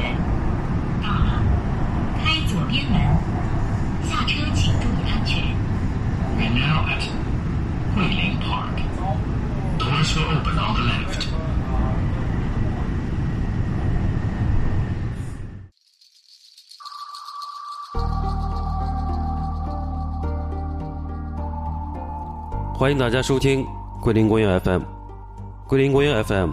[0.00, 0.16] 员，
[1.02, 1.42] 到了，
[2.24, 3.00] 开左边门，
[4.08, 5.42] 下车请注意安全。
[6.36, 7.02] We're now at
[7.94, 8.80] Guilin Park.
[9.78, 11.26] Doors will open on the left.
[22.74, 23.66] 欢迎大家收听
[24.00, 24.82] 桂林公园 FM。
[25.66, 26.52] 桂林公园 FM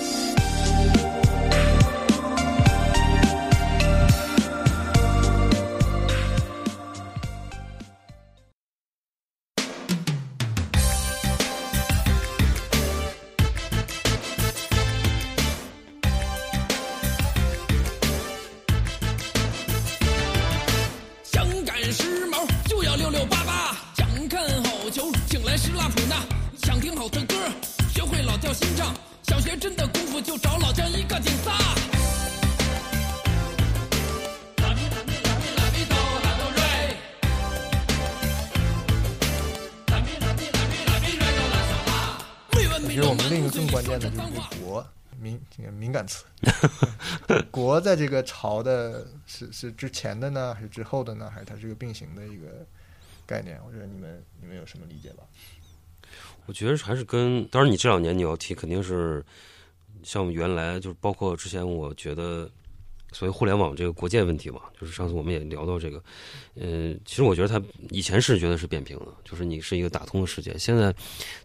[48.41, 51.29] 在这个朝的是是之前的呢，还是之后的呢？
[51.29, 52.65] 还是它是一个并行的一个
[53.25, 53.59] 概念？
[53.67, 55.23] 我觉得你们你们有什么理解吧？
[56.47, 59.23] 我觉得还是跟，当然你这两年你要提，肯定是
[60.03, 62.49] 像原来就是包括之前，我觉得
[63.11, 66.03] 所谓互联网这个国界问题嘛，就是上次我们也聊到这个，
[66.55, 70.93] 呃，其实我觉得它以前是觉得是扁平的，就是你是一个打通的世界，现在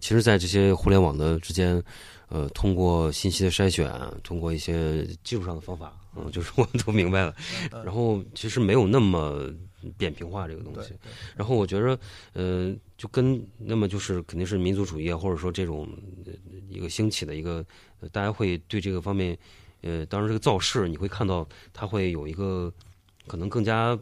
[0.00, 1.80] 其实，在这些互联网的之间，
[2.28, 3.92] 呃，通过信息的筛选，
[4.24, 7.34] 通过一些技术上的方法，嗯，就是我都明白了，
[7.84, 9.52] 然后其实没有那么
[9.96, 10.94] 扁平化这个东西，
[11.36, 11.98] 然后我觉着，
[12.32, 15.88] 呃，就跟那么就是肯定是民族主义啊，或者说这种
[16.24, 16.32] 呃
[16.68, 17.64] 一个兴起的一个，
[18.00, 19.36] 呃大家会对这个方面，
[19.82, 22.72] 呃，当然这个造势你会看到它会有一个
[23.26, 23.96] 可能更加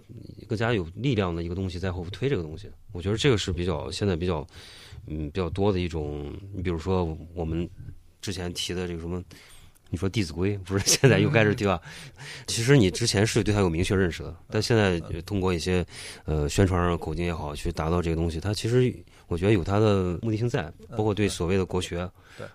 [0.46, 2.70] 更加有力量的一个东西在后推这个东西。
[2.92, 4.46] 我觉得这个是比较现在比较
[5.06, 7.68] 嗯比较多的一种，你比如说我们
[8.20, 9.22] 之前提的这个什么。
[9.94, 11.80] 你说《弟子规》不是 现在又开始对吧？
[12.46, 15.86] 其实你之前是对它有明确认识的，但现在通过一些
[16.24, 18.92] 呃宣传口径也好，去达到这个东西，它其实
[19.28, 22.10] 我觉得有它的目的性在，包括对所谓的国学，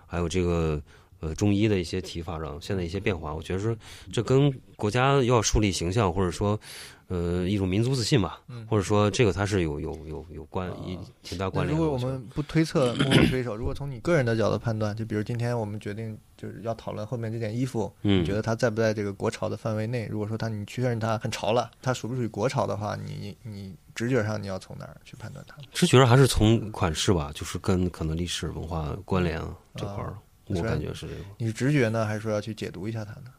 [0.06, 0.80] 还有这个
[1.20, 3.74] 呃中医的一些提法上，现在一些变化，我觉得说
[4.12, 6.60] 这跟国家要树立形象，或者说
[7.10, 11.82] 呃一种民族自信吧，或者说这个它是有有有有关一挺大关联的。
[11.82, 20.06] 如果我们不推测幕后推手，如果从你个人的角度判断，就比如今天我们决定就是要讨论后面这件衣服，嗯你觉得它在不在这个国潮的范围内？
[20.08, 25.56] 如果说它你确认它很潮了，它属不属于国潮的话，你你直觉上你要从哪儿去判断它？
[25.72, 30.14] 直觉上还是从款式吧，就是跟可能历史文化关联啊这块儿，
[30.46, 31.20] 我感觉是这个。
[31.38, 33.32] 你是直觉呢，还是说要去解读一下它呢？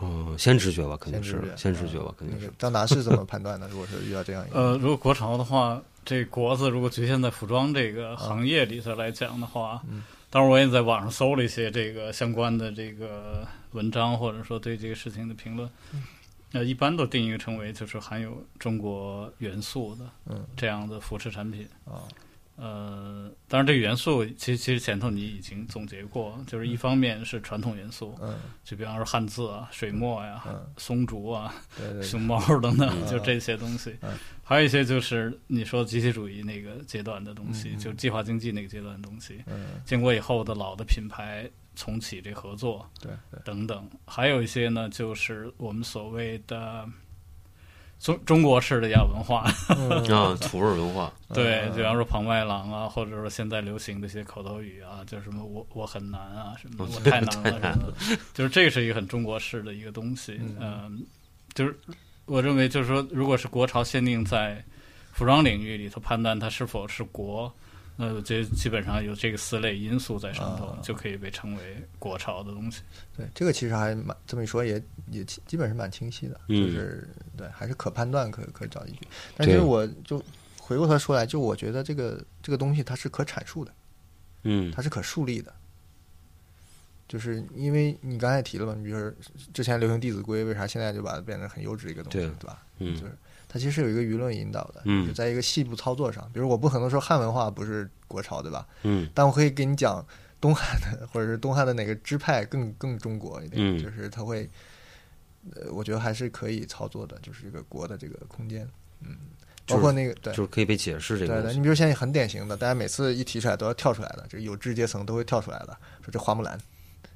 [0.00, 2.52] 嗯，先直觉吧，肯定是先直觉，先直觉吧，肯定是。
[2.58, 3.68] 张达是怎么判断的？
[3.68, 15.68] 如果是遇到这样一个，呃，如果国潮的话，这国字如果局限在服装这个行业里头来讲的话，嗯当然我也在网上搜了一些这个相关的这个文章，或者说对这个事情的评论。
[15.92, 16.02] 嗯
[16.52, 21.66] 呃，一般都定义成为就是含有中国元素的嗯这样的服饰产品。
[21.86, 22.04] 啊，
[22.56, 28.38] 呃，当然这个元素其实其实前头你已经总结过，就是一方面是传统元素，嗯。
[28.62, 33.06] 就比方说汉字啊、水墨呀、嗯，松竹啊、对对对，熊猫等等，嗯。
[33.10, 33.96] 就这些东西。
[34.02, 34.16] 嗯。
[34.44, 39.42] 还有一些就是你说集体主义那个阶段的东西，就计划经济那个阶段的东西。
[39.46, 39.80] 嗯。
[39.84, 46.86] 建国以后的老的品牌重启这合作对对，等等，还有一些呢，就是我们所谓的
[48.02, 49.90] 中中国式的亚文化，嗯。
[50.12, 57.60] 啊，土味文化， 对，比方说庞麦郎啊，或者说现在流行的一些口头语啊，就是什么我我很难啊，什么我 太难了。
[57.60, 57.94] 什么的，
[58.34, 60.36] 就是这是一个很中国式的一个东西。
[60.40, 60.56] 嗯。
[60.60, 61.06] 嗯，
[61.54, 61.78] 就是
[62.26, 64.62] 我认为就是说，如果是国潮限定在
[65.12, 67.52] 服装领域里头判断它是否是国，
[67.96, 72.82] 那这基本上有这个四类因素在上头，啊就可以被称为国潮的东西。
[73.16, 79.06] 对，这个其实还蛮这么一说也也基基本是蛮清晰的，嗯就是对，还是可判断可可找依据。
[79.36, 80.22] 但其实我就
[80.58, 83.72] 回过头说来，就我觉得这个这个东西它是可阐述的，
[84.44, 85.52] 嗯它是可树立的。
[87.08, 89.12] 就是因为你刚才提了嘛，你比如说
[89.52, 92.62] 之前流行《弟子规》，为啥现在就把它变成很优质的一个东西，对对吧？
[92.78, 93.12] 嗯就是
[93.52, 95.06] 它其实是有一个舆论引导的，嗯。
[95.06, 96.26] 就在一个细部操作上。
[96.32, 98.66] 比如我不可能说汉文化不是国潮，对吧？
[98.82, 99.06] 嗯。
[99.12, 100.02] 但我可以给你讲
[100.40, 103.78] 东汉的，或者是东汉的哪个支派更更中国一点，嗯。
[103.78, 104.48] 就是它会
[105.54, 108.66] 呃，我觉得还是可以操作的，就是这个国的这个空间，
[109.02, 109.16] 嗯，
[109.66, 110.32] 包括那个对。
[110.32, 116.58] 就是可以被解释这个对对，你比如现在很典型的，大家每次一提出来都要跳出来的，这个有志阶层都会跳出来的，说这花木兰，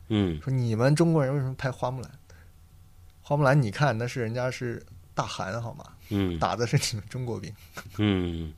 [0.09, 0.39] 嗯。
[0.43, 2.11] 说你们中国人为什么拍花木兰？
[3.23, 4.81] 花木兰你看那是人家是
[5.17, 5.85] 大韩好吗？
[6.11, 7.53] 嗯打的是你们中国兵，
[7.99, 8.53] 嗯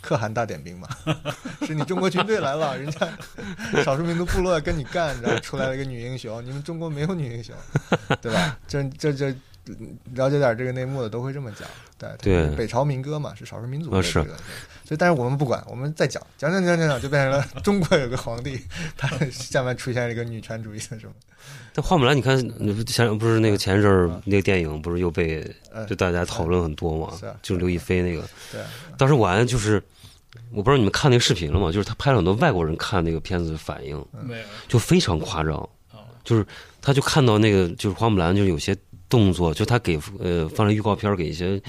[0.00, 0.88] 可汗大点兵嘛，
[1.66, 3.06] 是你中国军队来了， 人家
[3.84, 7.54] 少数民族部落跟你干，然后出来了一个女英雄，你们中国没有女英雄，
[8.22, 8.58] 对吧？
[8.66, 9.42] 这这这嗯
[10.14, 11.68] 了解点这个内幕的都会这么讲，
[11.98, 12.56] 对对。
[12.56, 14.36] 北朝民歌嘛，是少数民族的这个，
[14.84, 18.60] 所以但是我们不管，我们再讲讲讲讲讲讲，就变成了 中国有个皇帝，
[18.96, 21.12] 他下面出现了一个女权主义的什么，
[21.74, 27.36] 但花木兰，你看，你不前不是那个前一阵儿那个电影，不是又被呃就大家讨论很多嘛是啊？
[27.42, 28.22] 就是刘亦菲那个，
[28.52, 28.66] 对啊，
[28.96, 29.82] 当时我还就是，
[30.50, 31.70] 我不知道你们看那个视频了吗？
[31.72, 34.44] 就是他拍了很多外国人看那个片子的反应，没有。
[34.66, 35.54] 就非常夸张，
[35.92, 36.44] 哦，就是
[36.80, 38.76] 他就看到那个就是花木兰，就是有些
[39.08, 41.60] 动作，就他给呃放了预告片给一些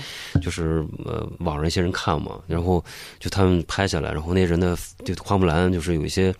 [0.41, 2.83] 就是呃网上一些人看嘛，然后
[3.19, 6.33] 就他们拍下来，然后那人的就花木兰就是有一些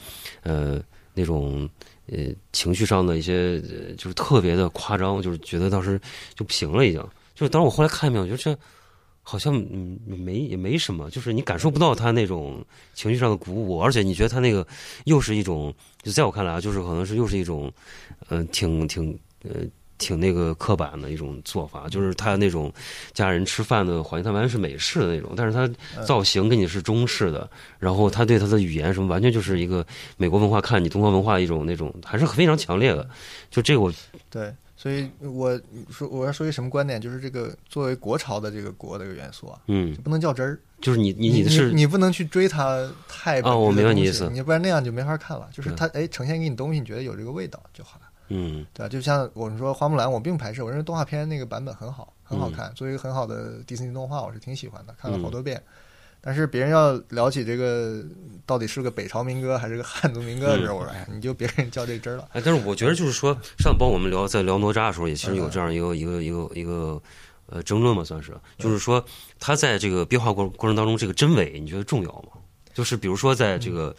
[0.44, 0.82] 呃
[1.14, 1.70] 那种
[2.08, 2.18] 呃
[2.52, 3.62] 情绪上的一些
[3.98, 6.00] 就是特别的夸张，就是觉得当时
[6.36, 7.02] 就不行了已经。
[7.34, 8.58] 就是当时我后来看一遍，我觉得这
[9.22, 12.62] 好像嗯没也没什么，就是你感受不到他那种
[12.94, 14.66] 情绪上的鼓舞，而且你觉得他那个
[15.06, 15.74] 又是一种，
[16.04, 17.72] 就在我看来啊，就是可能是又是一种，
[18.28, 19.62] 呃，挺挺呃
[20.00, 22.74] 挺那个刻板的一种做法，就是他那种
[23.14, 27.48] 家人吃饭的环境，他完全是美式的那种，但是他造型跟你是中式的，
[27.78, 29.86] 然后他对他的语言什么，完全就是一个
[30.18, 33.08] 美国文化看你东方文化一种那种，还是非常强烈的。
[33.52, 33.94] 就这个我
[34.30, 35.60] 对，所以我
[35.92, 40.58] 说我要说一什么观点，就是这个作为国潮的这个国的这个元素啊，嗯就，不能较真儿。
[40.80, 45.50] 就是你你你是你不能去追它太啊我明白你意思你不然那样就没法看了。
[45.52, 48.90] 就是对它哎呈现给你东西，你觉得有这个味道就好了，嗯对吧？
[48.90, 55.62] 就像我们说花木兰，我并不排斥，我认为动画片那个版本很好，很嗯好看，作为一个很好的迪士尼动画，我是挺喜欢的，看了好多遍。
[56.22, 58.04] 但是别人要聊起这个
[58.46, 62.28] 到底是个北朝民歌还是个汉族民歌的时候，我说哎呀，你就别跟人较这真儿了。
[62.34, 67.02] 哎，但是我觉得就是说，上次帮我们聊在聊哪吒的时候，也其实有这样一个一个一个一个
[67.46, 69.04] 呃争论嘛，算是，就是说
[69.40, 72.34] 他在这个变化过过程当中，这个真伪你觉得重要吗？
[72.74, 73.96] 就是比如说在这个。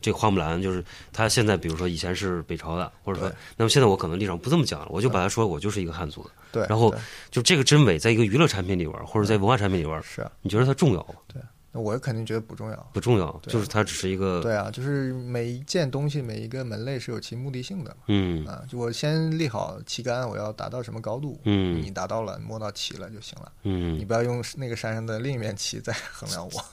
[0.00, 6.30] 这个花木兰就是他现在，比如说以前是北朝的，或者说，那么现在我可能立场不这么讲了，我就把他说我就是一个汉族的。
[6.50, 6.94] 对，然后
[7.30, 11.14] 就这个真伪，在一个娱乐产品里边，或者在文化产品里边，是啊，你觉得它重要吗？
[11.34, 11.40] 那
[11.82, 12.90] 我肯定觉得不重要。
[12.92, 17.96] 不重要，对就是它只是一个，对啊，就是每一件东西，每一个门类是有其目的性的。
[18.06, 26.64] 嗯啊，就我先立好旗杆，我要达到什么高度，嗯你达到了，摸到旗了就行了，嗯你嗯，不要用那个山上的另一面旗再 衡量我。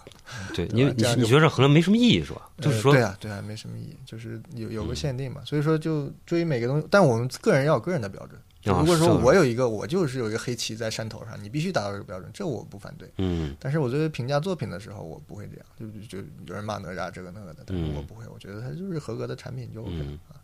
[0.56, 2.50] 对，对因为你吧这样就你觉得衡量没什么意义是吧？
[2.60, 8.40] 就是说，呃对啊，对啊，没什么意义，就是有有个嗯限定嘛，所以说就追每个东西，但我们个人要有个人的标准。
[8.74, 13.10] 如果说我有一个，我就是有一个黑旗在山头上，你必须达到这个标准，这我不反对。
[13.18, 15.66] 嗯但是我作为评价作品的时候，我不会这样，
[16.10, 20.42] 就就有人骂哪吒这个那个的，但是嗯我不会，我觉得它就是合格的产品就 OK 了嗯啊。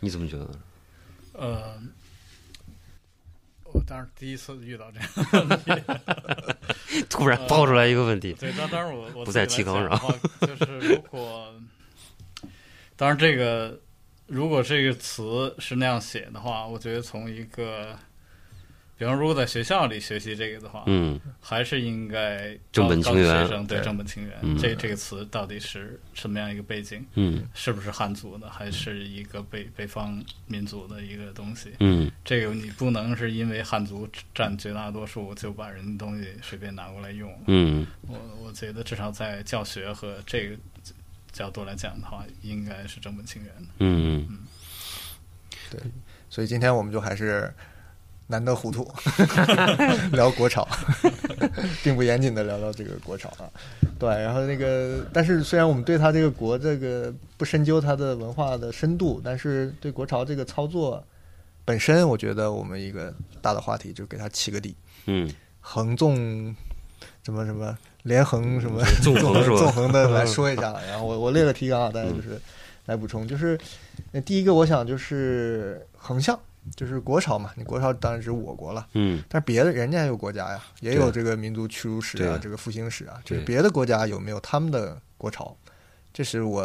[0.00, 0.58] 你怎么觉得呢？
[1.32, 1.80] 呃，
[3.64, 5.08] 我当时第一次遇到这样
[5.48, 10.14] 的问题， 突然爆出来一个问题，对，那当然我我不在自己来提纲讲的话，
[10.46, 11.54] 就是如果，
[12.96, 13.80] 当然这个
[14.26, 17.94] 如果这个词是那样写的话，我觉得从一个，
[18.96, 21.20] 比方如果在学校里学习这个的话，嗯。
[21.40, 23.84] 还是应该正本清源学生对对。
[23.84, 24.56] 正本清源，嗯。
[24.56, 27.04] 这这个词到底是什么样一个背景？
[27.14, 27.46] 嗯。
[27.52, 31.72] 是不是汉族的，还是一个北北方民族的一个东西？
[31.80, 32.10] 嗯。
[32.24, 37.30] 这个你不能是因为汉族占绝大多数，就把人的东西随便拿过来用。
[37.46, 37.86] 嗯。
[38.08, 40.56] 我我觉得至少在教学和这个
[41.34, 43.68] 角度来讲的话，应该是正本清源的。
[43.80, 44.26] 嗯
[45.70, 45.80] 对
[46.30, 47.52] 所以今天我们就还是
[48.28, 48.90] 难得糊涂
[50.12, 50.66] 聊国潮，
[51.84, 53.50] 并不严谨的聊聊这个国潮啊。
[53.98, 61.04] 对，然后那个，但是虽然我们对他这个国这个不深究它的文化的深度，但是对国潮这个操作
[61.64, 64.74] 本身，我觉得我们一个大的话题就给他起个底，
[65.06, 66.16] 嗯横纵
[67.22, 70.72] 什么什么连横什么纵横 是吧纵横的来说一下。
[70.88, 72.40] 然后我我列了提纲啊，大家就是
[72.86, 73.28] 来补充。
[73.28, 73.58] 就是
[74.12, 76.38] 呃第一个，我想就是横向，
[76.74, 77.50] 就是国潮嘛。
[77.56, 83.20] 你国潮当然指我国了，嗯但是别的人家也有国家呀，也有这个民族屈辱史啊，这个复兴史啊。
[83.24, 85.56] 就是别的国家有没有他们的国潮？
[86.12, 86.64] 这是我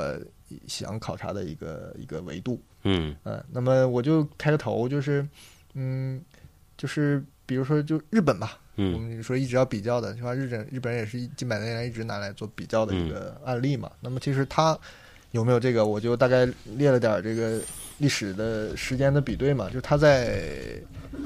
[0.68, 2.62] 想考察的一个一个维度。
[2.84, 5.28] 嗯嗯，那么我就开个头，就是，
[5.74, 6.22] 嗯，
[6.78, 8.58] 就是比如说就日本吧，
[8.94, 13.92] 我嗯们说一直要比较的，就像日本日本人也是近百年来一直拿来做比较的一个案例嘛。
[14.00, 14.78] 那么其实它
[15.32, 17.60] 有没有这个，我就大概列了点儿这个
[18.00, 20.42] 历史的时间的比对嘛，就他在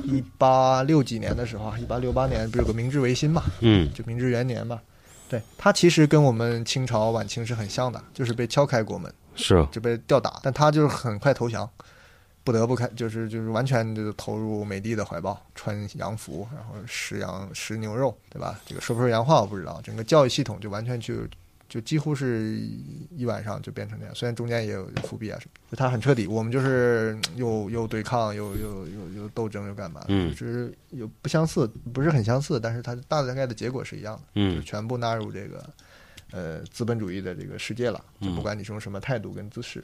[0.04, 3.90] 一八六几年的时候啊，一八六八年不是有个明治维新嘛，嗯。
[3.94, 4.82] 就明治元年嘛。
[5.30, 9.66] 对，他其实跟我们清朝晚清是很像的，就是被敲开国门，是。
[9.72, 11.68] 就被吊打，但他就是很快投降，
[12.44, 18.60] 不得不开，就是就是完全就投入美帝的怀抱，穿洋服，然后食羊食牛肉，对吧？
[18.66, 21.16] 这个说不说洋话我不知道，整个教育系统就完全就
[21.70, 22.60] 就几乎是
[23.16, 26.28] 一晚上就变成那样，虽然中间也有有伏笔啊什么，就他很彻底。
[26.28, 30.04] 我们就是嗯又又对抗，又又又又斗争，又干嘛？
[30.10, 34.22] 嗯就是有不相似，不是很相似，但是它大概的结果是一样的。
[34.36, 35.70] 嗯就全部纳入这个
[36.32, 39.84] 呃资本主义的这个世界了，就嗯不管你是用什么态度跟姿势。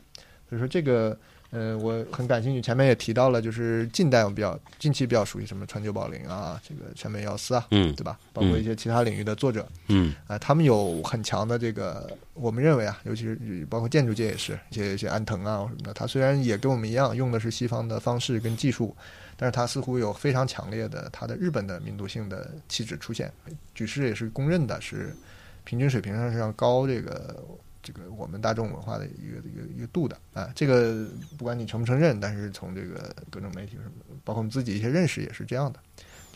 [0.49, 1.17] 所以说这个
[1.51, 8.19] 呃我很感兴趣，前面也提到了，就是近代我们比较近期比较熟悉什么川久保玲啊，这个山本耀司啊，嗯对吧？
[8.33, 18.95] 包括一些其他领域的作者嗯啊、他们有很强的这个，我们认为啊，尤其是包括建筑界也是，一些一些安藤啊什么的，他虽然也跟我们一样用的是西方的方式跟技术，
[19.35, 23.31] 但是他似乎有非常强烈的他的日本的民族性的气质出现，
[23.73, 25.15] 举世也是公认的是
[25.63, 27.43] 平均水平上是要高这个
[27.81, 31.07] 这个我们大众文化的一个一个一个度的啊，这个
[31.37, 33.91] 不管你承不承认，但是从这个各种媒体什么，
[34.23, 35.79] 包括我们自己一些认识也是这样的，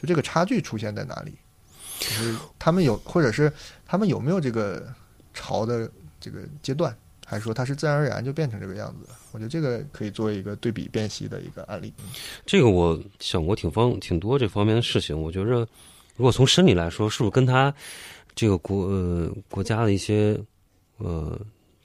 [0.01, 1.33] 就这个差距出现在哪里？
[1.99, 3.51] 就是他们有，或者是
[3.85, 4.87] 他们有没有这个
[5.33, 6.93] 潮的这个阶段，
[7.25, 9.09] 还是说它是自然而然就变成这个样子？
[9.31, 11.93] 我觉得这个可以作为一个对比辨析的一个案例。
[12.45, 15.19] 这个我想过挺方挺多这方面的事情。
[15.19, 15.67] 我觉着，
[16.15, 17.73] 如果从生理来说，是不是跟他
[18.35, 20.39] 这个国呃国家的一些
[20.97, 21.39] 呃，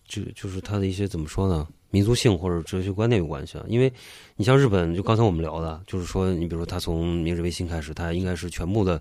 [0.07, 3.65] 就就是他的一些怎么说呢，民族性或者哲学观念有关系啊？
[3.69, 3.93] 因为
[4.37, 9.01] 你像日本，就刚才我们聊的，就是说，你比如说他从明治维新开始，他应该是全部的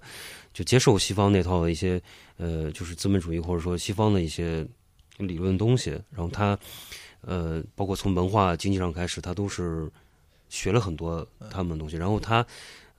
[0.53, 2.01] 就接受西方那套的一些
[2.37, 4.65] 呃，就是资本主义或者说西方的一些
[5.17, 6.57] 理论东西，然后他
[7.21, 9.89] 呃，包括从文化经济上开始，他都是
[10.49, 12.45] 学了很多他们的东西，然后他。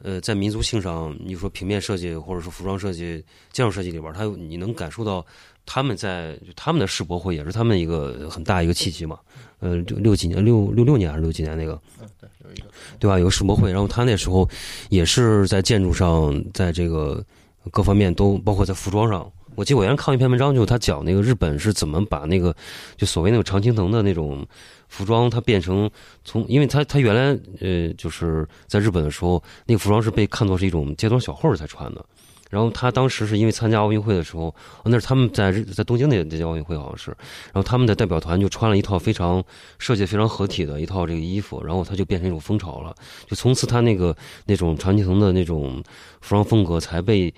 [0.03, 5.25] 呃，在民族性上，你说平面设计或者说服装设计、建筑设计里边，它你能感受到
[5.67, 9.19] 他们在他们的世博会也是他们一个很大一个契机嘛。
[9.61, 12.67] 呃，六六几年六六六年还是六几年那个，嗯，对，有一个
[13.01, 13.19] 对吧？
[13.19, 14.49] 有个世博会，然后他那时候
[14.89, 17.25] 也是在建筑上，在这个
[17.73, 19.29] 各方面都包括在服装上。
[19.57, 22.55] 我记得我原来看一篇文章，就是他讲那个日本是怎么把那个
[22.97, 24.47] 就所谓那个常青藤的那种
[24.89, 25.91] 服装，它变成
[26.25, 32.05] 从，因为它它原来呃就是在日本的时候，那个服装是被看作是一种街头小混儿才穿的。
[32.51, 34.55] 然后他当时是因为参加奥运会的时候，
[34.87, 37.11] 那是他们在日在东京那那届奥运会好像是，
[37.53, 39.45] 然后他们的代表团就穿了一套非常
[39.79, 42.95] 设计非常合体的一套这个衣服，然后他就变成一种风潮了。
[43.27, 44.17] 就从此他那个
[44.47, 45.85] 那种常青藤的那种
[46.23, 47.33] 服装风格才被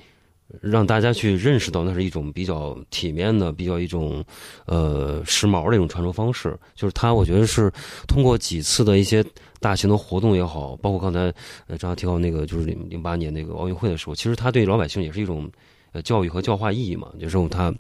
[0.61, 4.25] 让大家去认识到，那是一种比较体面的、比较一种
[4.66, 6.59] 呃时髦的一种穿着方式。
[6.75, 7.73] 就是他，我觉得是
[8.09, 9.25] 通过几次的一些
[9.61, 11.33] 大型的活动也好，包括刚才
[11.66, 15.50] 呃张提到那个就是零零八年那个奥运会的时候，其实他对老百姓也是一种
[15.92, 17.12] 呃教育和教化意义嘛。
[17.21, 17.73] 就是他，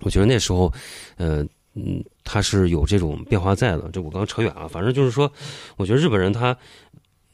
[0.00, 0.72] 我觉得那时候，
[1.16, 3.88] 呃嗯，他是有这种变化在的。
[3.92, 5.30] 这我刚扯远了，反正就是说，
[5.76, 6.56] 我觉得日本人他。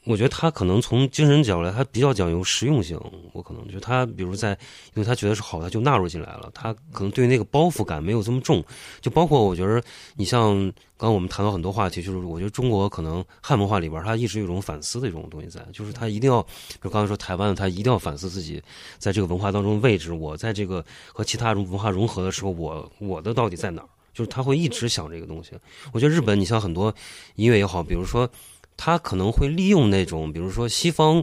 [0.07, 2.97] 我觉得他可能从精神角度来，他比较讲究实用性。
[3.33, 4.51] 我可能觉得他，比如在，
[4.93, 6.49] 因为他觉得是好，他就纳入进来了。
[6.53, 8.63] 他可能对那个包袱感没有这么重。
[9.01, 9.83] 就包括我觉得，
[10.15, 10.55] 你像
[10.95, 18.63] 刚刚我们谈到很多话题，就是我觉得中国可能汉文化里边，他一直有一种反思的一种东西在，就是他一定要，比如刚才说台湾，他一定要反思自己
[18.97, 20.13] 在这个文化当中的位置。
[20.13, 20.83] 我在这个
[21.13, 23.89] 和其他文化融合的时候，我我的到底在哪儿？
[24.13, 25.51] 就是他会一直想这个东西。
[25.91, 26.95] 我觉得日本，你像很多
[27.35, 28.29] 音乐也好，比如说。
[28.77, 31.21] 他可能会利用那种，比如说西方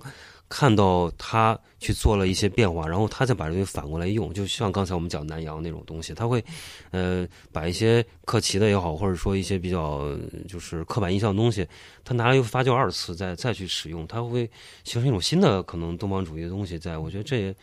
[0.49, 6.45] 看到他去做了一些变化，然后他再把这东西反过来用，就像刚才我们讲南洋那种东西，他会
[6.91, 10.07] 呃把一些客奇的也好，或者说一些比较
[10.47, 11.67] 就是刻板印象的东西，
[12.05, 14.49] 他拿来又发酵二次，再再去使用，他会
[14.85, 16.99] 形成一种新的可能东方主义的东西在。
[16.99, 17.55] 我觉得这也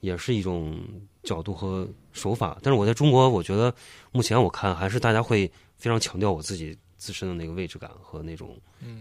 [0.00, 0.78] 也是一种
[1.22, 2.58] 角度和手法。
[2.62, 3.74] 但是我在中国，我觉得
[4.12, 6.76] 目前我看还是大家会非常强调我自己。
[7.06, 9.00] 自身的那个位置感和那种嗯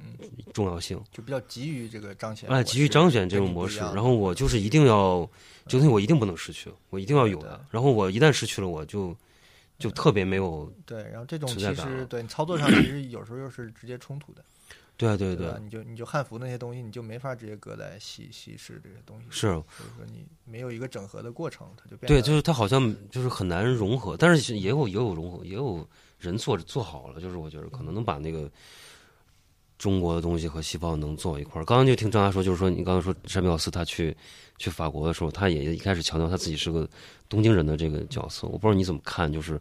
[0.53, 5.27] 重要性，就比较急于这个彰显，哎，急于彰显这种模式，然后我就是一定要，
[5.65, 7.59] 这东西我一定不能失去，我一定要有的。
[7.71, 9.15] 然后我一旦失去了，我就
[9.79, 11.01] 就特别没有对。
[11.05, 14.45] 然后这种其啊实对操作上其实有时候又是直接冲突的。
[14.98, 19.25] 对对对，你就你就汉服那些东西，你就没法直接搁在西西式这些东西。
[19.29, 25.86] 是，所以说你没有一个整合的过程，它就变对，就是它好像就是很难融合，但是也有也有融合，也有
[26.17, 28.50] 人做做好了，就是我觉得可能能把那个
[29.77, 31.65] 中国的东西和西方能做一块儿。
[31.65, 34.15] 刚刚就听张达说，就是说你刚刚说山本耀司他去
[34.57, 36.88] 去法国的时候，他也一开始强调他自己是个
[37.27, 39.60] 东京人的这个角色，我不知道你怎么看，就是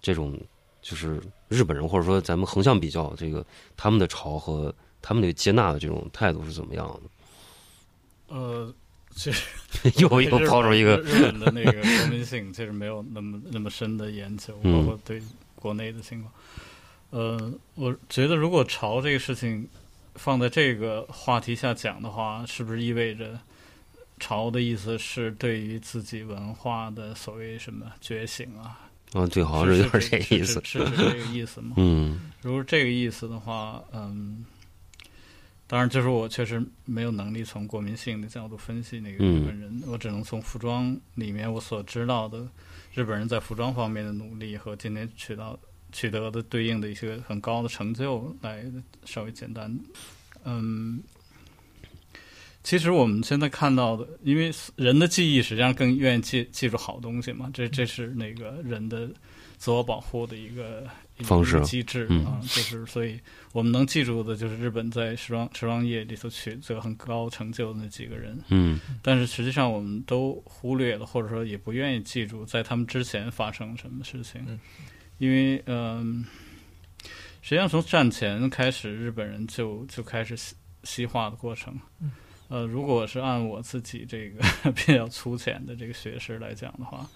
[0.00, 0.40] 这种。
[0.88, 3.44] 就是日本人或者说咱们横向比较，这个
[3.76, 8.32] 他们的潮和他们的接纳的这种态度是怎么样的？
[8.36, 8.72] 呃，
[9.10, 9.48] 其实
[9.98, 15.20] 又又抛出一个日本的那个国民性，其实没有那么那么深的研究，嗯包括对
[15.56, 16.32] 国内的情况。
[17.10, 19.68] 呃，我觉得如果潮这个事情
[20.14, 23.36] 放在这个话题下讲的话，是不是意味着
[24.20, 28.85] 潮的意思是对于自己文化的所谓什么觉醒啊？
[29.16, 30.60] 啊，对，好像是有点这个意思。
[30.64, 31.74] 是是是这个意思吗？
[31.78, 34.44] 嗯如果这个意思的话，嗯，
[35.66, 42.46] 当然，就是我确实没有能力从国民性的角度分析那个日本人，我只能从服装里面我所知道的
[42.94, 45.58] 日本人在服装方面的努力和今天取到
[45.90, 48.64] 取得的对应的一些很高的成就来
[49.04, 49.76] 稍微简单，
[50.44, 51.02] 嗯。
[52.66, 59.08] 其实我们现在看到的，因为人的记忆实际上更愿意记记住好东西嘛，这这是那个人的
[59.56, 60.84] 自我保护的一个
[61.16, 61.60] 一个方式。
[61.60, 62.24] 机制嗯。
[62.24, 63.20] 啊，就是所以
[63.52, 68.80] 我们能记住的就是日本在时装时装业里头取得很高成就的那几个人，嗯。
[69.00, 74.58] 但是实际上我们都忽略了，或者说也不愿意记住在他们之前发生什么事情，嗯。
[75.18, 76.24] 因为嗯、
[77.42, 81.78] 实际上从战前开始，日本人就就开始西西化的过程。
[82.48, 87.06] 呃，如果是按我自己这个 比较粗浅的这个学识来讲的话，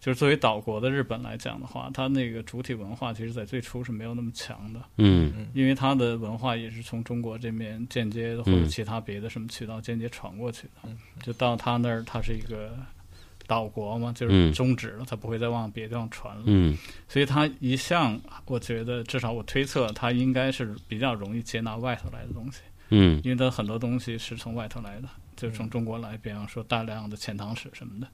[0.00, 4.80] 就是作为岛国的日本来讲的话，它那个主体文化其实在最初是没有那么强的。
[4.98, 5.46] 嗯。
[5.54, 8.68] 因为它的文化也是从中国这边间接的或者嗯。
[8.68, 10.98] 其他别的什么渠道间接传过去的，嗯。
[11.22, 12.76] 就到他那儿，它是一个
[13.46, 14.48] 岛国嘛，就嗯。
[14.48, 16.76] 是终止了，它不会再往别的地方传了，嗯。
[17.08, 22.60] 所以它一向我觉得至少我推测，它应该是比较容易接纳外头来的东西，
[22.94, 28.06] 嗯因为它很多东西是从外头来的，就是从中国来，比方说大量的遣唐使什么的，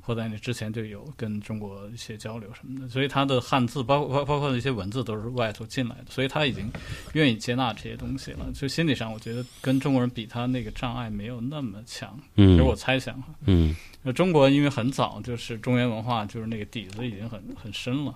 [0.00, 6.70] 或在你之前就有跟中国一些交流什么的，所以它的汉字包括包包括一些文字都是外头进来的，所以他已经
[7.12, 8.46] 愿意接纳这些东西了。
[8.52, 13.28] 就心理上，我觉得跟中国人比，他那个障碍没有那么强，这是我嗯猜想哈。
[13.46, 18.14] 嗯那中国因为很早就是中原文化，就是那个底子已经很很深了，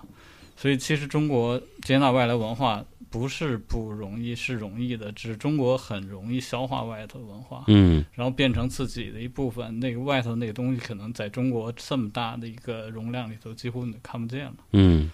[0.59, 9.79] 所以其实中国接纳外来文化不是不容易，是容易的，只是中国很容易消化外头文化，嗯然后变成自己的一部分。
[9.79, 14.55] 那个外头那个东西，可能在中国这么大的一个容量里头，几乎你看不见了。
[14.73, 15.09] 嗯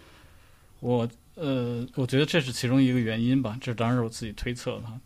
[0.80, 5.00] 我呃，我觉得这是其中一个原因吧，这当然是我自己推测的哈。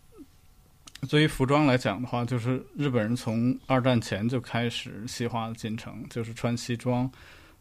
[1.10, 7.10] 对于服装来讲的话，就是日本人从二战前就开始西化的进程，就是穿西装，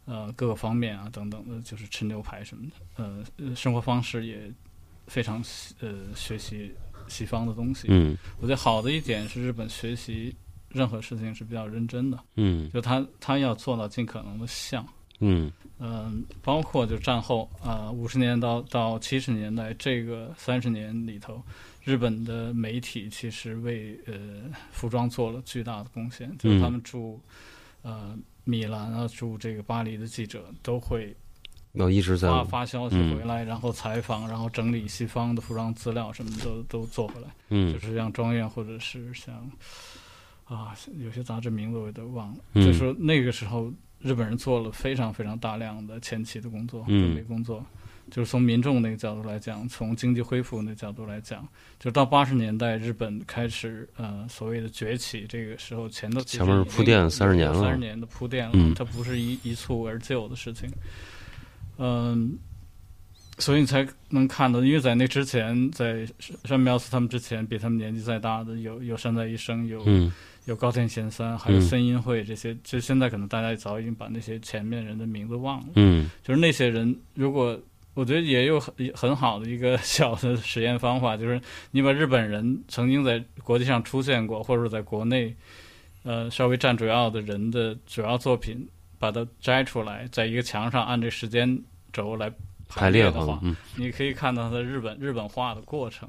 [0.09, 4.51] 呃，各个方面啊等等的，就是吃牛排什么的，呃，呃生活方式也
[5.05, 5.37] 非常
[5.81, 6.73] 呃学习
[7.07, 7.87] 西方的东西。
[7.91, 10.35] 嗯我觉得好的一点是日本学习
[10.69, 14.83] 任何事情是比较认真的，嗯就他他要做到尽可能的像。
[15.21, 21.43] 嗯嗯，包括就战后啊，五、十年到到七十年代这个三十年里头，
[21.83, 24.13] 日本的媒体其实为呃
[24.71, 27.21] 服装做了巨大的贡献，就是他们驻
[27.81, 28.17] 呃
[28.49, 31.15] 米兰啊，驻这个巴黎的记者都会
[31.73, 33.15] 要一直在发发消息嗯。
[33.15, 37.71] 回来，然后采访，然后整理西方的服装资料什么的都都做回来，嗯。
[37.71, 39.35] 就是像庄院或者是像
[40.45, 42.65] 啊有些杂志名字我都忘了，嗯。
[42.65, 46.99] 就说那个时候日本人做了非常非常大量的前期的工作，嗯。
[47.01, 47.63] 准备工作。
[48.09, 51.47] 就是从民众那个角度来讲，从经济恢复那角度来讲，
[51.79, 57.61] 就到八十年代，日本开始呃所谓的崛起，这个时候前头前面铺垫三十年了。
[57.61, 58.73] 三十年的铺垫了，嗯。
[58.73, 60.69] 它不是一一蹴而就的事情。
[61.77, 62.37] 嗯，
[63.37, 66.07] 所以你才能看到，因为在那之前，在
[66.43, 70.11] 山苗子他们之前，比他们年纪再大的有有山在一生，有、嗯。
[70.45, 71.61] 有高田贤三，还有嗯。
[71.61, 75.67] 森音惠这些，就现在可能大家早已经把那些前面人的名字忘了。
[75.75, 76.09] 嗯。
[76.23, 77.59] 就是那些人，如果
[77.99, 81.39] 我觉得也有很很好的一个 小的实验方法，就是
[81.71, 85.35] 你把日本人曾经在国际上出现过，或者在国内
[86.03, 88.65] 呃稍微占主要的人的主要作品，
[88.97, 92.31] 把它摘出来，在一个墙上按这时间轴来
[92.69, 93.41] 排列的话，
[93.75, 96.07] 你可以看到它的日本日本化的过程，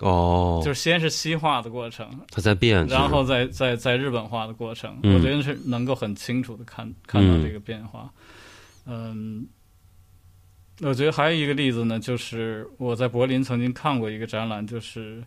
[0.00, 5.14] 哦，就是先是西化的过程，它在变，然后再再在日本化的过程，嗯。
[5.14, 8.12] 我觉得是能够很清楚的看看到这个变化。
[8.86, 9.46] 嗯，
[10.80, 15.22] 我觉得还有一个例子呢，就是我在柏林曾经看过一个展览，就是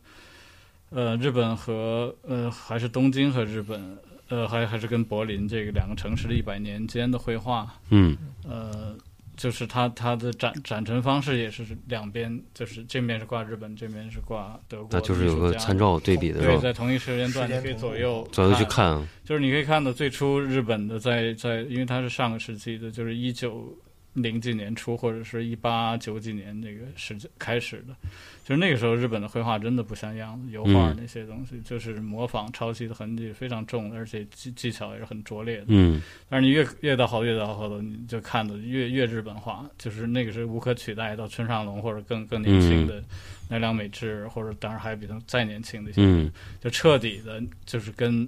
[0.89, 3.97] 呃日本和呃还是东京和日本。
[4.29, 8.93] 呃，还还是跟柏林这个两个城市的一百年间的绘画，嗯呃，
[9.38, 23.73] 就是它它的展展陈方式也是两边，就是这面是挂日本，这面是挂德国那就是有个参照对比的对，在同一时间段，你可以左右左右去看，就是你可以看到最初日本的在在，因为它是上个世纪的，就是一九
[24.17, 27.95] 零几年初或者是一八九几年那个时开始的，
[28.43, 35.65] 就是那个时候日本的绘画真的不像样子，油画嗯那些东西、就是模仿抄袭的痕迹非常重，而且技技巧也是很拙劣的。
[35.67, 43.03] 嗯但是你越越到后越到后头，你就看的越越日本化，就是那个是无可取代到村上隆或者更更年轻的
[43.47, 48.27] 奈良美智，或者当然还比他再年轻的一些就彻底的就是跟。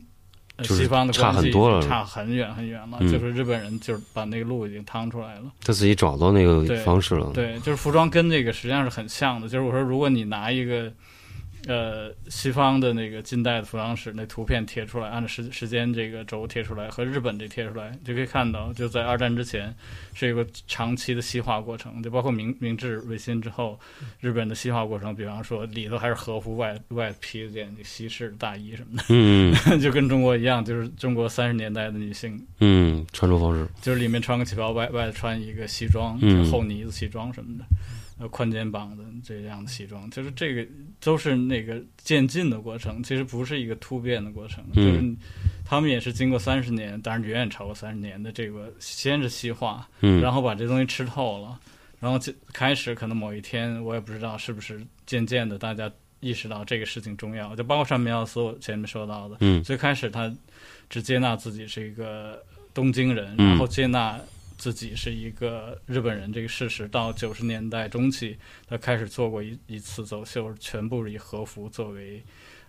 [0.59, 2.97] 呃就是西方的差很多了差很远很远了。
[2.99, 5.51] 嗯就是日本人就是把那个路已经趟出来了。
[5.63, 7.31] 他自己找到那个方式了。
[7.33, 9.47] 对，就是服装跟这个实际上是很像的。
[9.47, 10.91] 就是我说，如果你拿一个
[11.67, 19.75] 呃西方的那个近代的服装史那图片贴出来，按照时时间这个轴贴出来，和日本这贴出来，就可以看到，就在二战之前
[20.13, 23.79] 是一个长期的西化过程，就包括明明治维新之后，
[24.19, 32.39] 日本的西化过程，比方说里头还是和服，外外披一件西式大衣什么的嗯的， 就跟中国一样，就是中国三十年代的女性。
[32.59, 33.67] 嗯，穿着方式。
[33.81, 36.29] 就是里面穿个旗袍，外外穿一个西装，嗯。
[36.29, 37.65] 就是厚呢子西装什么的，
[38.19, 40.67] 呃，宽肩膀的这样的西装，就是这个
[40.99, 45.15] 都是那个渐进的过程，其实不是一个突变的过程，嗯就是
[45.65, 51.57] 他们也是经过三十年，当然远远超过三十年的这个先是西化，嗯，然后把这东西吃透了，
[52.01, 59.63] 然后就开始可能某一天，我也不知道是不是渐渐的大家意识到这个事情重要，就包括山本耀司我前面说到的，嗯。
[59.63, 60.29] 最开始他
[60.89, 63.47] 只接纳自己是一个东京人，嗯。
[63.47, 64.19] 然后接纳
[64.59, 72.21] 自己是一个日本人这个事实，到九十年代中期，他开始做过一一次走秀，全部以和服作为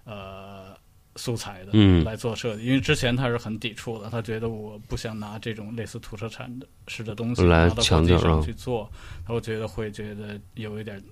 [0.05, 0.72] 呃
[1.16, 2.64] 素材的，嗯来做设计。
[2.64, 8.88] 因为之前他是很抵触的，他觉得我不想拿这种类似土特产的式的东西来拿到国际上强调啊去做，
[9.26, 11.03] 他会觉得会觉得有一点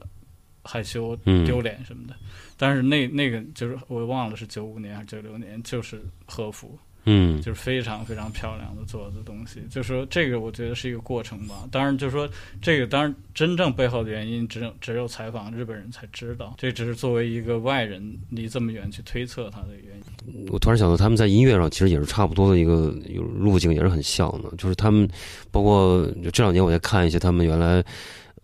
[0.62, 2.14] 害羞、嗯丢脸什么的。
[2.56, 9.60] 但是那那个就是我忘了是九五年还是九六年，就是和服，嗯就是非常非常漂亮的做的东西。
[9.70, 11.66] 就说这个，我觉得是一个过程吧。
[11.70, 12.28] 当然，就是说
[12.60, 16.54] 这个，当然真正背后的原因，只有只有采访日本人才知道。
[16.58, 20.48] 这只是作为一个外人离这么远去推测他的原因。
[20.50, 24.50] 我突然想到，他们在音乐上其实也是差不多的一个有路径，也是很像的。
[24.58, 25.08] 就是他们，
[25.50, 27.82] 包括就这两年我在看一些他们原来，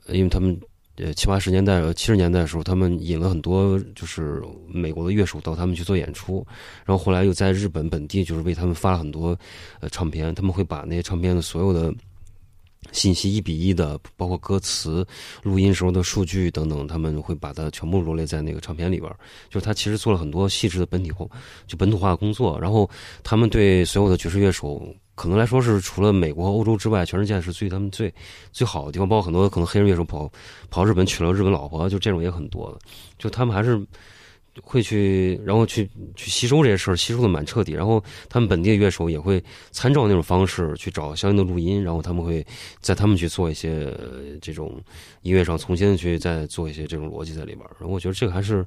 [0.07, 0.59] 呃因为他们
[0.97, 6.47] 呃七八十年代、七十年代的时候，他们引了很多就是美国的乐手到他们去做演出，
[6.85, 9.39] 然后后来又在日本本地就是为他们发了很多
[9.81, 11.93] 呃唱片，他们会把那些唱片的所有的。
[12.95, 15.07] 信息一比一的，包括歌词、
[15.43, 19.13] 录音时候的数据等等，他们会把它全部罗列在那个唱片里边。
[19.51, 21.27] 就是他其实做了很多细致的本体化，
[21.67, 22.59] 就本土化的工作。
[22.59, 22.89] 然后
[23.23, 24.81] 他们对所有的爵士乐手，
[25.17, 28.15] 可能来说是除了美国欧洲之外，全世界是最他们最
[28.53, 29.09] 最好的地方。
[29.09, 30.31] 包括很多可能黑人乐手跑
[30.71, 32.79] 跑日本娶了日本老婆，就这种也很多的。
[33.19, 33.85] 就他们还是
[34.63, 37.73] 会去，然后去去吸收这些事儿，吸收的蛮彻底。
[37.73, 42.47] 然后他们本地的乐手也会参照那种方式去找相应的录音，然后他们会
[42.81, 43.93] 在他们去做一些、
[44.41, 44.81] 这种
[45.23, 47.77] 音乐上重新去再做一些这种逻辑在里边儿。
[47.79, 48.65] 然后我觉得这个还是。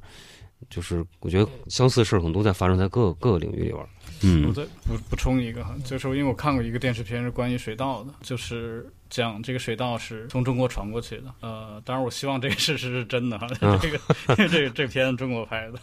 [0.72, 3.78] 就是我觉得相似的事儿可能都在发生在各各个领域里边
[4.22, 4.48] 儿。
[4.48, 11.34] 我嗯再补补充一个哈，就是因为我看过一个电视片是关于水稻的，就是讲这个水稻是从中国传过去的。
[11.42, 14.00] 呃，当然我希望这个事实是真的哈，啊 这个
[14.38, 15.80] 因为这个这片子中国拍的，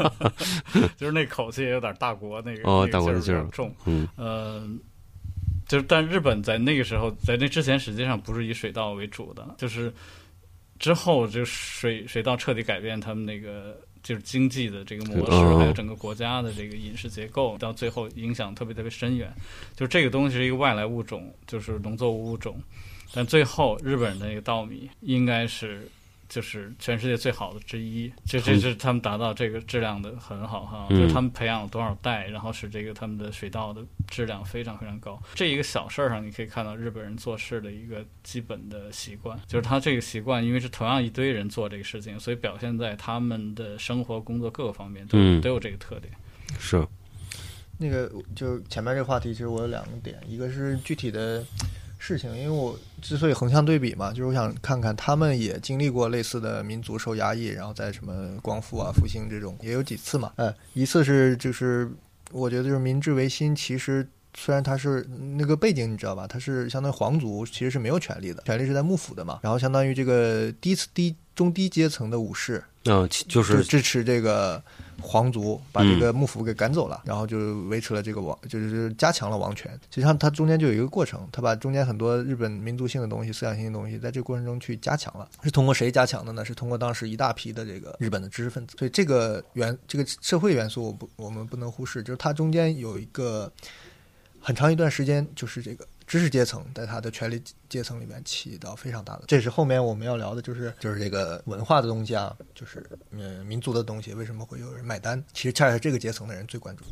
[0.96, 3.74] 就是那口气也有点大国那个哦那个大国的劲儿重。
[3.84, 4.68] 嗯呃，
[5.68, 9.92] 就是但日本在那个时候，在那之前实际上不是以水稻为主的，就是
[10.78, 19.32] 之后就水水稻彻底改变他们那个就是经济的这个模式，哦还有整个国家的这个饮食结构，到最后影响特别特别深远。
[19.76, 22.60] 就这个东西是一个外来物种，就是农作物物种，
[23.12, 25.88] 但最后日本人的那个稻米应该是。
[26.30, 35.20] 就是全世界最好的之一，这这是他们达到这个质量的很好哈，嗯就是他们培养了多少代，然后使这个他们的水稻的质量非常非常高。
[35.34, 46.14] 这一个小事儿上，你可以看到日本人做事的一个基本的习惯，就是他这个习惯，因为是同样一堆人做这个事情，所以表现在他们的生活、工作各个方面都、嗯都有这个特点。
[46.60, 46.86] 是
[47.76, 51.44] 那个就前面这个话题，其实我有两个点，一个是具体的
[52.02, 60.32] 事情，因为我之所以横向对比嘛，就是我想看看他们也经历过类似的民族受压抑，然后在什么光复啊、复兴这种也有几次嘛。
[60.36, 61.88] 呃，一次是就是
[62.32, 74.62] 我觉得就是明治维新，其实虽然它是那个背景你知道吧，它是相当于皇族其实是没有权利的，权利是在幕府的嘛，然后相当于这个低低中低阶层的武士，啊，其就就是支持这个
[75.00, 79.72] 皇族，把这个幕府给赶走了，然后就维持了这个王，就是加强了王权。
[79.90, 85.28] 实际上，它中间就有一个过程，它把中间很多日本民族性的东西、思想性的东西，在这个过程中去加强了。
[85.42, 86.44] 是通过谁加强的呢？
[86.44, 88.76] 是通过当时一大批的这个日本的知识分子。
[88.78, 93.50] 所以这个元这个社会元素，我不我们不能忽视，就是它中间有一个
[94.40, 99.22] 很长一段时间，就是这个知识阶层在他的权力阶层里面起到非常大的。
[99.28, 105.22] 这是后面我们要聊的，就是就是这个文化的东西啊，就是嗯民族的东西为什么会有人买单？
[105.32, 106.82] 其实恰恰是这个阶层的人最关注。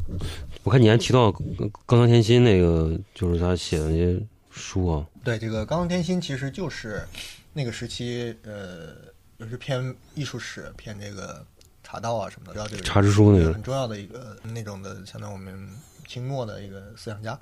[0.63, 7.05] 我看你还提到冈冈田心那个，就是他写的那些书啊，对，这个冈田心其实就是
[7.53, 8.95] 那个时期，呃，
[9.37, 11.45] 就是偏艺术史、偏这个
[11.83, 15.69] 茶道啊什么的，知道这个茶之书那个很重要的一个那种的，相当于我们
[16.07, 17.37] 清末的一个思想家。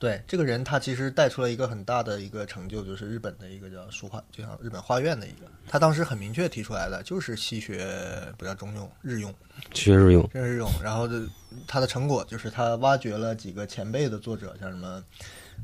[0.00, 7.86] 对这个人，他其实带出了一个很大的一个成就，就是日本的一个叫书画，就像日本画院的一个，他当时很明确提出来的，就是西学
[8.38, 9.32] 不叫中用，日用，
[9.74, 10.68] 学日用，这是日用。
[10.82, 11.06] 然后
[11.68, 15.04] 他的成果就是他挖掘了几个前辈的作者，像什么。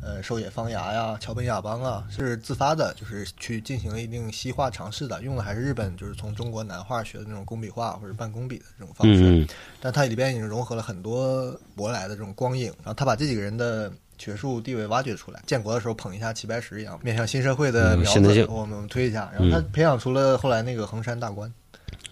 [0.03, 9.49] 呃，狩野方牙呀，桥本雅邦啊，是自发的，就是去进行了一定西化尝试的，用的还是日本就是从中国南画学的那种工笔画或者半工笔的这种方式，嗯
[9.81, 15.43] 但它里边已经融合了很多舶来的这种光影，然后他把这几个人的学术地位挖掘出来。
[15.47, 19.31] 建国的时候捧一下齐白石一样，面向新社会的苗子，我们推一下。
[19.33, 21.53] 然后他培养出了后来那个衡山大观，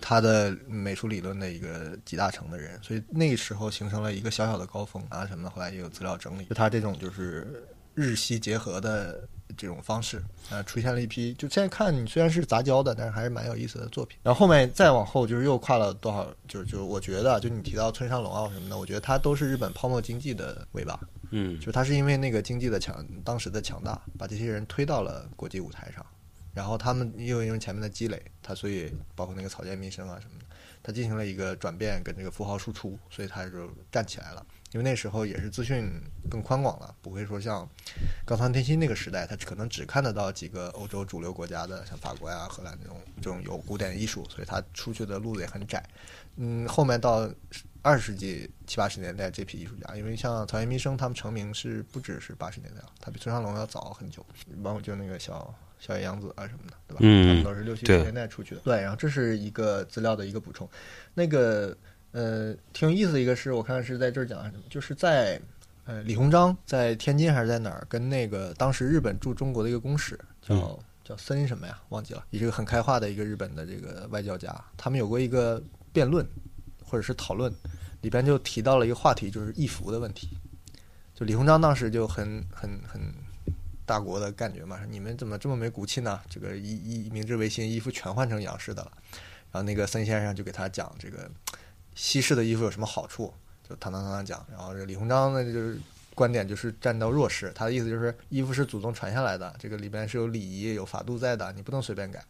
[0.01, 5.51] 他的美术理论的一个集大成的人，所以那时候形成了一个小小的高峰啊什么的。
[5.51, 7.65] 后来也有资料整理，就他这种就是
[7.95, 9.21] 日西结合的
[9.57, 11.33] 这种方式，啊，出现了一批。
[11.35, 14.19] 就现在看你虽然是杂交的，但是还是蛮有意思的作品。
[14.23, 20.99] 然后后面再往后就是又跨了多少，就是就是我觉得，就你提到村上隆奥什么的，我觉得他都是日本泡沫经济的尾巴。
[21.37, 26.05] 嗯就他是因为那个经济的强，当时的强大，把这些人推到了国际舞台上，
[26.53, 30.45] 然后他们又因为前面的积累，他所以包括那个草间弥生啊什么的，
[30.83, 34.47] 他进行了一个转变跟这个符号输出，所以他就站起来了。
[34.75, 35.89] 因为那时候也是资讯
[36.29, 37.67] 更宽广了，不会说像
[38.25, 45.81] 高仓天心那个时代，他可能只看得到几个欧洲主流国家的，像法国呀、荷兰这种这种有古典艺术，所以他出去的路子也很窄。
[46.39, 47.31] 嗯，后面到
[47.83, 54.27] 二十世纪七八十年代这批艺术家，因为像草间弥生他们成名是不只是八十年代了，他比村上隆要早很久，
[54.61, 56.99] 包括就那个小小野洋子啊什么的，对吧？
[57.03, 58.61] 嗯他们都是六七十年代出去的。
[58.63, 60.69] 对，然后这是一个资料的一个补充。
[61.15, 61.77] 那个
[62.15, 65.39] 呃，挺有意思的一个是我看是在这儿讲什么，就是在
[65.85, 76.27] 呃李鸿章在天津还是在哪儿，跟那个当时日本驻中国的一个公使叫、嗯叫森什么呀，忘记了，也是个很开化的一个日本的这个外交家，他们有过一个辩论
[76.83, 77.53] 或者是讨论，
[78.01, 80.31] 里边就提到了一个话题，就是义服的问题。
[81.15, 83.03] 就李鸿章当时就很 很很
[83.85, 86.19] 大国的感觉嘛，说你们怎么这么没骨气呢？
[86.31, 88.91] 这个一一明治维新衣服全换成洋式的了。
[89.53, 91.31] 然后那个森先生就给他讲这个
[91.95, 93.33] 西式的衣服有什么好处，
[93.69, 94.45] 就堂堂堂堂讲。
[94.51, 95.79] 然后这李鸿章呢就是
[96.15, 102.23] 观点就是站到弱势，他的意思就是衣服是祖宗传下来的，这个里边是有礼仪有法度在的，你不能随便改。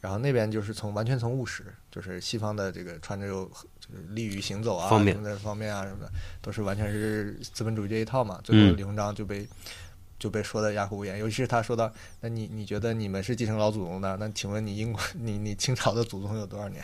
[0.00, 3.44] 然后那边就是从完全从务实，就是西方的这个穿着有
[3.78, 8.40] 就是利于行走啊方便的方面啊什么的，都是完全是资本主义这一套嘛。
[8.42, 9.46] 最后李鸿章就被、
[10.22, 16.80] 就被说的哑口无言，尤其是他说到，那你你觉得你们是继承老祖宗的，那请问你英国你你清朝的祖宗有多少年？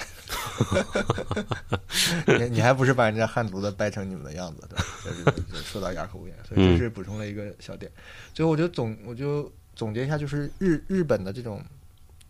[2.26, 5.32] 你你还不是把人家汉族的掰成你们的样子，对吧？
[5.48, 7.88] 就是说到哑口无言，所以这是补充了一个小点。
[8.34, 11.62] 最后我就总我就总结一下，就是日日本的这种，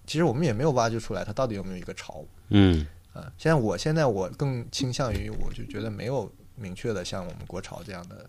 [0.07, 3.33] 其实我们也没有挖掘出来它到底有没有一个朝嗯啊。
[3.39, 8.29] 现在我现在我更倾向于，我就觉得没有明确的像我们国潮这样的。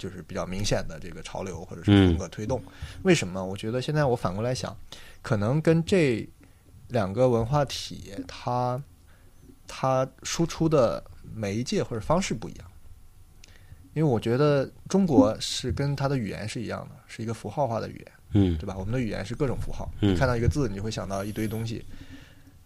[0.00, 2.60] 就是比较明显的这个潮流或者是风格推动，
[3.02, 3.44] 为什么？
[3.44, 4.74] 我觉得现在我反过来想，
[5.20, 6.26] 可能跟这
[6.88, 8.82] 两个文化体它
[9.68, 12.66] 它输出的媒介或者方式不一样。
[13.92, 18.74] 因为我觉得中国是跟它的语言是一样的，是一个符号化的语言，嗯对吧？
[18.78, 21.84] 我们的语言是各种符号，嗯你看到一个字，你就会想到一堆东西。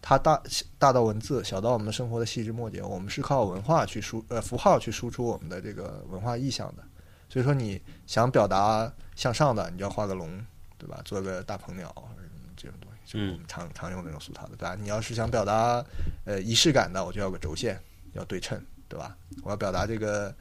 [0.07, 0.43] 它大
[0.79, 6.85] 大到文字，小到我们生活的细枝末节，我们是靠文化去输呃符号去输出我们的这个文化意象的。
[7.29, 10.45] 所以说，你想表达向上的，你就要画个龙，
[10.79, 11.01] 对吧？
[11.05, 14.77] 做个大鹏鸟什么这种东西，就是我们常常用那种俗套的，对吧？
[14.81, 15.85] 你要是想表达
[16.25, 17.81] 呃仪式感的，我就要个轴线，
[18.13, 19.17] 要对称，对吧？
[19.43, 20.35] 我要表达这个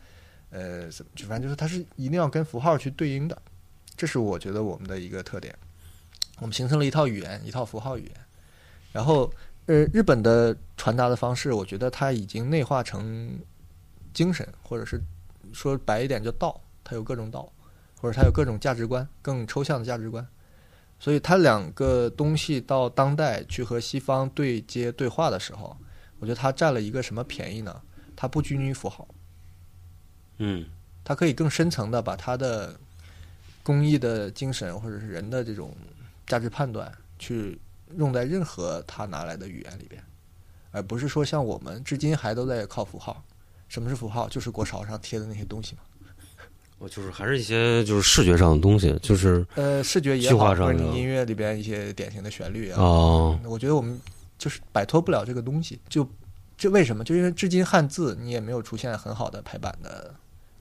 [0.52, 3.42] 呃，怎么就反正就是它是一定要跟符号去对应的，
[3.96, 5.58] 这是我觉得我们的一个特点。
[6.40, 8.16] 我们形成了一套语言，一套符号语言，
[8.92, 9.32] 然后
[9.66, 13.40] 呃，日本的传达的方式，我觉得它已经内化成
[14.14, 15.02] 精神，或者是
[15.54, 16.60] 说白一点就道。
[16.84, 17.52] 它有各种道，
[18.02, 20.28] 或者它有各种价值观，更抽象的价值观。
[21.00, 25.76] 所以它两个东西到当代去和西方对接对话的时候，
[26.20, 27.82] 我觉得它占了一个什么便宜呢？
[28.16, 29.08] 它不拘泥于符号，
[30.38, 30.66] 嗯
[31.04, 32.80] 它可以更深层的把它的
[33.64, 35.76] 工艺的精神或者是人的这种
[36.26, 37.60] 价值判断去
[37.98, 40.02] 用在任何他拿来的语言里边，
[40.72, 43.22] 而不是说像我们至今还都在靠符号。
[43.68, 44.30] 什么是符号？
[44.30, 45.82] 就是国潮上贴的那些东西嘛。
[46.84, 53.98] 我就是还是一些就是视觉上的东西，就是呃，视觉也计好，或者你音乐里边一些典型的旋律啊，哦，我觉得我们
[54.38, 56.06] 就是摆脱不了这个东西，就
[56.58, 57.02] 这为什么？
[57.02, 60.14] 就因为至今汉字你也没有出现很好的排版的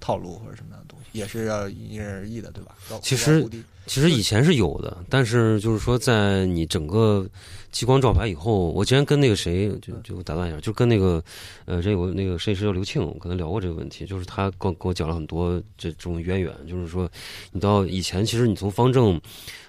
[0.03, 2.75] 套路或者什么样的东西，也是要因人而异的，对吧？
[3.01, 3.49] 其实
[3.87, 7.27] 其实以前是有的，但是就是说，在你整个
[7.71, 11.23] 激光照排以后，我之前跟那个谁就就打断一下，就跟那个
[11.67, 17.09] 呃，这有那个设计师叫刘庆，我跟他聊过这个问题，就是他跟跟我讲了很多这这种渊源，就是说，
[17.53, 19.21] 你到以前其实你从方正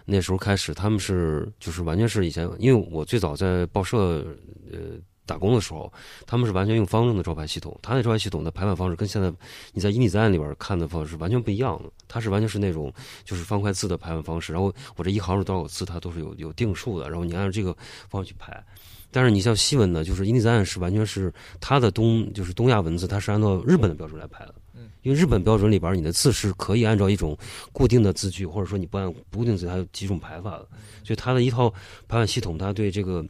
[0.05, 4.25] 那时候开始，他们是就是完全是以前，因为我最早在报社
[4.71, 4.79] 呃
[5.25, 5.91] 打工的时候，
[6.25, 9.31] 他们是完全用方正的招牌系统，他那招牌系统的排版方式跟现在
[9.73, 17.75] 你在伊尼子案里边看的方式完全不一样的，它是完全是那种就是方块字的排版方式，然后我这一行有多少个字，它都是有有定数的，然后你按照这个
[18.09, 18.63] 方式去排。
[19.11, 21.31] 但是你像西文呢，就是伊尼子案是完全是
[21.61, 24.55] 它的东就是东亚文字，它是按照日本的标准来排的。
[24.73, 27.37] 嗯，因为日本标准里边，你的字是可以按照一种
[27.71, 30.67] 固定的字句，或者说你不按不固定字，它有几种排法的。
[31.03, 31.69] 所以它的一套
[32.07, 33.23] 排版系统，它对这个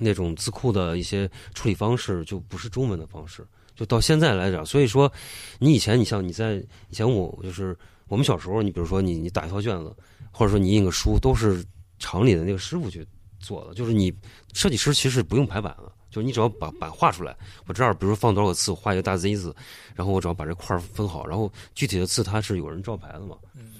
[0.00, 3.46] 那种字库的一些处理方式，就不是中文的方式。
[3.76, 5.10] 就到现在来讲，所以说，
[5.58, 6.56] 你以前你像你在
[6.88, 7.76] 以前我就是
[8.08, 9.94] 我们小时候，你比如说你你打一套卷子，
[10.30, 11.64] 或者说你印个书，都是
[11.98, 13.06] 厂里的那个师傅去
[13.38, 13.74] 做的。
[13.74, 14.12] 就是你
[14.52, 17.34] 设计师其实不用排版了，就是你只要把版画出来，
[17.66, 19.54] 我这儿比如说放多少个字，画一个大 Z 字，
[19.94, 23.36] 然后我只要把这块儿分好，然后具体的字它是有人照排的嘛，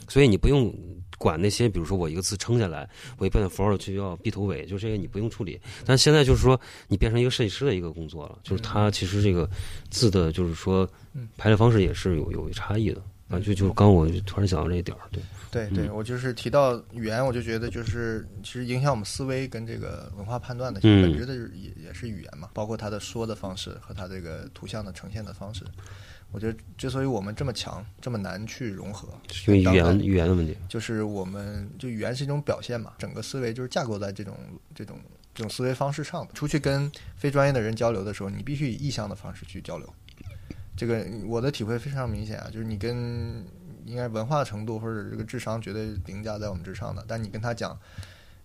[0.08, 0.74] 所以你不用
[1.20, 5.60] 管那些，比如说我一个字撑下来，我一标点符号就要 B 头尾，就这个你不用处理。
[5.84, 9.46] 但现在就是说，你变成一个设计师的一个工作了，就是它其实这个
[9.90, 10.88] 字的，就是说
[11.36, 13.02] 排列方式也是有有差异的。
[13.28, 25.64] 啊，就就刚我就突然想到这一点儿，对，对对，我就是提到语言，我就觉得就是其实影响我们思维跟这个文化判断的，其实本质的也也是语言嘛，包括它的说的方式和它这个图像的呈现的方式。
[26.32, 29.08] 我觉得之所以我们这么强，这么难去融合，
[29.46, 30.56] 因为语言语言的问题。
[30.68, 34.36] 就是我们就语言是一种表现嘛，整个思维就是架构在这种
[34.74, 34.98] 这种
[35.34, 36.32] 这种思维方式上的。
[36.32, 39.92] 出去跟非专业的人交流的时候，你必须以意向的方式去交流。
[40.76, 43.44] 这个我的体会非常明显啊，就是你跟
[43.84, 47.78] 应该文化程度或者这个智商绝对凌驾在我们之上的，但你跟他讲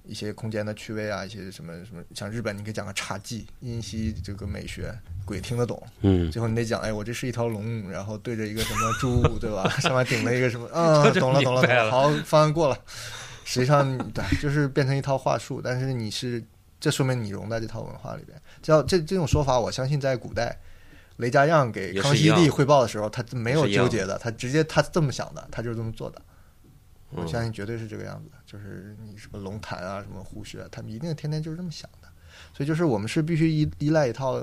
[0.08, 4.94] 一些空间的趣味啊，一些什么什么，像日本你可以讲个茶技、音息这个美学，
[5.26, 5.82] 鬼听得懂。
[6.02, 9.68] 嗯，最后你得讲，哎，我这是一条龙，然后对着一个什么猪， 对吧？
[9.80, 10.70] 上面顶了一个什么？
[10.74, 11.91] 嗯， 懂了，懂了，懂了。
[11.91, 12.78] 好，方案过了。
[13.44, 16.44] 实际上，对，就是变成一套话术，但是你是，
[16.80, 18.39] 这说明你融在这套文化里边。
[18.62, 20.58] 叫这这种说法，我相信在古代，
[21.18, 26.20] 雷家样给康熙帝汇报的时候，他没有纠结的，他直接他这么想的，他就是这么做的。
[27.15, 32.08] 我嗯相信绝对是这个样子的，就是你什么龙潭啊，什么胡穴，他们一定天天就是这么想的。
[32.54, 34.41] 所以就是我们是必须依依赖一套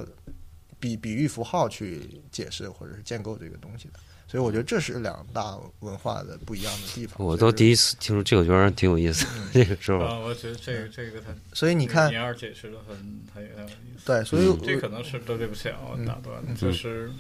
[0.81, 4.01] 比比喻符号去解释或者是建构这个东西的。
[4.27, 7.25] 所以我觉得这是两大文化的不一样的地方。
[7.25, 9.27] 我都第一次听说这个，觉得挺有意思。
[9.53, 10.07] 这个是吧？
[10.07, 12.97] 啊，我觉得这个这个他，所以你看尼，尔解释的很
[13.35, 14.07] 很很有意思。
[14.07, 17.11] 对，所以嗯这可能是都对不起啊，我嗯打断，就是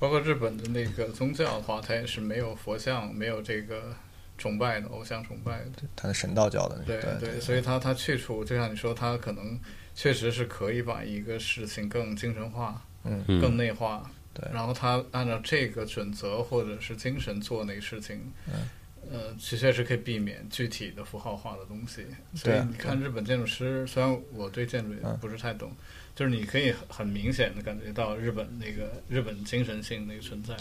[0.00, 3.94] 包括日本的那个宗教的话，它也是没有佛像，没有这个
[4.38, 5.82] 崇拜的偶像崇拜的。
[5.94, 9.58] 他的神道教的那对个，对所以他他去除，就像你说，他可能
[9.94, 14.10] 确实是可以把一个事情更精神化、嗯嗯更内化。
[14.32, 18.68] 对然后他按照这个准则或者是精神做那个事情，嗯
[19.10, 22.06] 呃，其实是可以避免具体的符号化的东西。
[22.34, 25.72] 所以对你看日本建筑师，虽然我对建筑也嗯不是太懂，
[26.14, 30.54] 就是你可以很很明显的感觉到日本那个日本精神性那个存在。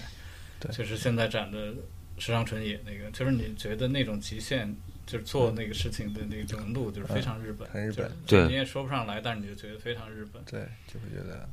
[0.60, 1.76] 对就是现在展的
[2.18, 4.76] 石上纯也那个，就是你觉得那种极限。
[5.08, 10.44] 就是做那个事情的那种路，就是非常日本，嗯很日本对你也说不上来，但是你就觉得非常日本。
[10.44, 11.48] 对，就会觉得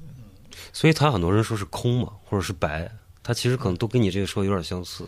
[0.72, 2.90] 所以他很多人说是空嘛，或者是白，
[3.22, 5.06] 他其实可能都跟你这个说有点相似，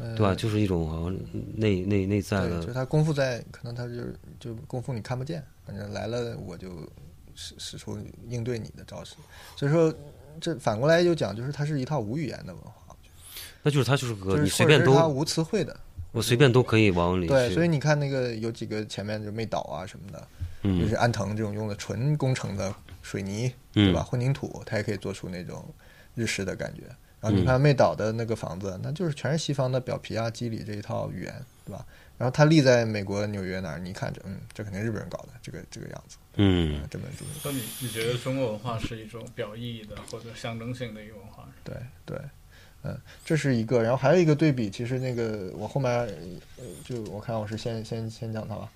[0.00, 0.32] 呃对吧？
[0.32, 1.18] 就是一种好像
[1.56, 6.88] 内内内在的，就是，他功夫在，可能他就是就功夫你看不见，反正来了我就
[7.34, 9.16] 使使出应对你的招式。
[9.56, 9.92] 所以说，
[10.40, 12.77] 这反过来就讲，就是它是一套无语言的文化，
[13.68, 15.76] 那就是他就是个就是你随便都或者是它无词汇的。
[16.12, 17.28] 我随便都可以往里去。
[17.28, 20.18] 对，所以你看那个有几个前面就没倒啊什么的，
[20.62, 24.02] 就嗯是安藤这种用的纯工程的水泥，嗯对吧？
[24.02, 25.62] 混凝土，它也可以做出那种
[26.14, 26.84] 日式的感觉。
[27.20, 31.84] 然后你嗯看妹岛的那个房子，那就是全是西方的表皮啊、肌理这一套语言，对吧？
[32.16, 37.28] 然后它立在美国纽约那儿，你看着，嗯，这肯定日本人搞的，这个这个样子，嗯这么注意。
[37.40, 41.46] 说你你觉得中国文化是一种表意的或者象征性的一个文化？
[41.62, 42.18] 对对，
[42.84, 48.70] 嗯，这是一个，然后还有一个对比，其实那个我后面呃就我看我是先先先讲它吧，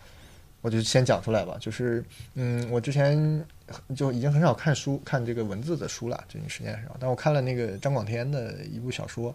[0.60, 3.44] 我就先讲出来吧，就是嗯，我之前
[3.96, 9.34] 就已经很少看书看这个文字的书了，最近时间很少，但我看了那个张广天的一部小说，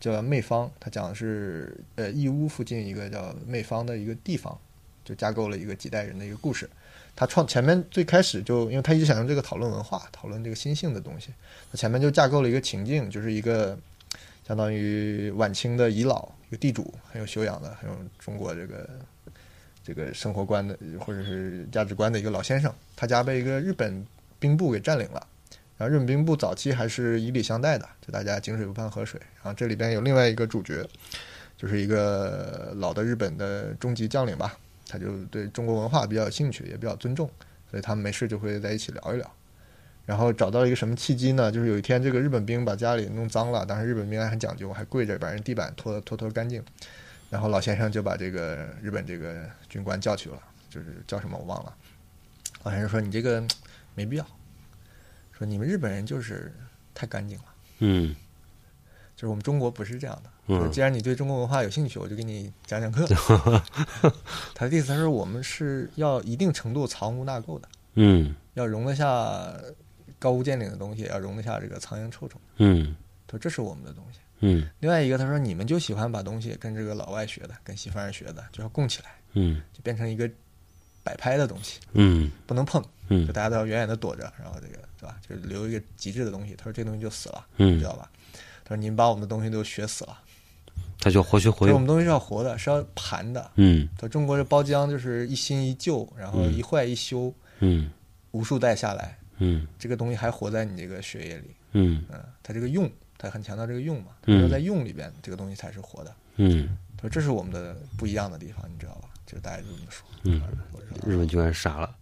[0.00, 4.58] 叫媚方，他讲的是呃义乌附近一个叫媚方的一个地方，
[5.04, 6.68] 就架构了一个几代人的一个故事。
[7.14, 11.28] 他创前面最开始就，因为他一直想用这个讨论文化，讨论这个新兴的东西，
[11.70, 13.78] 他前面就架构了一个情境，就是一个
[14.46, 18.88] 相当于晚清的遗老，一个地主，很有修养的，很有中国这个
[19.84, 24.06] 这个生活观的或者是价值观的一个老先生，他家被一个日本
[24.38, 25.26] 兵部给占领了。
[25.78, 29.20] 然后日本兵部早期还是以礼相待的，就大家井水不犯河水。
[29.42, 30.88] 然后这里边有另外一个主角，
[31.56, 34.56] 就是一个老的日本的中级将领吧，
[34.92, 37.30] 他就对中国文化比较有兴趣，也比较尊重，
[37.70, 39.34] 所以他们没事就会在一起聊一聊。
[40.04, 41.50] 然后找到一个什么契机呢？
[41.50, 46.62] 就是有一天这个日本兵把家里弄脏了，当时日本兵还很讲究，还跪着把人地板拖拖拖干净。
[47.30, 50.38] 然后老先生就把这个日本这个军官叫去了，
[50.68, 51.74] 就是叫什么我忘了。
[52.64, 53.42] 老先生说：“你这个
[53.94, 54.26] 没必要。”
[55.32, 56.52] 说你们日本人就是
[56.92, 57.44] 太干净了，
[57.78, 58.14] 嗯
[59.16, 60.30] 就是我们中国不是这样的。
[60.70, 63.06] 既然你对中国文化有兴趣，我就给你讲讲课。
[64.54, 69.52] 他的意思他说我们是要一定程度藏污纳垢的，嗯要容得下
[70.18, 72.40] 高屋建瓴的东西，要容得下这个苍蝇臭虫。
[72.58, 72.94] 嗯
[73.26, 74.18] 他说这是我们的东西。
[74.40, 80.28] 嗯另外一个他说你们就喜欢把东西跟这个老外学的，跟西方人学的，就要供起来，嗯就变成一个
[81.02, 86.54] 摆拍的东西，嗯不能碰，嗯就大家都要远远的躲着，然后这个对吧，就是留一个极致的东西。
[86.56, 88.10] 他说这东西就死了，嗯知道吧？
[88.64, 90.18] 他说你们把我们的东西都学死了。
[90.98, 93.50] 他就活学活用，我们东西是要活的，是要盘的。
[93.56, 97.90] 嗯在中国这包浆就是一新一旧，然后一坏一修，嗯
[98.30, 101.50] 无数代下来，嗯这个东西还活在你这个血液里。
[101.72, 104.12] 嗯嗯，它这个用，它很强调这个用嘛。
[104.22, 106.14] 它要在用里边，这个东西才是活的。
[106.36, 109.08] 嗯他说这是我们的不一样的地方，你知道吧？
[109.26, 110.06] 就大家就这么说。
[110.24, 110.40] 嗯
[111.06, 111.96] 日本居然傻了，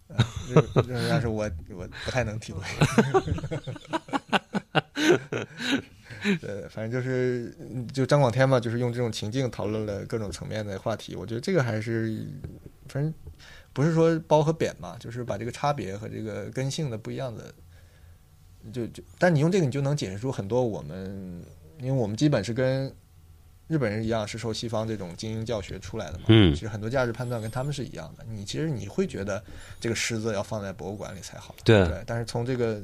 [1.09, 2.61] 但是我我不太能体会。
[6.39, 11.15] 对，反正就是嗯就张广天嘛，就是用这种情境讨论了各种层面的话题。
[11.15, 12.25] 我觉得这个还是，
[12.87, 13.13] 反正
[13.73, 17.53] 不是说褒和贬嘛，就是把这个差别和这个根性的不一样的，
[18.71, 21.43] 就就，但你用这个你就能解释出很多我们，
[21.79, 22.93] 因为我们基本是跟
[23.67, 26.25] 日本人一样，是受西方这种精英教学出来的嘛。
[26.27, 28.25] 嗯其实很多价值判断跟他们是一样的。
[28.29, 29.41] 你其实你会觉得
[29.79, 32.03] 这个狮子要放在博物馆里才好，对对。
[32.05, 32.81] 但是从这个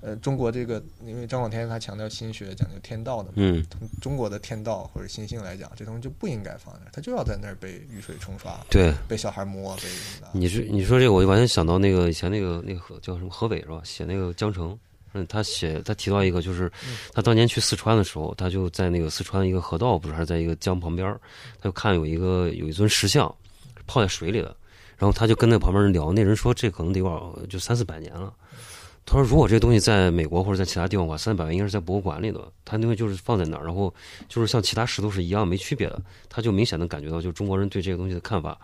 [0.00, 3.34] 呃中国这个，因为张广天他强调心学，讲究天道的嘛。
[3.36, 8.92] 嗯从中国的天道或者心性来讲，这东西就不应该放那儿，它就要在那儿被雨水冲刷，对。
[9.08, 10.28] 被小孩摸，被什么的。
[10.32, 13.80] 你说你说这个，我就完全想到那个以前那个那个何叫什么河北是吧？
[13.84, 14.78] 写那个江城，
[15.12, 16.70] 嗯，他写他提到一个，就是
[17.12, 21.20] 他当年去四川的时候，他就在那个四川一个河道，不是还是在一个江旁边儿，
[21.60, 23.32] 他就看有一个有一尊石像
[23.86, 24.56] 泡在水里的，
[24.96, 28.32] 然后他就跟那旁边人聊，那人说这可能得有就三四百年了。
[29.06, 32.40] 他说：“如果这个东西在美国或者在其他地方的话，三百万应该是在博物馆里的。
[32.64, 33.92] 他那个就是放在那儿，然后
[34.28, 36.00] 就是像其他石头是一样没区别的。
[36.28, 38.56] 他就明显能感觉到，就中国人对这个东西的看法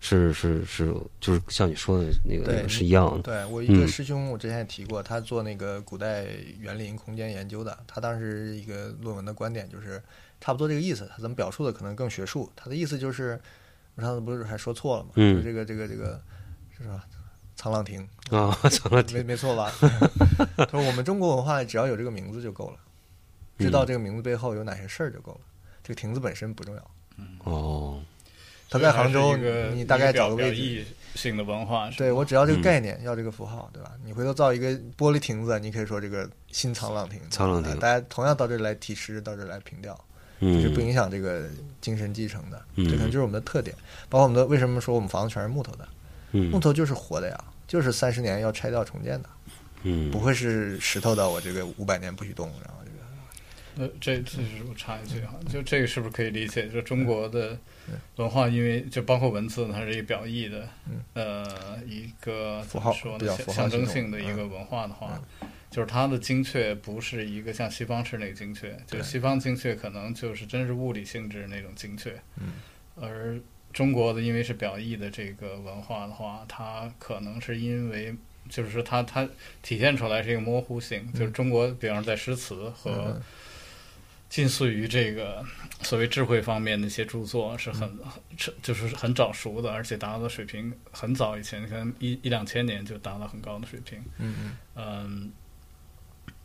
[0.00, 3.22] 是是是，就是像你说的那个那个是一样的。
[3.22, 6.26] 对我一个嗯师兄，我之前也提过，他做那个古代
[6.60, 10.02] 园林空间研究的，他当时一个论文的观点就是
[10.38, 11.08] 差不多这个意思。
[11.16, 13.40] 他怎么表述的可能更学术，他的意思就是，
[13.94, 15.10] 我上次不是还说错了吗？
[15.14, 16.20] 嗯就是这个这个这个
[16.76, 17.06] 是吧？
[17.58, 18.00] 沧浪亭
[18.30, 19.72] 啊，沧浪亭没没错吧？
[20.56, 22.76] 他说我们中国文化只要有这个名字就够了，
[23.58, 25.40] 知道这个名字背后有哪些事儿就够了。
[25.82, 26.82] 这个亭子本身不重要。
[27.44, 28.02] 哦，
[28.68, 29.36] 他在杭州
[29.72, 30.84] 你大概找个位置，
[31.14, 33.92] 性的文化，对我只要这个嗯概念，要这个符号，对吧？
[34.04, 37.20] 你回头造一个玻璃亭子，你可以说这个新沧浪亭。
[37.30, 39.96] 沧浪亭呃大家同样到这儿来题诗，到这儿来凭吊，
[40.40, 41.44] 这是不嗯影响这个
[41.80, 42.60] 精神继承的。
[42.74, 43.76] 嗯这可能就是我们的特点。
[44.08, 45.86] 包括我们的为什么说我们房子全是木头的？
[46.42, 49.28] 木嗯头就是活的呀，就是三十年要拆掉重建的，
[49.84, 51.28] 嗯，不会是石头的。
[51.28, 56.68] 我这个五百年不许动，然后这个呃，这这是我插一句哈，就这个是不是可以理解？
[56.68, 57.58] 就中国的
[58.16, 60.68] 文化，因为就包括文字，它是一个表意的，
[61.14, 63.36] 呃，一个怎符号么说呢？
[63.36, 65.20] 象象征性的一个文化的话，
[65.70, 72.52] 就是它的精确不是一个像西方式那个精确，就西方精确可能就是真是物理性质那种精确，嗯，
[72.94, 73.36] 而
[73.74, 78.14] 中国的因为是表意的这个文化的话，它可能是因为。
[78.46, 79.26] 就是说它，它
[79.62, 83.22] 体现出来是一个模糊性，就是中国，比方说在诗词和嗯
[84.28, 85.42] 近似于这个
[85.80, 87.90] 所谓智慧方面的一些著作是很，
[88.36, 93.98] 是就是很早熟的，而且达到的水平很早以前，可能一一两千年就达到很高的水平。
[94.18, 95.32] 嗯嗯，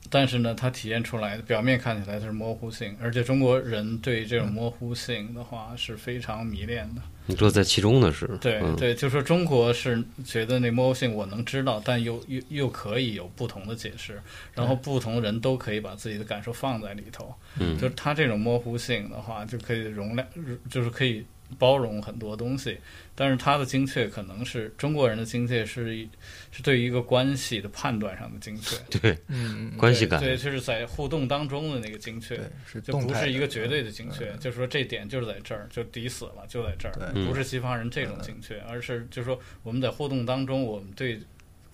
[0.10, 7.02] 但是呢，它体现出来的表面看起来是模糊性，而且中国人对这种模糊性的话是非常迷恋的。
[7.30, 14.20] 你说在其中的是，嗯、对对，就说中国是觉得那模糊性我能知道，但又又又可以有不同的解释，
[14.56, 17.32] 然后不同人都可以把自己的感受放在里头。
[17.60, 20.28] 嗯，就是它这种模糊性的话，就可以容量，
[20.72, 21.24] 就是可以
[21.58, 22.78] 包容很多东西。
[23.16, 26.08] 但是它的精确可能是中国人的精确是
[26.52, 28.78] 是对于一个关系的判断上的精确。
[29.00, 30.20] 对，嗯，关系感。
[30.20, 32.40] 对，就是在互动当中的那个精确。
[32.66, 41.20] 是就不是一个绝对的精确，就是说这点就是在这儿，就抵死了，就在这儿，对不是西方人这种精确，而是就是说我们在互动当中，我们对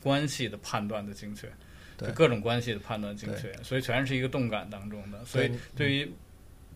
[0.02, 1.48] 关系的判断的精确，
[1.98, 2.08] 对。
[2.08, 6.12] 对各种关系的判断精确，所以全是一个动感当中的，所以对于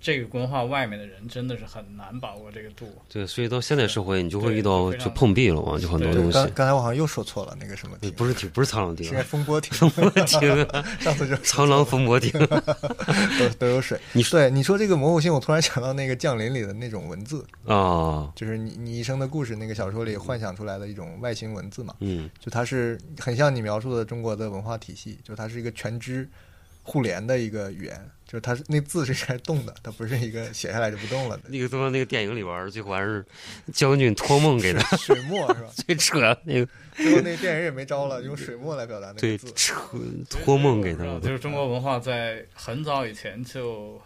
[0.02, 2.88] 这个文化外面的人，真的是很难把握这个度。
[3.08, 6.50] 对，所以到现代社会，你就会遇到就碰壁了嘛，就很多东西刚。
[6.52, 10.26] 刚才我好像又说错了，那个什么艇，不是挺不是苍狼是町应该风波艇， 风波艇，
[11.00, 12.32] 上次就苍狼风波艇。
[13.40, 14.00] 都都有水。
[14.14, 26.28] 你对你说这个模糊性，我突然想到那个《降临》里的那种文字，啊，就是你你一生的故事那个小说里幻想出来的一种外形文字嘛，嗯，就它是很像你描述的中国的文化体系，就它是一个全知
[26.90, 31.44] 互联的一个语言，就是它是那字是在动的，它不是一个写下来就不动了的。
[31.50, 33.24] 那个东那个电影里边儿，最后还是
[33.72, 35.70] 将军托梦给他，水墨是吧？
[35.86, 39.54] 最扯那个最后那个电影也没招了，用水墨来表达那个字。
[39.56, 39.76] 扯
[40.32, 44.02] 托梦给他就是中国文化在很早以前就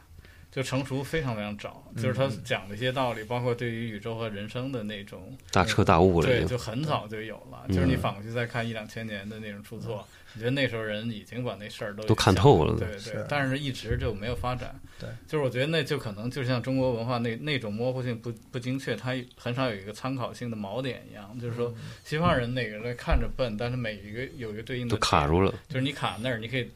[0.51, 7.63] 就成熟非常非常早，就是他讲的一些道理，包括对于宇宙和人生的那种，大彻大悟了对，就很早就有了。
[7.67, 14.79] 嗯就是你反过去再看一两千年的那种著作，你觉得那时候人已经把那事儿都都看透了对对，但是一直就没有发展。
[14.99, 21.37] 对，就是我觉得那就可能就像中国文化那那种模糊性不不精确，它很少有一个参考性的锚点一样。
[21.39, 21.73] 就是说，
[22.03, 26.69] 西方人那个人看着笨，但是每一个有一个对应的都卡住了，就是你卡那儿，你可以，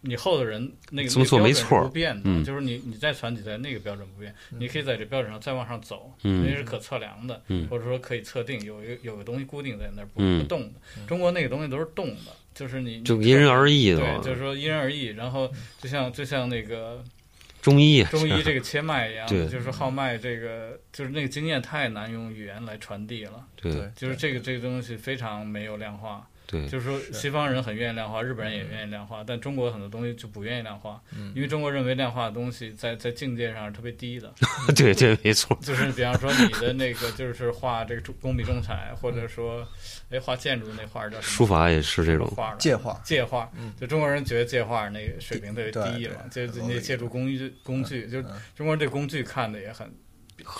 [0.00, 10.80] 你后头人那个这么做没错是不变的，嗯就是你你再传几代，那个标准不变，你可以在这标准上再往上走，嗯那是可测量的，嗯或者说可以测定，有一个有个东西固定在那儿不嗯不动的。
[11.06, 15.06] 中国那个东西都是动的，就是你你就因人而异的对，就是说因人而异。
[15.06, 17.02] 然后就像就像那个
[17.62, 26.26] 中医，中医这个切脉一样，对就是号脉这个，就是那个经验太难用语言来传递了，对对就是这个这个东西非常没有量化。
[26.50, 31.00] 对就是说，西方人很愿意量化，日本人也愿意量化，但中国很多东西就不愿意量化，
[31.34, 34.34] 因为中国认为量化的东西在在境界上是特别低的。
[34.74, 35.56] 对对，没错。
[35.62, 39.64] 就是比方说你的那个，就是画这个中工笔重彩，或者说，
[40.10, 41.22] 哎，画建筑那画叫什么？
[41.22, 43.48] 书法也是这种，画儿界画，界画，
[43.80, 48.20] 就中国人觉得界画那个水平特别低了，对就是你借助工具工具，就
[48.54, 49.88] 中国人对工具看的也很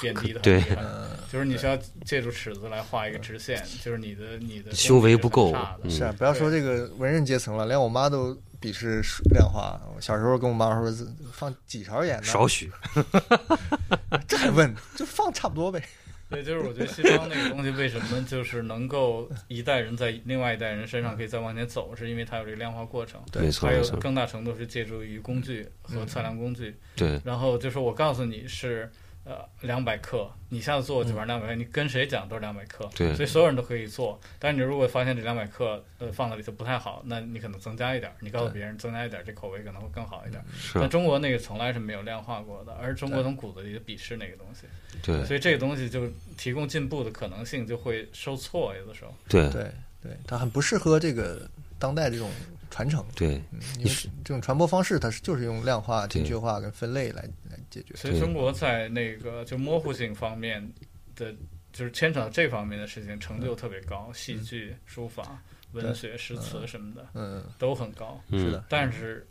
[0.01, 0.76] 贬低的很对厉害。
[0.83, 5.51] 嗯，就是你需要借助尺子来画一个直线，就是你的你的修为不够
[5.89, 9.03] 是啊，不要说这个文人阶层了，连我妈都鄙视
[9.33, 9.81] 量化。
[9.95, 10.93] 我小时候跟我妈说
[11.33, 12.22] 放几勺盐呢？
[12.22, 12.70] 少许。
[14.26, 14.74] 这还问？
[14.97, 15.83] 就放差不多呗。
[16.31, 23.20] 对，就是我觉得西方那个东西为什么就是能够一代人在另外一代人身上可以再往前走，是因为它有这个量化过程。
[23.35, 28.89] 没错还有，更大程度是借助于工具和测量工具，对然后就是我告诉你是
[29.25, 34.18] 呃两百克，你下次做就玩两百克，你跟谁讲都是两百克，对所以所有人都可以做。
[34.39, 40.45] 但是你如果发现这两百克呃放在里头不太好，那你可能增加一点，你告诉别人增加一点，这口味可能会更好一点儿。
[40.57, 44.66] 是但中国那个从来是没有量化过的，而中国从骨子里就鄙视那个东西，
[45.03, 49.14] 对所以这个东西就提供进步的可能性就会受挫，有的时候。
[49.29, 49.71] 对对
[50.03, 51.47] 对，它很不适合这个
[51.79, 52.31] 当代这种
[52.71, 53.05] 传承。
[53.14, 53.91] 对，嗯，因为
[54.25, 57.95] 这种传播方式，它是就是用量化、对精确化跟分类来来解决。
[57.97, 60.66] 所以中国在那个就模糊性方面
[61.14, 61.35] 的，
[61.73, 65.43] 就是牵扯到这方面的事情，成就特别高，戏剧、书法、
[65.73, 68.21] 文学、诗词什么的嗯，都很高。
[68.29, 69.27] 嗯是的，但是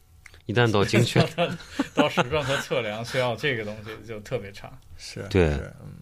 [0.46, 1.20] 一旦到精确，
[1.96, 4.72] 到实证和测量需要这个东西就特别差。
[4.98, 5.50] 是，对，
[5.82, 5.94] 嗯。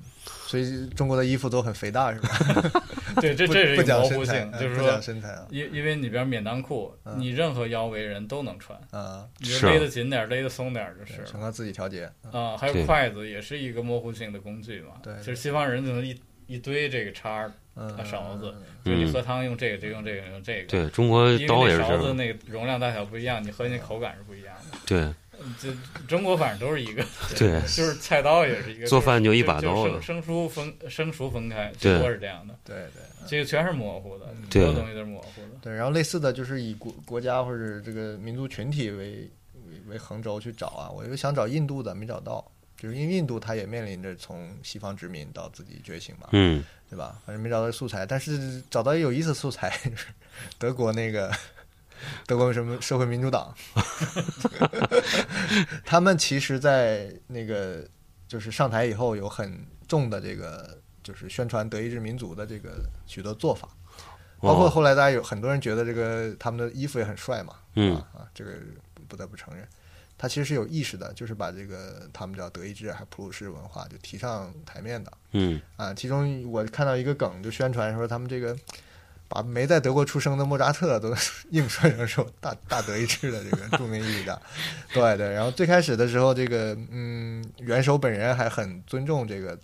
[0.47, 2.81] 所以中国的衣服都很肥大，是吧？
[3.19, 11.27] 对，这这是一个模糊性，就是说，身材啊，因因为你比方免裆裤，嗯你任何腰围人都能穿，啊，你就是啊勒得紧点，勒得松点就是了。
[11.27, 12.09] 全靠自己调节。
[12.23, 14.93] 嗯啊，还有筷子也是一个模糊性的工具嘛。
[15.03, 17.51] 对就是西方人就能一一堆这个叉
[18.05, 20.67] 勺子，嗯就你喝汤用这个，就用这个用这个。
[20.69, 24.77] 对中国因为刀也是这样，那勺子那个容量大小不一样，你喝进去口感是不一样的。
[24.85, 25.13] 对
[25.59, 25.69] 这
[26.07, 27.03] 中国反正都是一个，
[27.35, 27.61] 对。
[27.67, 31.93] 就是菜刀也是一个，做饭就一把刀是生生熟分生熟分开，对。
[31.93, 32.55] 最多是这样的。
[32.63, 33.01] 对对。
[33.27, 34.63] 这个全是模糊的，对。
[34.63, 35.57] 所有东西都是模糊的。
[35.61, 46.63] 对，然后类似的就是以国国家或者这个民族群体为为为横轴去找啊，我就想找印度的，没找到，就是因为印度它也面临着从西方殖民到自己觉醒嘛，嗯。
[46.89, 47.19] 对吧？
[47.25, 50.05] 反正没找到素材，但是找到有意思素材， 就是
[50.57, 51.29] 德国那个
[52.25, 53.53] 德国什么社会民主党，
[55.85, 57.87] 他们其实，在那个
[58.27, 63.69] 就是上台以后，有很重的这个就是宣传德意志民族的这个许多做法，
[64.39, 67.95] 包括哦后来大家有很多人觉得这个他们的衣服也很帅嘛，嗯。
[67.95, 68.51] 啊啊，这个
[69.07, 69.65] 不得不承认，
[70.17, 75.11] 他其实是有意识的，就是把这个他们叫德意志还普鲁士文化就提上台面的。
[75.31, 75.61] 嗯。
[75.77, 75.93] 啊。
[75.93, 78.53] 其中我看到一个梗，就宣传说他们这个
[79.27, 81.13] 把没在德国出生的莫扎特都
[81.51, 84.39] 硬说成是大大德意志的这个著名艺术家，
[84.93, 85.31] 对对。
[85.31, 89.57] 然后最开始的时候，这个嗯，元首本人还很尊重这个。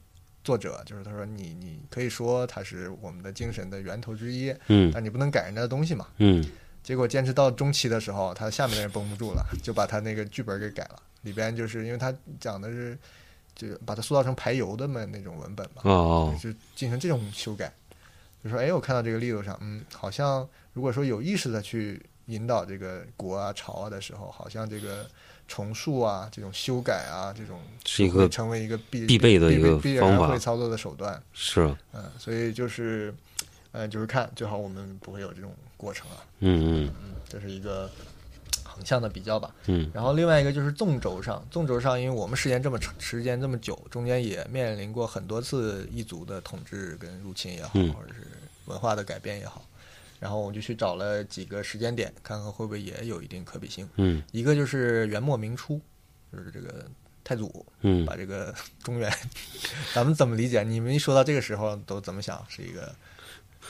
[0.43, 6.05] 作者就是他说你你可以说他是我们的精神的源头之一，嗯但你不能改人家的东西嘛。
[6.17, 6.43] 嗯
[6.83, 11.01] 结果坚持到中期的时候，他下面的人绷不住了，就把他那个剧本给改了。
[11.21, 12.97] 里边就是因为他讲的是，
[13.55, 17.71] 就把它塑造成排油的嘛那种文本嘛，哦哦就进行这种修改。
[18.43, 25.05] 就说哎，我看到这个力度上，嗯，好像如果说有意识的去引导这个国啊朝啊的时候，好像这个
[25.47, 31.21] 重塑啊这种修改啊这种是一个成为一个必必备的一个必然会操作的手段。
[31.33, 31.61] 是
[31.93, 33.13] 嗯，所以就是，
[33.71, 36.17] 呃，就是看最好我们不会有这种过程啊。
[36.39, 37.89] 嗯嗯嗯，这是一个
[38.73, 39.53] 横向的比较吧。
[39.67, 48.25] 嗯然后另外一个就是纵轴上，纵轴上，因为我们时间这么长，时间这么久，中间也面临过很多次异族的统治跟入侵也好，嗯或者是
[48.65, 49.63] 文化的改变也好。
[50.19, 53.87] 然后我就去找了几个时间点，看看会不会也有一定可比性。
[53.97, 55.79] 嗯一个就是元末明初，
[56.31, 56.85] 就是这个
[57.23, 59.11] 太祖嗯把这个 中原，
[59.93, 60.63] 咱们怎么理解？
[60.63, 62.41] 你们一说到这个时候都怎么想？
[62.47, 62.95] 是一个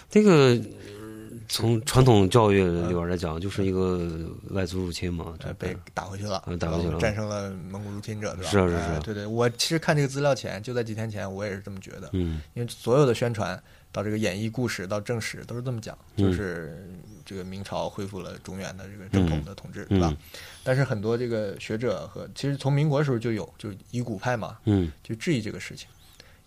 [0.10, 1.03] 这个呃
[1.48, 7.00] 从传统教育里边来讲，就是一个外族入侵嘛，呃，被打回去了，嗯打回去了。
[7.00, 8.50] 战胜了蒙古入侵者，对吧？
[8.50, 12.42] 是啊是啊是对对，我其实看这个资料前，就在几天前，我也是这么觉得，嗯。
[12.54, 16.26] 因为所有的宣传到这个演绎故事到正史都是这么讲，嗯。
[16.26, 16.90] 就是
[17.26, 20.10] 这个明朝恢复了中原的这个正统的统治，对吧？
[20.12, 20.18] 嗯？
[20.64, 24.92] 但是很多这个学者和其实从民国的时候就有，就以古派嘛，嗯。
[25.02, 25.88] 就质疑这个事情，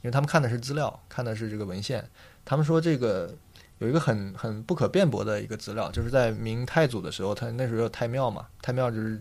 [0.02, 2.04] 因为他们看的是资料，看的是这个文献，
[2.44, 3.34] 他们说这个
[3.78, 9.20] 有一个很很不可辩驳的一个资料，就是在明太祖的时候，他那时候有太庙嘛，太庙就是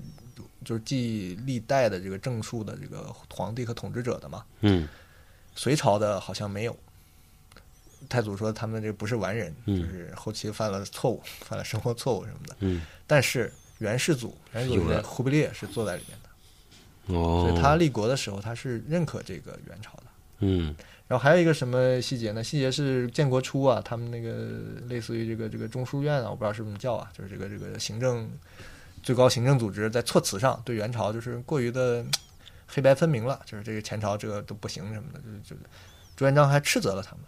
[0.63, 4.87] 就是记历代的这个正数的这个皇帝和统治者的嘛，嗯
[5.55, 6.77] 隋朝的好像没有。
[8.07, 12.55] 太祖说他们这不是完人，嗯就是后期犯了错误，犯了生活错误什么的。
[12.59, 20.03] 嗯但是元世祖，元世祖的忽必烈是坐在里面的，哦，所以他立国的时候，他是认可这个元朝的。
[20.39, 20.75] 嗯
[21.07, 22.43] 然后还有一个什么细节呢？
[22.43, 24.49] 细节是建国初啊，他们那个
[24.87, 28.27] 类似于这个这个中书院啊，我不知道是不是这么叫啊，就是这个这个行政
[29.03, 32.03] 最高行政组织在措辞上对元朝就是过于的
[32.65, 35.61] 黑白分明了，就是这个前朝这个都不行什么的，就是就是
[36.15, 37.21] 朱元璋还斥责了他们。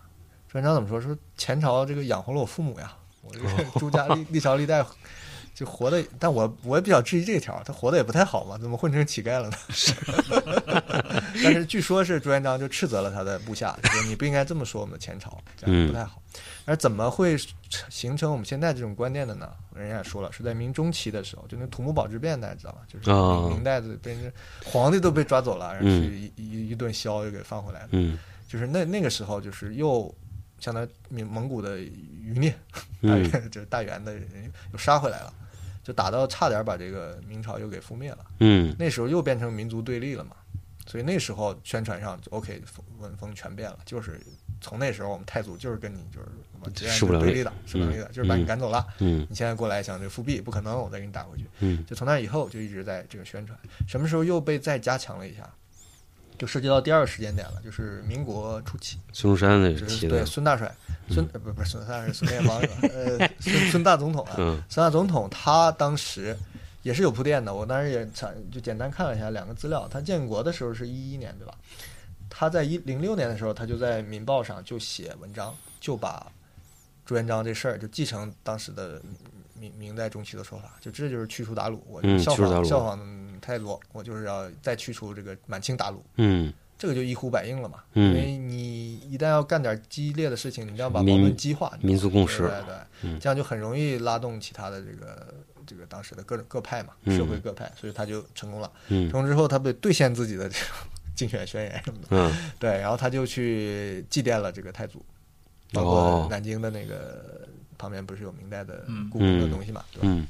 [0.49, 0.99] 朱元璋怎么说？
[0.99, 3.47] 说前朝这个养活了我父母呀，我这个
[3.79, 4.83] 朱家历历朝历代
[5.57, 9.57] 就活的，但我我也比较质疑这条，他活的也不太好嘛，怎么混成乞丐了呢？
[9.69, 9.91] 是
[11.43, 16.21] 但是据说是朱元璋就斥责了他的部下，就说你不应该这么说我们的前朝，这样不太好。
[16.65, 17.35] 而怎么会
[17.89, 19.49] 形成我们现在这种观念的呢？
[19.73, 22.81] 人家也说了，是在明中期的时候，就那土木堡之变，大家知道吧？
[22.87, 24.31] 就是啊明明代的被人
[24.63, 27.89] 皇帝都被抓走了，然后去一一一顿削又给放回来了。
[27.93, 30.13] 嗯就是那那个时候，就是又
[30.59, 30.89] 相当于
[31.23, 32.51] 蒙蒙古的余孽，
[33.01, 34.29] 大嗯元就是大元的人
[34.71, 35.33] 又杀回来了，
[35.87, 38.17] 就打到差点把这个明朝又给覆灭了。
[38.41, 40.31] 嗯那时候又变成民族对立了嘛，
[40.85, 42.61] 所以那时候宣传上就 OK
[42.99, 44.19] 文风全变了，就是
[44.59, 46.27] 从那时候我们太祖就是跟你就是
[46.59, 48.85] 我既然是势不两立对立的，势不对立的，就是把你赶走了。
[48.99, 51.45] 嗯你现在过来想这复辟，不可能，我再给你打回去。
[51.61, 53.57] 嗯就从那以后就一直在这个宣传，
[53.87, 55.49] 什么时候又被再加强了一下，
[56.37, 60.73] 就涉及到第二个时间点了，就是民国初期，孙中山那就是对提的，孙大帅，
[61.09, 62.75] 孙、呃不不是孙大帅，孙建邦是吧？
[62.93, 64.61] 呃，孙孙大总统啊，嗯。
[64.69, 66.37] 孙大总统他当时
[66.83, 71.53] 也是有铺垫的，我当时也查就简单看了一下两个资料，他建国的时候是一一年对吧？
[72.29, 76.27] 他在一零六年的时候，他就在《民报》上就写文章，就把
[77.05, 79.01] 朱元璋这事儿就继承当时的
[79.57, 82.99] 明明代中期的说法，就这就是驱除鞑虏，我就效仿效仿
[83.47, 86.03] 太祖，我就是要再驱除这个满清大陆。
[86.17, 86.53] 嗯。
[86.77, 88.13] 这个就一呼百应了嘛，嗯。
[88.13, 92.43] 因为你一旦要干点激烈的事情，你一定要把矛盾激化，民族共识。
[92.43, 92.49] 对
[93.01, 95.33] 对这样就很容易拉动其他的这个
[95.65, 97.17] 这个当时的各种各派嘛，嗯。
[97.17, 98.69] 社会各派，所以他就成功了。
[98.89, 99.09] 嗯。
[99.09, 100.67] 成功之后，他被兑现自己的这种
[101.15, 102.51] 竞选宣言什么的，嗯。
[102.59, 105.03] 对，然后他就去祭奠了这个太祖，
[105.73, 110.27] 包哦括南京的那个旁边不是有明代的嗯故宫的东西嘛，对吧？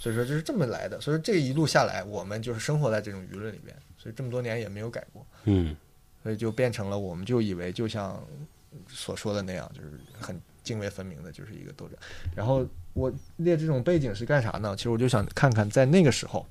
[0.00, 5.26] 嗯所以说就是这么来的，所以说这一路下来，我们就是生活在这种舆论里边，所以这么多年也没有改过。
[5.44, 5.76] 嗯
[6.22, 8.22] 所以就变成了，我们就以为就像
[8.88, 11.96] 所说的那样，就是很泾渭分明的，就是一个斗争。
[12.34, 14.74] 然后我列这种背景是干啥呢？
[14.76, 16.46] 其实我就想看看在那个时候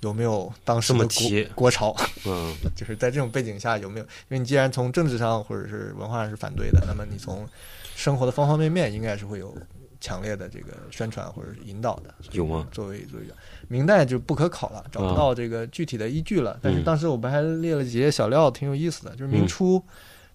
[0.00, 1.94] 有没有当时的提国国潮，
[2.26, 4.04] 嗯就是在这种背景下有没有？
[4.04, 7.48] 因为你既然从政治上或者是文化上是反对的，那么你从
[7.94, 9.56] 生活的方方面面应该是会有
[10.00, 12.14] 强烈的这个宣传或者是引导的。
[12.32, 12.66] 有吗？
[12.70, 13.34] 作为作为一个
[13.68, 16.58] 明代就不可考了，找不到这个具体的依据了。
[16.62, 19.82] 但是嗯当时我们还列了几页小料，挺有意思的，就是明初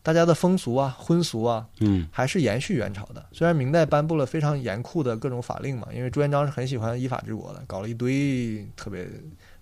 [0.04, 3.26] 大家的风俗啊、婚俗啊，嗯还是延续元朝的。
[3.32, 9.08] 虽然明代颁布了非常严酷的各种法令嘛，因为朱元璋是很喜欢依法治国的，搞了一堆特别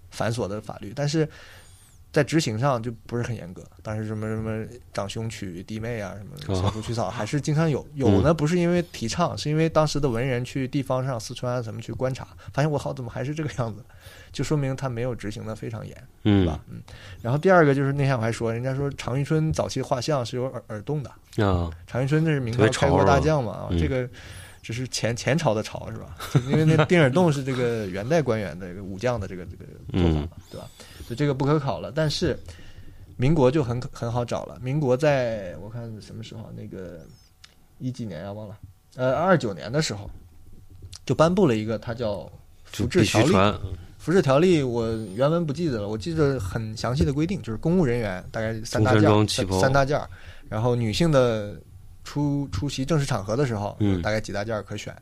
[0.09, 1.27] 繁琐的法律，但是
[2.11, 3.63] 在执行上就不是很严格。
[3.83, 7.85] 当时什么什么长兄娶弟妹啊，什么哦小叔娶嫂，还是经常有。
[7.93, 13.83] 有呢，不是因为提倡，是因为当时的文人去地方上、四川啊什么去观察，发现我靠，怎么还是这个样子？
[14.31, 15.95] 就说明他没有执行的非常严。
[16.23, 16.59] 对嗯吧？
[16.69, 16.81] 嗯，
[17.21, 24.07] 然后第二个就是那天我还说，人家说常遇春早期画像是有耳耳洞的，啊常遇春这是明朝开国大将嘛，啊，嗯这个
[24.61, 26.15] 只是前前朝的朝是吧？
[26.49, 30.67] 因为那丁耳洞是这个元代官员的这个武将的这个这个做法嗯嘛，对吧？
[30.77, 31.91] 所以这个不可考了。
[31.91, 32.37] 但是
[33.17, 36.49] 民国就很很好找了，民国在我看什么时候啊？
[36.55, 36.99] 那个
[37.77, 38.31] 一几年啊？
[38.31, 38.57] 忘了，
[38.95, 40.09] 呃二九年的时候
[41.05, 42.31] 就颁布了一个，它叫
[42.71, 43.31] 就必须服制条例。
[43.31, 43.59] 传，
[43.97, 49.27] 服饰条例我原文不记得了，我记得很详细的规定，就是公务人员大概三大件，
[49.59, 50.09] 三大件儿，
[50.47, 51.59] 然后女性的
[52.03, 54.95] 出出席正式场合的时候，嗯大概几大件可选，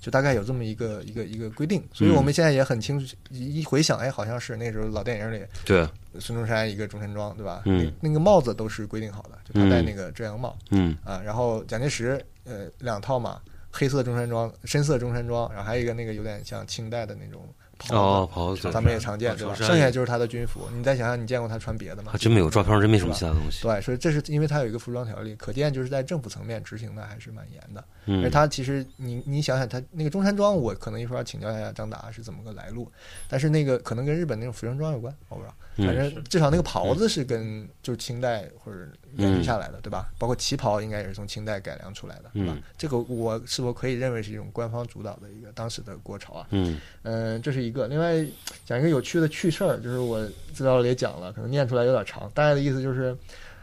[0.00, 5.88] 就大概有这么一个一个一个规定，所以嗯我们现在也很清楚，一一回想，哎，好像是那时候老电影里对，
[6.20, 7.62] 孙中山一个中山装，对吧？
[7.64, 7.92] 嗯。
[8.00, 10.56] 那那个帽子都是规定好的，就他戴那个遮阳帽。
[10.70, 10.96] 嗯。
[11.04, 13.40] 啊，然后蒋介石呃两套嘛，
[13.70, 17.48] 黑色中山装、深色中山装，然后还有一个那个有点像清代的那种
[17.90, 19.54] 哦，袍子，咱们也常见，对吧？
[19.54, 20.66] 剩下就是他的军服。
[20.74, 22.18] 你再想想，你见过他穿别的吗还？
[22.18, 27.80] 真没有照片真没什么其他东西，对，所以这是因为他有一个服装条例，可见就是在政府层面执行的还是蛮严的。
[27.80, 32.90] 而嗯他其实你你想想，他那个中山装，我可能一会儿要请教一下张达是怎么个来路，
[33.28, 35.54] 但是那个可能跟日本那种服装装有关，我不知道。
[35.76, 38.78] 反嗯正至少那个袍子是跟就是清代或者
[39.16, 40.08] 延续下来的，对吧？
[40.18, 42.62] 包括旗袍应该也是从清代改良出来的，对吧嗯？
[42.78, 46.46] 这个我是否可以认为是一种官方主导的一个当时的国潮啊？
[46.50, 47.86] 嗯嗯，这是一个。
[47.88, 48.24] 另外
[48.64, 53.16] 讲一个有趣的趣事儿，就是我资料里也讲了，可能念出来有点长，大概的意思就是，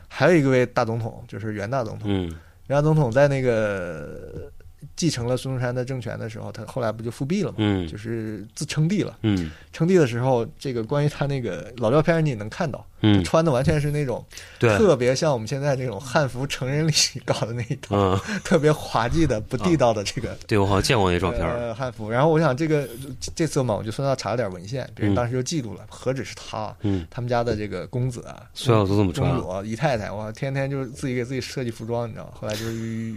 [0.08, 2.08] 还有一位大总统，就是袁大总统。
[2.10, 2.34] 嗯
[2.68, 4.50] 袁大总统在那个
[4.96, 7.56] 继承了孙中山的政权的时候，他后来不就复辟了嘛？
[7.60, 9.18] 嗯就是自称帝了。
[9.22, 14.24] 嗯称帝的时候，这个关于他那个老照片你也能看到，嗯，穿的完全是那种
[14.60, 16.92] 对，特别像我们现在这种汉服成人礼
[17.26, 22.10] 搞的那一套，嗯，特别滑稽的、不地道的这个对我好像见过那照片汉服。
[22.10, 22.88] 然后我想这个
[23.36, 32.32] 这次嘛，我就顺道查了点文献，别人嗯当时就记录了，何止是他，嗯，他们家的这个公子啊，所有都这么公穿，主姨太太，我，天天就是自己给自己设计服装，你知道吗？
[32.40, 32.74] 后来就是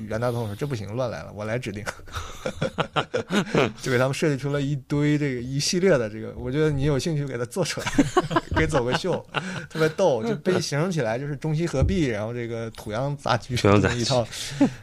[0.08, 1.84] 袁大总统说这不行，乱来了，我来指定，
[3.82, 7.86] 就给他们设计出了一堆这个一系列的这个，我觉得你有兴趣给他做出来，
[8.54, 9.24] 可以走个秀，
[9.68, 13.94] 特别逗，就被形容起来就是中西合璧，然后这个土洋杂居，土洋杂居。
[13.94, 14.24] 这么一套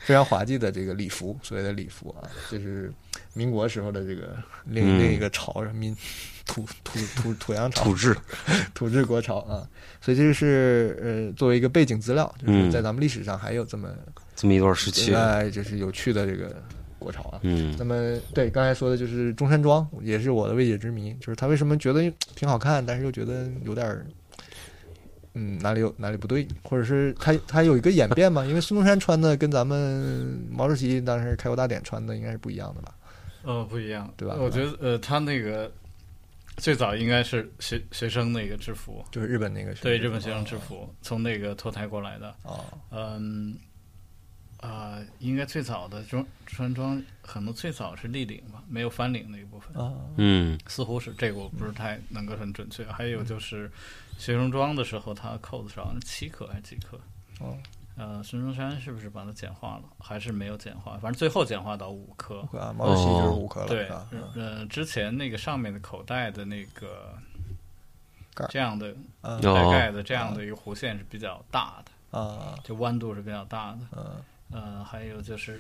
[0.01, 2.91] 非常滑稽的这个礼服，所谓的礼服啊，就是
[3.33, 4.99] 民国时候的这个另嗯。
[4.99, 5.95] 另一个潮，民
[6.45, 8.13] 土土土土洋潮，土制，
[8.73, 9.65] 土质国潮啊，
[10.01, 12.69] 所以这是呃作为一个背景资料，就是嗯。
[12.69, 13.87] 在咱们历史上还有这么
[14.43, 16.53] 这么一段时期，哎，就是有趣的这个
[16.99, 17.39] 国潮啊。
[17.43, 24.05] 嗯那么对刚才说的就是中山装，也是我的未解之谜，就是他为什么觉得挺好看，但是又觉得有点儿。
[25.35, 28.45] 嗯，哪里有哪里不对，或者是他他有一个演变嘛？
[28.45, 32.93] 因为孙中山穿的跟咱们毛主席当时开国大典穿的应该是不一样的吧？
[33.43, 35.71] 呃，不一样，对吧我觉得呃，他那个
[36.57, 42.35] 最早应该是学学生那个制服，就是日本那个对，日本学生制服从那个脱胎过来的。
[42.43, 43.55] 哦，嗯，
[44.65, 52.85] 啊、应该最早的中穿装可能最早是立领吧，没有翻领那一部分，哦嗯似乎是这个我不是太能够很准确。
[52.85, 53.69] 还有就是
[54.17, 56.97] 学生装的时候，它扣子上是七颗还是几颗？
[57.41, 57.57] 哦，
[57.97, 60.93] 呃，孙中山是不是把它简化了，还是没有简化？
[60.93, 62.39] 反正最后简化到五颗。
[62.57, 63.89] 啊，毛主席就是五颗了，对
[64.35, 67.13] 呃，之前那个上面的口袋的那个
[68.33, 73.79] 盖这样的带盖的这样的一个弧线是比较大的，啊，就弯度是比较大的。
[73.97, 74.23] 嗯
[74.53, 75.59] 呃，还有就是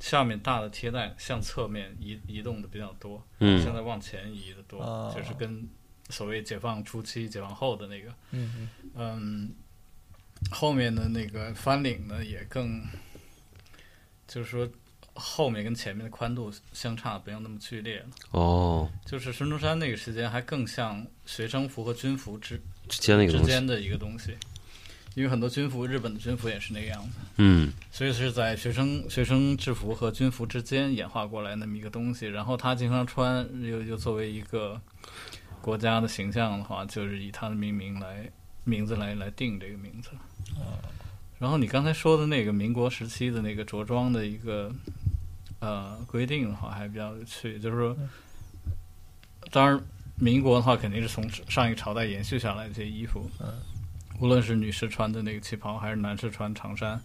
[0.00, 5.66] 下面大的贴带向侧面移移动的比较多，嗯现在往前移的多，哦就是跟
[6.10, 9.54] 所谓解放初期、解放后的那个，嗯嗯，
[10.50, 12.84] 后面的那个翻领呢也更，
[14.28, 14.68] 就是说
[15.14, 18.06] 后面跟前面的宽度相差不要那么剧烈了。
[18.32, 24.36] 哦，就是孙中山那个时间还更像学生服和军服之之间那个之东西，间的一个东西，
[25.14, 27.72] 因为很多军服，日本的军服也是那个样子，嗯。
[27.90, 32.26] 所以是在学生学生制服和军服之间演化过来那么一个东西。
[32.26, 34.80] 然后他经常穿，又又作为一个
[35.60, 38.28] 国家的形象的话，就是以他的命名来
[38.64, 40.10] 名字来来定这个名字。
[41.38, 44.72] 然后你刚才说的那个民国时期的那个着装的一个
[45.60, 47.96] 呃规定的话，还比较有趣，就是说，
[49.50, 49.78] 当然
[50.16, 53.28] 民国的话肯定是从上一个朝代延续下来的这些衣服，
[54.20, 57.00] 无论是女士穿的那个旗袍，还是男士穿长衫，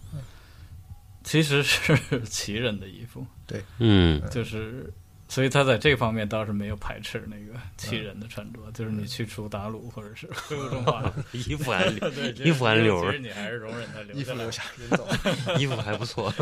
[1.24, 4.92] 其实是 旗人的衣服，对嗯就是。
[5.32, 14.50] 所以他在这方面倒是没有排斥那个旗人的穿着，就是你去除鞑虏或者是恢复中华，衣服还对，衣服还留着其实，你还是容忍他留衣服留。
[14.50, 15.06] 下， 人走。
[15.56, 16.34] 衣服还不错。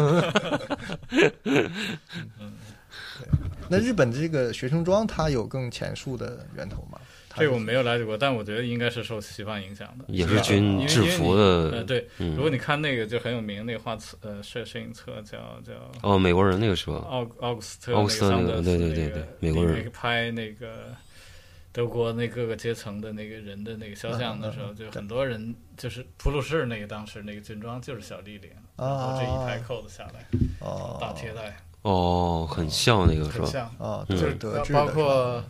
[3.69, 6.99] 那日本这个学生装，它有更前述的源头吗？
[7.39, 12.35] 这个我没有了解过，但我觉得应该是受西方影响的，也是军制服的呃，的，对，嗯。
[12.35, 15.73] 如果你看那个就很有名那个画册，呃，摄摄影册叫叫
[16.03, 16.97] 哦，美国人那个是吧？
[17.09, 20.95] 奥奥古斯特奥古斯特那个对对对对美国人拍那个
[21.73, 30.27] 德国那各个阶层的那个人的那个肖像的时候，就很多人就是普鲁士那个当时那个军装就是小立领，然后这一排扣子下来，
[30.61, 33.45] 哦，大贴带，哦，很像那个是吧？
[33.45, 35.45] 很像，哦，嗯就是德，包括吧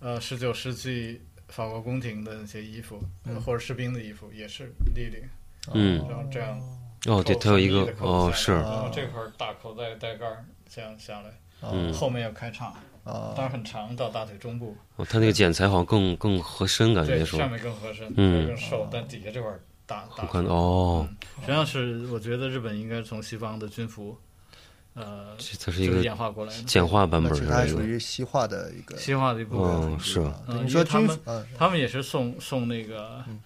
[0.00, 3.00] 呃十九世纪法国宫廷的那些衣服，
[3.44, 5.22] 或者士兵的衣服也是立领，
[5.72, 6.60] 嗯然后这样。
[7.06, 11.30] 哦，对，它有一个哦是，然后这块儿大口袋带盖儿这样下来，
[11.62, 12.66] 嗯后面要开叉，
[13.04, 20.28] 啊当然很长到大腿中部，哦，它那个剪裁好像更更合身，感对，觉说上面更合身，嗯更瘦，但底下这块儿大大我。
[20.30, 21.08] 看哦，
[21.40, 24.18] 实际上是我觉得日本应该从西方的军服，
[25.00, 27.66] 呃，这它是一个演化过来的，简化版本它。
[27.66, 29.66] 属于西化的一个西化的一部分。
[29.72, 30.40] 哦，是吧？
[30.48, 31.18] 嗯你说他们
[31.56, 33.38] 他们也是送送那个嗯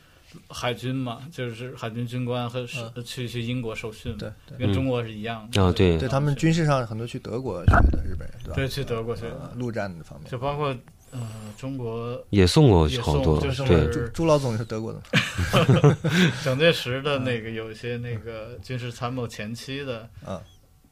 [0.48, 5.62] 海军嘛，就是海军军官和是去去英国受训，对对跟中国是一样的。
[5.62, 8.54] 啊对对他们军事上很多去德国学的日本人，对吧？
[8.56, 10.36] 对去德国去呃陆战方面就。
[10.36, 10.74] 包括
[11.12, 11.20] 呃
[11.56, 15.00] 中国也送过也好多，送就是对，朱朱老总是德国的，
[16.44, 20.40] 蒋介石的那个有一些那个军事参谋前期的，嗯，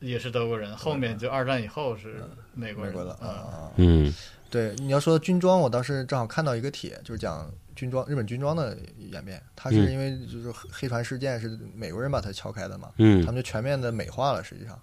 [0.03, 2.23] 也是德国人，后面就二战以后是
[2.53, 3.27] 美国人美国的啊。
[3.27, 3.73] 啊。
[3.77, 4.13] 嗯
[4.51, 9.43] 对，你要说军装，我当时正好看到一个帖，就是讲军装日本军装的演变。
[9.57, 14.79] 它是嗯因为就是黑黑船事件是美国人把它敲开的嘛，他嗯们就全面的美化了，实际上。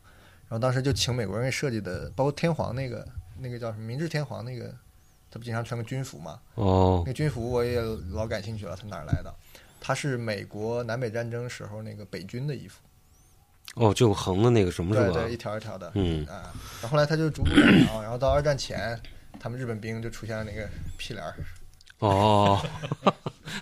[0.48, 3.08] 然后当时就请美国人设计的，包括天皇那个
[3.38, 4.74] 那个叫什么明治天皇那个，
[5.30, 6.40] 他不经常穿个军服嘛？
[6.56, 9.32] 哦那个军服我也老感兴趣了，它哪儿来的？
[9.80, 12.80] 他是美国南北战争时候那个北军的衣服，
[13.76, 15.14] 哦，就横的那个什么是吧？
[15.14, 16.26] 对对，一条一条的，嗯。
[16.26, 16.52] 啊，
[16.82, 19.00] 然后后来他就逐步改良，然后到二战前，
[19.40, 20.68] 他们日本兵就出现了那个
[20.98, 21.36] 屁帘儿，
[22.00, 22.60] 哦，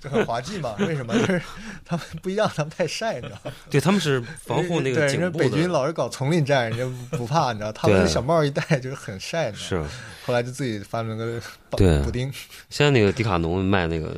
[0.02, 0.76] 就很滑稽嘛。
[0.80, 1.14] 为什么？
[1.18, 1.42] 就是
[1.86, 3.52] 他们不一样，他们太晒，你知道吗？
[3.70, 9.88] 对，他们是防护那个对，人家颈部，北军老是搞丛林战，人家不怕，你知道，他们那小帽一戴就是很晒，你知道吗。
[9.90, 12.32] 是后来就自己发明个补对补丁，
[12.70, 14.14] 现在那个迪卡侬卖那个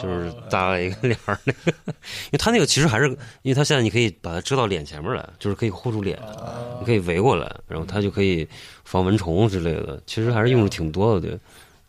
[0.00, 3.08] 就是哦搭了一个帘儿那个，因为它那个其实还是，
[3.42, 8.46] 因为它现在你可以把它遮到脸前面来，就是可以护住脸，哦你可以围过来，然后它就可以
[8.84, 11.38] 防蚊虫之类的，其实还是用的挺多的，对，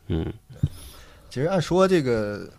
[0.08, 0.26] 嗯
[1.30, 2.50] 其实按说这个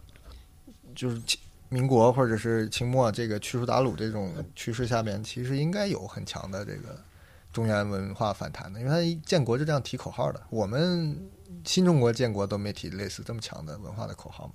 [1.00, 1.40] 就是清
[1.70, 6.94] 民国或者是清末这个驱除鞑虏这种趋势下边，其实应该有很强的这个
[7.54, 10.42] 中原文化反弹的，因为他一建国就这样提口号的。
[10.50, 11.16] 我们
[11.64, 14.52] 新中国建国都没提类似这么强的文化的口号嘛，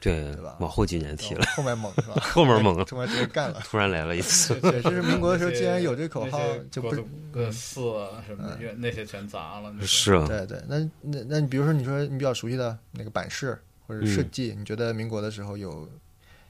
[0.00, 2.14] 对对吧，往后几年提了，后面猛是吧？
[2.20, 3.60] 后面猛中间 直接干了。
[3.64, 6.38] 突然来了一次，对，这是民国的时候，既然有这口号，
[6.70, 9.72] 就不国族的寺啊什么的，那些全砸了。
[9.82, 10.60] 是啊，对对。
[10.68, 13.56] 那那那你比如说，你说你比较熟悉的那个版式
[13.86, 15.88] 或者设嗯计，你觉得民国的时候有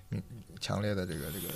[0.08, 0.22] 民
[0.60, 1.52] 强烈的这个这个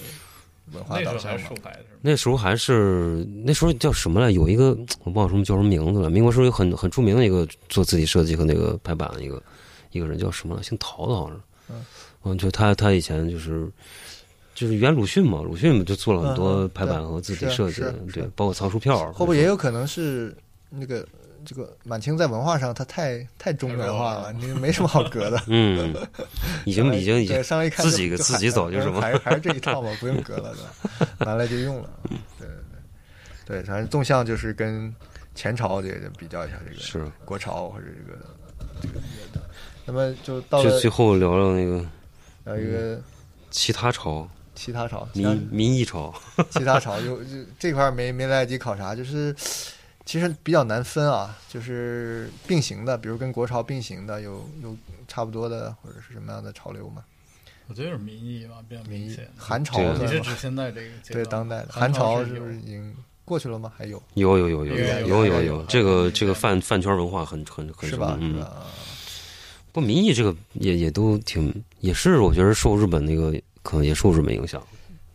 [0.73, 1.71] 文化那时还导向吗？
[2.01, 4.31] 那时候还是那时候叫什么来？
[4.31, 6.11] 有一个我忘了什么叫什么名字了。
[6.11, 9.43] 民国时候有很很著名的一个做字体设计和那个排版的一个
[9.91, 10.63] 一个人叫什么了？
[10.63, 11.43] 姓陶的，好像是。
[11.71, 11.85] 嗯
[12.23, 13.67] 嗯，就他他以前就是
[14.55, 19.11] 就是原鲁迅嘛，鲁迅就做了很多排版和字体设计是是，对，包括藏书票。
[19.13, 20.37] 会不会也有可能是
[20.69, 21.01] 那个
[21.45, 25.41] 这个满清在文化上它太太中原化了，你没什么好隔的。
[25.49, 25.95] 嗯，
[26.65, 31.13] 已经已经已经来一看自己自己走就还什么还是还是这一套嘛，不用隔了，对吧？
[31.25, 31.91] 拿来就用了。
[32.39, 32.57] 对对
[33.47, 34.95] 对，对，反正纵向就是跟
[35.35, 37.11] 前朝这个比较一下这个是。
[37.25, 38.19] 国朝或者这个。
[39.87, 41.85] 那么就到了就最后聊聊那个
[42.45, 43.01] 聊一个
[43.51, 46.15] 其他朝，其他朝，民民意朝。
[46.51, 49.35] 其他朝就就这块没没来得及考察，就是
[50.11, 57.05] 其实比较难分啊，就是并行的，比如跟国潮并行的有有差不多的或者是什么样的潮流嘛？
[57.69, 59.31] 我觉得是民意吧，比较民意明显。
[59.37, 62.93] 韩朝对你是指现在这个阶对当代的韩韩朝是不是已经
[63.25, 63.73] 过去了吗？
[63.79, 64.75] 还有有有有有
[65.07, 68.19] 有有有这个这个饭饭饭圈文化很很很是吧？
[68.21, 68.45] 是嗯
[69.71, 73.33] 不民意这个也也都挺也是我觉得受日本那个
[73.63, 74.61] 可能也受日本影响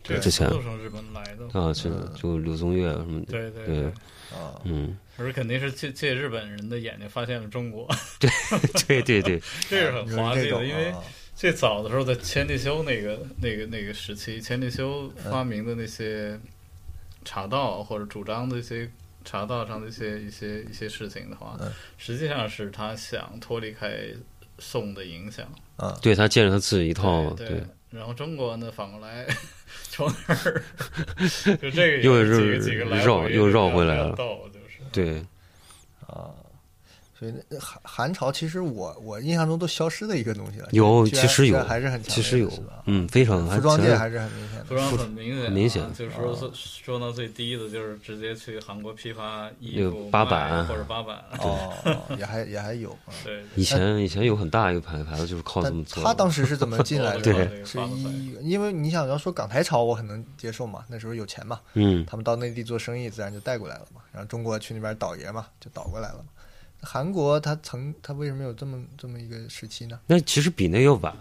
[0.02, 1.60] 这个之前都从日本来的。
[1.60, 3.92] 啊，是嗯就柳宗悦什么的，对对对
[4.36, 10.64] 啊，嗯，而肯定是借借日本人的眼睛发现了中国，对 对对， 这是很滑稽的。
[10.64, 11.02] 因为啊。
[11.34, 16.40] 最早的时候，在千利休那个那个那个时期，千利休嗯发明的那些
[17.26, 18.90] 茶道或者主张的一些
[19.22, 21.70] 茶道上的一些一些一些事情的话，嗯。
[21.98, 23.98] 实际上是他想脱离开
[24.58, 25.46] 宋的影响。
[25.76, 27.46] 啊，对他建立他自己一套，对。
[27.48, 29.26] 对，然后中国呢，反过来
[29.88, 30.62] 从那儿
[31.60, 35.24] 就这个又几是个几个绕又绕回来了逗就是对，
[36.06, 36.30] 啊，
[37.18, 42.50] 所以那韩韩朝其实我我印象中都消失的一个东西了，有其实有还是很强其实有
[42.84, 51.72] 嗯，非常服装界还还是很明显的服装很明显明显就是说是说到最低的，就是直接去韩国批发衣那服个八版卖或者八版，哦，
[52.18, 53.10] 也还也还有啊。
[53.24, 57.22] 对，以前以前有很大一个牌牌子就是靠这么做，他当时是怎么进来的？
[57.24, 64.02] 对是一，因为你想要说港台潮，我很能接受嘛，那时候有钱嘛，嗯，他们到内地做生意，自然就带过来了嘛。
[64.12, 66.24] 然后中国去那边倒爷嘛，就倒过来了嘛。
[66.80, 69.98] 韩国它曾它为什么有这么这么一个时期呢？
[70.06, 71.14] 那其实比那个晚，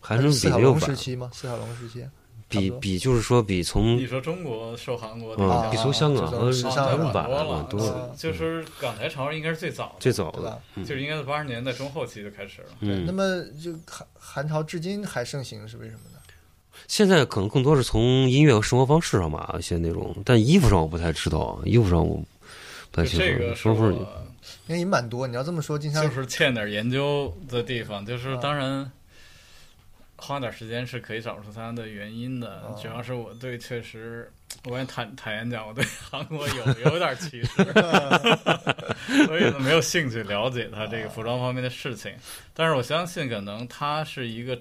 [0.00, 1.30] 还是四小龙时比那个晚，期吗？
[1.32, 2.06] 四小龙时期，
[2.48, 12.68] 比比就是说比从你说中国受韩国的嗯影响比从香港这和种时尚还是晚了，多了，就是港台潮应该是最早的，最早的就是应该是八十年代中后期就开始了。
[12.80, 16.18] 嗯那，么就韩韩潮至今还盛行，是为什么呢？
[16.86, 22.22] 现在可能更多是从音乐和生活方式上吧，一些那种，但衣服上我不太知道，衣服上我
[22.92, 23.26] 不太清楚。
[23.26, 24.24] 就这个是说说我
[24.68, 28.90] 因为也蛮多，你要这么说，经常就是欠点研究的地方，就是啊当然
[30.16, 32.56] 花点时间是可以找出它的原因的。
[32.56, 34.30] 啊主要是我对确实，
[34.64, 37.64] 我也坦坦言讲，我对韩国有有点歧视，
[39.26, 42.12] 所以呢没有兴趣了解它这个服装方面的事情。
[42.52, 44.60] 但是我相信，可能它是一个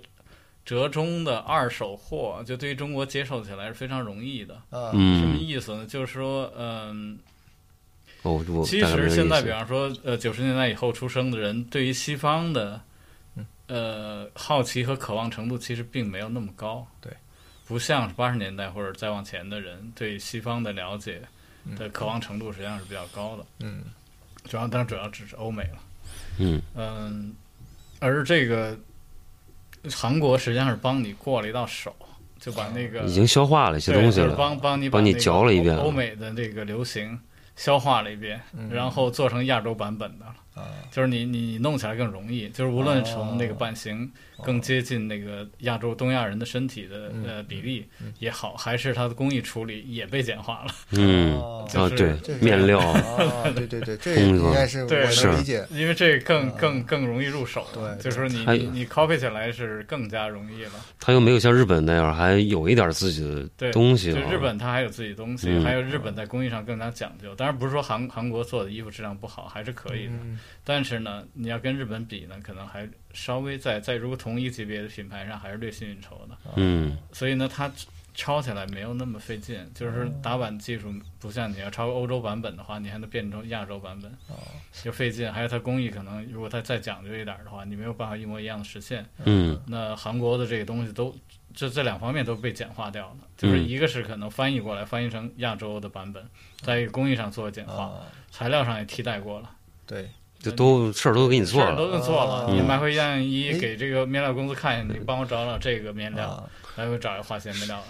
[0.64, 4.62] 折中的二手货，就对于中国接受起来是非常容易的。
[4.72, 5.86] 嗯，什么嗯，意思呢？
[5.86, 7.20] 就是说，嗯。
[8.24, 12.82] 哦，我其实现在，比方说，呃，九十年代以后出生的人，对于西方的
[13.36, 16.86] 嗯，呃，好奇和渴望程度其实并没有那么高。
[17.00, 17.12] 对，
[17.66, 21.22] 不像是八十年代或者再往前的人对西方的了解
[21.78, 23.46] 的渴望程度实际上是比较高的。
[23.60, 23.84] 嗯
[24.50, 25.80] 主要，当然主要只是欧美了。
[26.40, 27.34] 嗯嗯，
[28.00, 28.78] 而这个
[29.92, 31.94] 韩国实际上是帮你过了一道手，
[32.40, 37.20] 就把那个已经消化了一些东西了，帮帮你把帮你嚼了一遍欧欧美的这个流行
[37.58, 40.34] 消化了一遍，嗯然后做成亚洲版本的了。
[40.58, 44.10] 啊就是你你弄起来更容易，就是无论从那个哦版型
[44.44, 47.86] 更接近那个亚洲东亚人的身体的嗯呃比例
[48.20, 50.74] 也好，还是它的工艺处理也被简化了。
[50.92, 55.66] 嗯哦 就是啊，对面料，啊，对对对，这应该是我对能理解。
[55.72, 60.72] 因为这个更更更容易入手，对就是说你你你 copy 起来是更加容易了。
[61.00, 63.22] 它又没有像日本那样还有一点自己
[63.58, 64.14] 的，东西啊。
[64.20, 67.36] 就日本它还有自己东西，嗯还有日本在工艺上更加讲究。
[67.36, 70.14] 当然不是说韩韩国做的衣服质量不好，还是可以的。
[70.48, 76.38] 嗯但是呢，你要跟日本比呢，可能还稍微在在如果同一级别的品牌上还是略逊一筹的。
[76.56, 77.72] 嗯所以呢，它
[78.14, 84.12] 抄起来没有那么费劲，就是打版技术不像你要抄欧洲版本的话，你还能变成亚洲版本，
[84.84, 85.32] 就费劲。
[85.32, 89.06] 还有它工艺可能，如果它再讲究一点的话，你没有办法一模一样的实现。
[89.24, 91.16] 嗯那韩国的这个东西都
[91.54, 96.28] 这这两方面都被简化掉了，就是一个是可能翻译过来，翻译成亚洲的版本，
[96.62, 99.52] 在一个工艺上做了简化，啊，材料上也替代过了。
[99.86, 100.10] 对，
[100.40, 103.58] 这都事儿都给你做事儿都给你做了，啊你买回一样衣哎。
[103.58, 106.44] 给这个面料公司看一下，你帮我找找这个面料，啊，
[106.76, 107.84] 来回找一个化纤面料。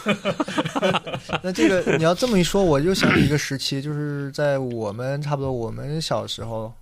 [1.42, 6.72] 那这个你要这么一说，我就想起一个时期，就是在我们差不多我们小时候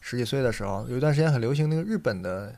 [0.00, 2.54] 十几岁的时候，有一段时间很流行那个日本的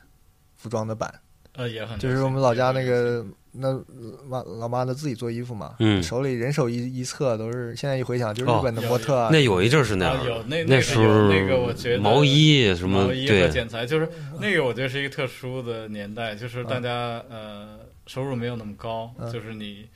[0.55, 1.13] 服装的版，
[1.53, 3.73] 呃，也很就是我们老家那个那
[4.27, 6.01] 妈老妈她自己做衣服嘛，嗯。
[6.01, 19.31] 手里人手一一册都是，现在一回想就是哦日本的模特啊，那有一阵儿是那样啊有那的，那个时候那个我觉得毛衣什么毛衣和对，剪裁，就是那个我觉得是一个特殊的年代，就是大家呃收入没有那么高，嗯。
[19.31, 19.87] 就是你。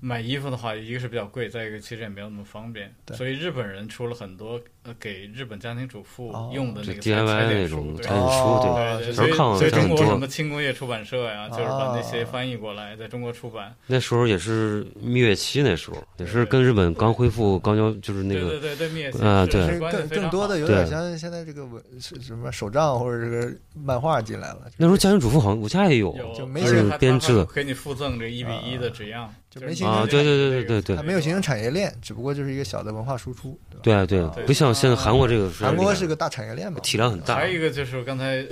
[0.00, 13.74] 买衣服的话，一个是比较贵，再一个其实也没有那么方便，所以日本人出了很多呃给日本家庭主妇用的那个 DIY 那种书裁剪书，哦对，所以所以中国什么轻工业出版社呀，就是把那些哦翻译过来，在中国出版。
[13.86, 34.06] 那时候也是蜜月期，那时候也是跟日本刚恢复刚交，就是那个对对对对，灭啊对更更多的有点对像现在这个文什么手账或者这个漫画进来了，那时候家庭主妇好像我家也有，就没是而且它编制的给你附赠这一比一的纸样，就没形成啊，对对对对对对它没有形成产业链，只不过就是一个小的文化输出，对啊？
[34.06, 37.34] 对对对不像现在韩国这个韩国是个个大产业链嘛，体量很大。
[37.34, 38.44] 还有一个就是我刚才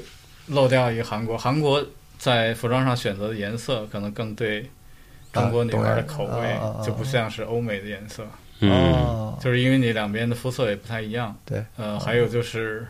[0.49, 1.85] 漏掉一个韩国，韩国
[2.19, 4.69] 在服装上选择的颜色可能更对
[5.33, 8.27] 中国女孩的口味就不像是欧美的颜色，
[8.61, 11.37] 嗯，哦，就是因为你两边的肤色也不太一样。
[11.45, 12.87] 对，呃，还有就是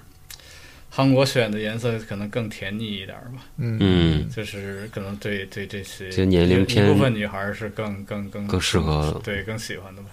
[0.89, 3.77] 韩国选的颜色可能更甜腻一点吧，嗯。
[3.81, 4.31] 嗯。
[4.31, 10.09] 就是可能对对这些这年龄一偏一部分女孩是更更更更适合对更喜欢的吧。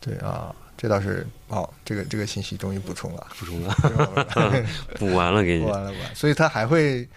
[0.00, 3.74] 对啊，这倒是哦，这个这个信息终于补充了，补充了，
[4.98, 7.08] 补 补完了给你，补完了补完，所以他还会，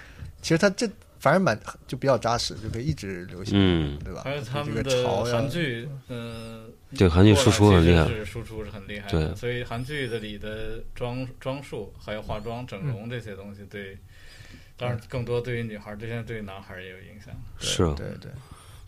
[0.42, 0.90] 其实他这
[1.20, 4.22] 反正蛮就比较扎实，就可以一直流行，嗯，对吧？
[4.24, 6.64] 还有他这们的个潮韩剧，呃，
[6.98, 9.10] 对韩剧输出很厉害输出是很厉害。
[9.10, 13.98] 对所以韩剧的里的装装束、还有化妆、整容这些东西，对，
[14.78, 17.36] 当然更多对于女孩儿，这些对于男孩儿也有影响。
[17.60, 18.32] 是啊对对，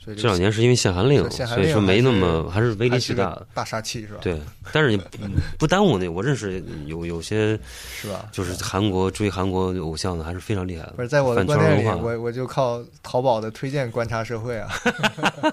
[0.04, 3.45] 所以这两年是因为限韩令，所以说没那么还是威力巨大的。
[3.54, 4.41] 大杀器是吧？，对，
[4.74, 5.18] 但是你不
[5.60, 7.60] 不耽误那，我认识有有些
[8.02, 8.28] 是吧？
[8.32, 10.93] 就是韩国追韩国偶像的，还是非常厉害的。
[10.93, 14.70] 不是在我的饭观念里，我我就靠淘宝的推荐观察社会啊，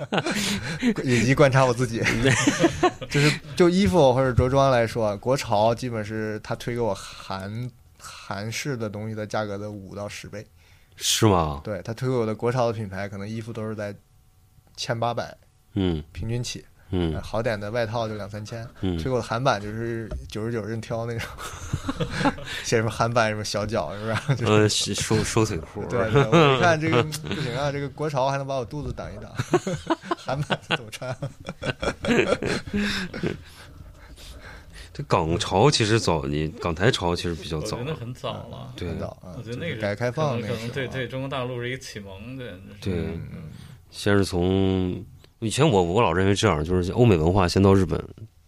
[1.05, 2.03] 以及观察我自己。
[3.11, 10.47] 就是就衣服或者着装来说，啊，国潮基本是他推给我韩韩式的东西的价格的五到十倍。
[10.97, 11.61] 是吗？
[11.63, 13.95] 对他推给我的国潮的品牌，可能衣服都是在
[14.79, 15.37] 千八百
[15.75, 18.67] 嗯平均起，嗯呃好点的外套就两三千。
[18.81, 21.29] 嗯推给我的韩版就是九十九任挑那种，
[22.65, 24.37] 写什么韩版什么小脚是不 是？
[24.37, 29.31] 就是呃，是收收腿裤，对，对我一看这个 不行啊，这个国潮还能把我肚子挡一挡，
[30.17, 31.15] 韩版怎么穿？
[34.93, 38.73] 这港潮其实早，你港台潮其实比较早我觉，得很早了。
[38.77, 42.45] 对很早啊，我觉得那个就是改革开放可那个时候啊能可能对对中国大陆是一个启蒙的。
[42.81, 43.21] 对嗯
[43.99, 45.05] 先是从
[45.41, 48.03] 以前我我老认为这样，就是欧美文化先到日本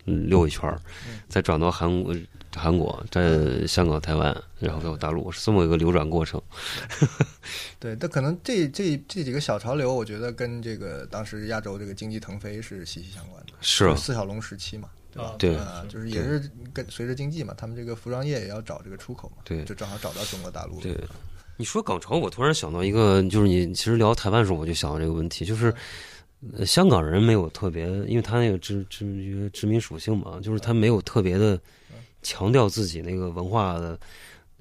[0.04, 0.80] 嗯溜一圈儿，
[1.28, 2.14] 再转到韩国。
[2.52, 6.42] 韩国，在香港、台湾，然后到大陆，是这么一个流转过程。
[7.78, 15.84] 对，但可能这这这几个小潮流，我觉得跟这个当时亚洲这个经济腾飞是息息相关的，是啊四小龙时期嘛，对吧啊？
[15.88, 20.82] 就是也是跟随着经济嘛，他们这个服装业也要找这个出口嘛，对就正好找到中国大陆了。
[20.82, 20.96] 对，
[21.56, 25.74] 你说港潮，我突然想到一个，就是你其实聊台湾的时候，我就想到这个问题，就是、
[26.56, 31.60] 呃香港人没有特别，因为他那个殖殖殖民属性嘛，就是他没有特别的
[32.22, 33.98] 强调自己那个文化的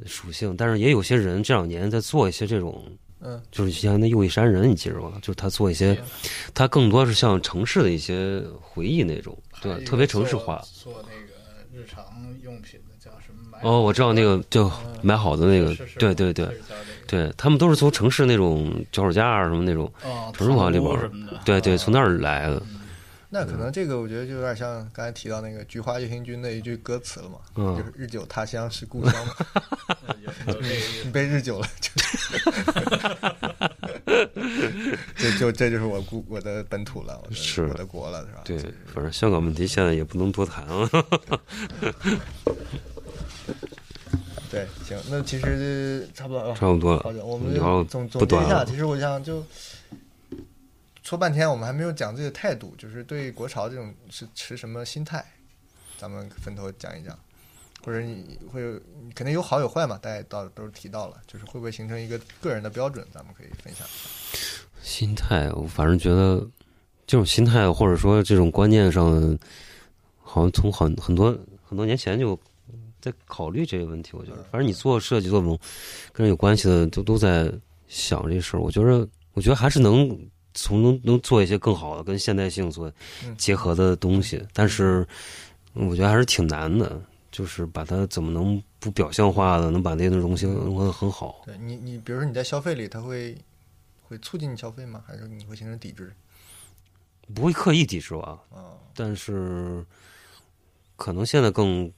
[0.06, 2.84] 属性，但是也有些人这两年在做一些这种。
[3.22, 5.14] 嗯，就是像那右翼山人，你记着吗？
[5.22, 5.98] 就是他做一些，
[6.54, 10.64] 他更多是像城市的一些回忆那种，对，特别城市化。
[10.74, 12.04] 做那个日常
[12.44, 13.60] 用品的叫什么买？
[13.62, 16.48] 哦，我知道那个就买好的那个对对对
[17.08, 21.12] 对，他们都是从城市那种脚手架啊什么那种，哦，城市化里边
[21.44, 22.62] 对对，从那儿来的。
[23.32, 29.34] 那可能这个我觉得就有点像刚才提到那个《菊花夜行军》的一句歌词了嘛，嗯就是日久他乡是故乡嘛，
[30.24, 31.92] 有有这个意思你被日久了就
[35.30, 38.42] 就就这就是我故我的本土了，我的是我的国了，是吧？
[38.46, 38.58] 对，
[38.94, 40.90] 反正香港问题现在也不能多谈了。
[44.50, 47.54] 对，行，那其实差不多了，差不多了好的，我们
[47.88, 49.46] 总总结一下，其实我想就
[51.10, 55.26] 说半天，我们还没有讲自己的态度，就是对国潮这种是持什么心态，
[55.98, 57.18] 咱们分头讲一讲，
[57.84, 58.80] 或者你会有
[59.16, 64.08] 肯定有好有坏嘛，大家到都是提到了，就是会不会形成一个个人的标准，咱们可以分享一下。
[64.84, 66.48] 心态，我反正觉得
[67.08, 69.36] 这种心态，或者说这种观念上，
[70.22, 71.36] 好像从很很多
[71.66, 72.40] 很多年前就
[73.02, 74.12] 在考虑这个问题。
[74.14, 75.60] 我觉得，反正你做设计、做这种
[76.14, 77.52] 跟人有关系的，都都在
[77.88, 78.60] 想这事儿。
[78.60, 80.16] 我觉得，我觉得还是能
[80.64, 82.92] 从能能做一些更好的跟现代性做
[83.26, 85.08] 嗯结合的东西，但是
[85.74, 87.02] 我觉得还是挺难的。
[87.32, 91.44] 就是把它怎么能不表象化的，能把那些东西融合的很好。
[91.46, 93.38] 对你，你比如说你在消费里，它会
[94.02, 95.04] 会促进你消费吗？
[95.06, 96.12] 还是你会形成抵制？
[97.36, 98.40] 不会刻意抵制吧？
[98.50, 99.86] 啊、但是
[100.96, 101.90] 可能现在更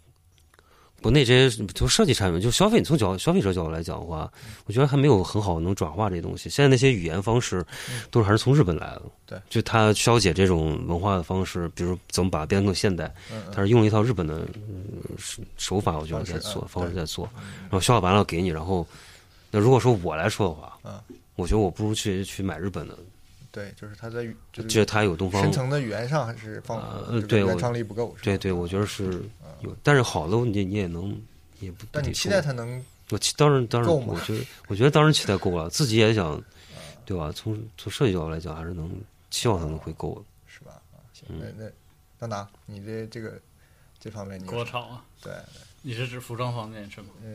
[1.01, 4.31] 国内这些就设计产品，就消费，你从角消费者角度来讲的话，
[4.65, 6.49] 我觉得还没有很好能转化这些东西。
[6.49, 7.65] 现在那些语言方式，
[8.09, 9.01] 都是还是从日本来的。
[9.25, 9.39] 对。
[9.49, 13.13] 就他消解这种文化的方式，比如怎么把它变得更现代，
[13.51, 17.29] 他是用了一套日本的呃手手法，我觉得在做方式在做，
[17.61, 18.87] 然后消化完了给你，然后
[19.49, 20.91] 那如果说我来说的话，嗯。
[21.37, 22.95] 我觉得我不如去去买日本的，
[23.51, 26.79] 对，就是他在就觉得是它有东方深层的语言上还是放
[27.27, 29.23] 对我原创力不够，对对，我觉得是
[29.63, 31.19] 有，但是好的你你也能
[31.59, 36.41] 也不但你期待它能我期当然当然，我觉得我觉得当然期待够了，自己也想，
[37.05, 37.31] 对吧？
[37.35, 38.89] 从从设计角度来讲，还是能
[39.29, 40.21] 期望它能会够的。
[40.47, 40.81] 是吧？
[41.27, 41.69] 那那
[42.19, 43.39] 那拿你这这个
[43.99, 45.33] 这方面你有国潮啊，对
[45.81, 47.07] 你是指服装方面是吗？
[47.23, 47.29] 呃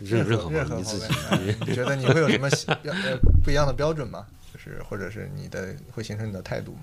[0.00, 2.48] 任任何任何方面你觉得你会有什么
[2.84, 4.26] 呃不一样的标准吗？
[4.52, 6.82] 就是或者是你的会形成你的态度吗？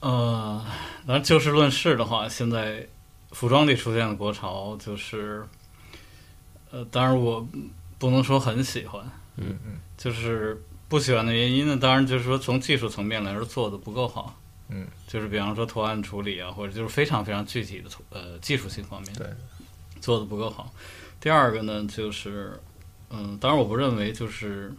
[0.00, 0.64] 呃，
[1.06, 2.86] 当然就事论事的话，现在
[3.32, 5.44] 服装里出现的国潮就是，
[6.70, 7.46] 呃，当然我
[7.98, 9.02] 不能说很喜欢，
[9.36, 9.78] 嗯嗯。
[9.96, 14.38] 就是不喜欢的原因呢，当然就是说从技术层面来说做的不够好，
[14.68, 19.26] 嗯，就是比方说图案处理啊，或者就是非常非常具体的图呃技术性方面对，
[20.00, 20.72] 做的不够好。
[21.18, 22.60] 第二个呢，就是
[23.08, 24.70] 嗯，当然我不认为就是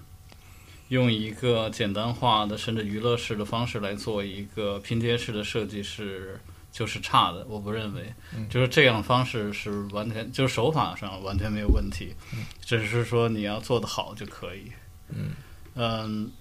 [0.89, 6.39] 用一个简单化的甚至娱乐式的方式来做一个拼接式的设计是
[6.77, 12.13] 就是差的，我不认为，嗯就是这样的方式是完全就是手法上完全没有问题，
[12.61, 14.71] 只是说你要做得好就可以。
[15.09, 15.31] 嗯
[15.73, 16.31] 嗯，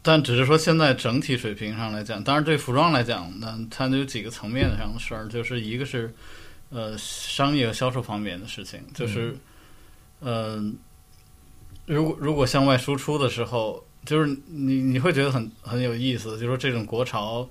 [0.00, 6.14] 但只是说现在整体水平上来讲，当然对服装来讲呢，它有几个层面上的事儿，就是一个是
[6.70, 9.36] 呃商业和销售方面的事情，就是
[10.22, 10.78] 嗯、
[11.84, 17.46] 如果如果向外输出的时候，就是你你会觉得很很有意思，就是说这种国潮。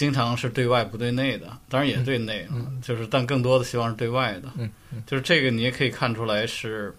[0.00, 4.48] 经常是对外不对内的，当然也对内嗯，就是但更多的希望是对外的。
[4.56, 5.02] 嗯嗯。
[5.06, 6.94] 就是这个你也可以看出来是，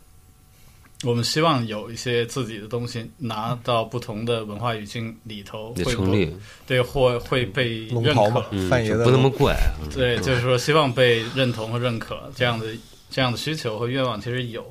[1.03, 6.35] 我们希望有一些自己的东西拿到不同的文化语境里头会不也成立，
[6.67, 8.45] 对，或会被认可。
[8.51, 8.69] 嗯，
[9.03, 12.67] 不那么龙怪，嗯对，就是说希望被认同和认可这样的
[13.09, 14.63] 这样的需求和愿望其实有。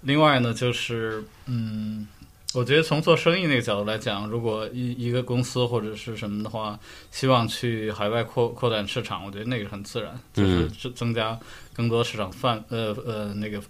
[0.00, 2.08] 另外呢，就是嗯，
[2.52, 6.78] 我觉得从做生意那个角度来讲，如果一一个公司或者是什么的话，
[7.12, 11.38] 希望去海外扩扩展市场，我觉得那个很自然，就是嗯增增加
[11.72, 13.60] 更多市场范呃呃那个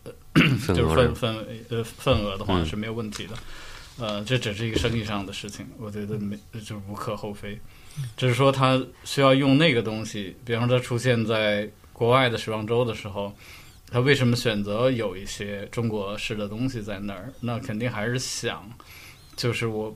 [0.68, 3.34] 就是份份份呃份额的话嗯是没有问题的。
[3.98, 7.60] 呃，这只是一个生意上的事情，我觉得没就是无可厚非。
[8.16, 13.30] 只是说他需要用那个东西，比方说他出现在国外的时装周的时候，
[13.90, 17.32] 他为什么选择有一些中国式的东西在那儿？
[17.40, 18.70] 那肯定还是想，
[19.34, 19.94] 就是我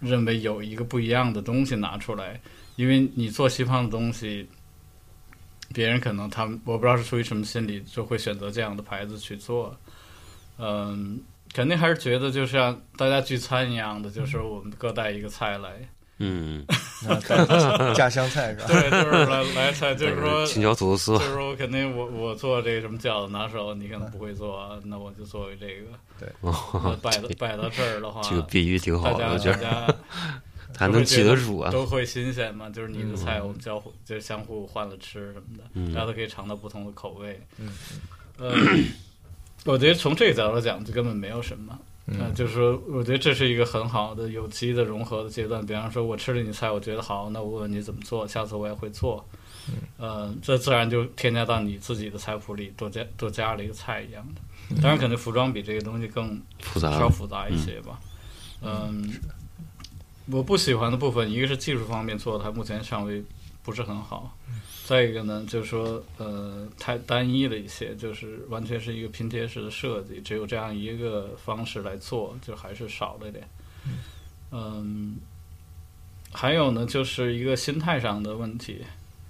[0.00, 2.40] 认为有一个不一样的东西拿出来，
[2.76, 4.46] 因为你做西方的东西，
[5.72, 9.74] 别人可能他们我不知道是出于什么心理，就会选择这样的牌子去做。
[10.58, 11.20] 嗯，
[11.52, 15.88] 肯定还是觉得就像大家聚餐一样的，就是我们各带一个菜来，
[16.18, 16.64] 嗯，
[17.94, 18.66] 家乡菜是吧？
[18.68, 25.86] 对，就是来来菜，就是说青椒土豆丝就，是说，肯定我我做这个什么饺子拿手，你可能不会做，那我就作为这个。
[26.18, 26.28] 对
[27.02, 29.94] 摆到摆到这儿的话，这个比喻挺好的，大家我觉得大家
[30.78, 31.70] 还能记得住啊。
[31.70, 32.70] 都会新鲜嘛。
[32.70, 37.40] 就是你的菜，我们交互就相互换了吃什么的，嗯大家都可以尝到不同的口味。
[37.58, 37.68] 嗯
[38.38, 38.54] 呃，
[39.66, 41.76] 我觉得从这个角度讲，就根本没有什么。
[42.06, 45.64] 呃，嗯就是说，我觉得这是一个很好的有机的融合的阶段。
[45.64, 49.24] 比方说，我吃了你菜，我觉得好，那我问你怎么做，下次我也会做。
[49.68, 54.40] 嗯呃，这自然就添加到你自己的菜谱里，多加多加了一个菜一样的。
[54.70, 57.98] 嗯当然，可能服装比这个东西更复杂稍复杂一些吧。
[58.60, 59.10] 嗯，
[60.26, 63.22] 我不喜欢的部分，一个是技术方面做的它目前尚未
[63.64, 64.36] 不是很好，
[64.86, 73.48] 再一个呢，就是说呃太单一了一些，就是完全是一个拼贴式的设计，只有这样一个方式来做，就还是少了点。
[74.52, 75.16] 嗯，
[76.30, 78.84] 还有呢，就是一个心态上的问题，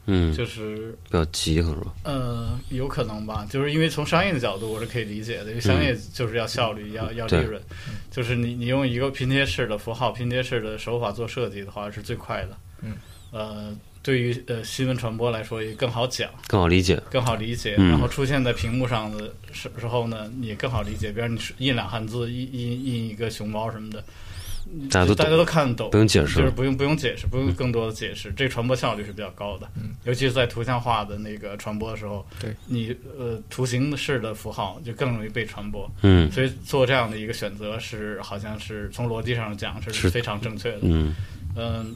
[0.06, 1.94] 嗯，就是比较急，可能是吧？
[2.02, 7.62] 呃，有可能吧，就是因为从商业的角度，我是可以理解的，因为商业就是要效率，要要利润，
[8.10, 12.58] 就是你你用一个拼贴式的符号、拼贴式的手法做设计的话，是最快的。
[12.82, 12.96] 嗯，
[13.30, 13.74] 呃，
[14.04, 17.02] 对于呃新闻传播来说也更好讲，更好理解。
[17.10, 21.10] 更好理解，嗯然后出现在屏幕上的时时候呢，你也更好理解。
[21.10, 24.04] 比如你印两汉字，印印印一个熊猫什么的，
[24.90, 29.66] 大家都大家都看得懂，不用解释就是不用不用解释，不用更多的解释，这传播效率是比较高的。
[29.74, 40.80] 嗯，尤其是在图像化的那个传播的时候，对你呃图形式的符号就更容易被传播，嗯所以做这样的一个选择是好像是从逻辑上讲是是非常正确的。
[40.82, 41.14] 嗯
[41.56, 41.94] 嗯，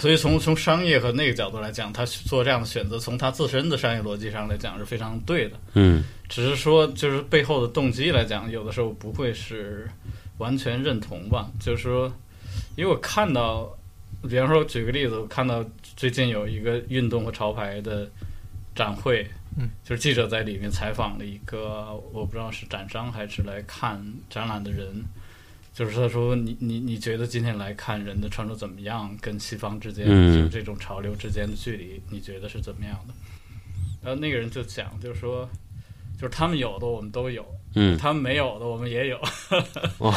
[0.00, 5.56] 所以从从商业和那个角度来讲，他做这样的选择，从他自身的商业逻辑上来讲是非常对的。
[5.74, 9.88] 嗯只是说，就是背后的动机来讲，有的时候不会是
[10.38, 11.50] 完全认同吧。
[11.58, 12.12] 就是说，
[12.76, 13.68] 因为我看到，
[14.28, 15.64] 比方说举个例子，我看到
[15.96, 18.08] 最近有一个运动和潮牌的
[18.76, 19.28] 展会，
[19.58, 24.00] 嗯，就是记者在里面采访了一个我不知道是展商还是来看
[24.30, 25.04] 展览的人，
[25.72, 33.14] 就是他说你你你觉得今天来看人的穿着怎么样，跟西方之间、嗯就是这种潮流之间的距离，你觉得是怎么样的？
[34.02, 35.48] 然后那个人就讲，就是说。
[36.18, 37.42] 就是他们有的我们都有，
[37.74, 39.16] 嗯他们没有的我们也有。
[39.96, 40.14] 哦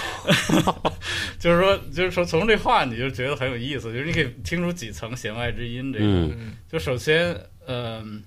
[1.39, 5.93] 就是说，就是说，从这话你就觉得很有意思，就是你可以听出几层弦外之音。
[5.93, 6.30] 这个，
[6.69, 7.34] 就首先，
[7.67, 8.21] 嗯、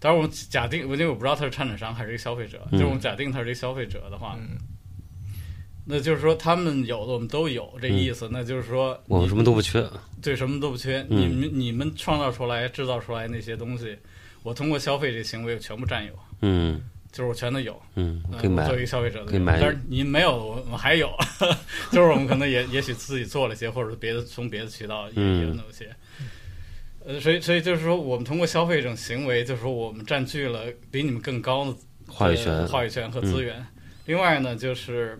[0.00, 4.58] 当然我们假定，因为我不知道他是参展商还是一个消费者，嗯就是我们假定他是一个消费者的话，嗯
[5.90, 9.82] 那就是说他们有的我们都有，这意思，那就是说嗯我们什么都不缺。
[10.20, 10.98] 对，什么都不缺。
[11.08, 13.96] 嗯你们你们创造出来、制造出来那些东西，
[14.42, 16.12] 我通过消费这行为我全部占有，
[16.42, 17.80] 嗯就是我全都有。
[17.94, 21.10] 嗯，呃可以买作为一个消费者的可以买但是你没有，我我还有，
[21.90, 25.88] 就是我们可能也也许自己做了些，或者是别的从别的渠道也有那么些。
[27.06, 31.74] 呃，所以所以就是说，我们通过消费这种行为，就是说我们占据了比你们更高的
[32.06, 33.64] 话语权呃话语权和资源。
[34.04, 35.18] 另外呢，就是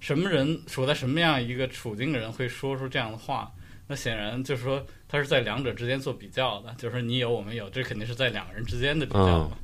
[0.00, 3.50] 什么人处在什么样一个处境的人会说出这样的话，
[3.86, 9.56] 那显然就是说他是在两者之间做比较的，就是你有我们有，这肯定是在两个人之间的比较嘛。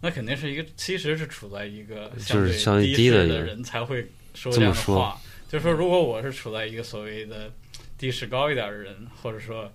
[0.00, 5.18] 那肯定是一个，其实是处在一个相对就是相对低的人才会说这样的话。
[5.48, 7.50] 就是说，如果我是处在一个所谓的
[7.96, 9.72] 地势高一点的人，或者说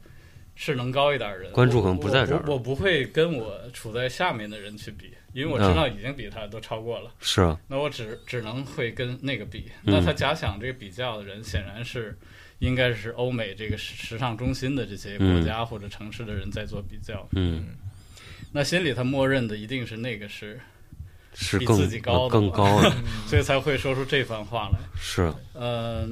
[0.61, 7.09] 势能高一点的人，关注可能不在这儿我我我不会跟我处在下面的人去比，因为我知道已经比他都超过了。
[7.21, 9.71] 是啊，那我只只能会跟那个比。
[9.85, 12.13] 嗯那他假想这个比较的人，显然是
[12.59, 17.25] 应该是欧美这个时时尚中心的这些国家或者城市的人在做比较。
[17.31, 17.67] 嗯，
[18.51, 20.59] 那心里他默认的一定是那个是，
[21.31, 22.93] 比是更自己高更高的，
[23.27, 24.79] 所以才会说出这番话来。
[24.99, 26.05] 是啊呃，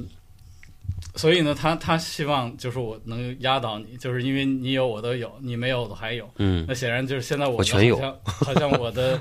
[1.14, 6.28] 所以呢，他他希望就是我能压倒你，就是因为你有我都有，你没有的还有。
[6.36, 9.20] 嗯那显然就是现在我的我全有好像 好像我的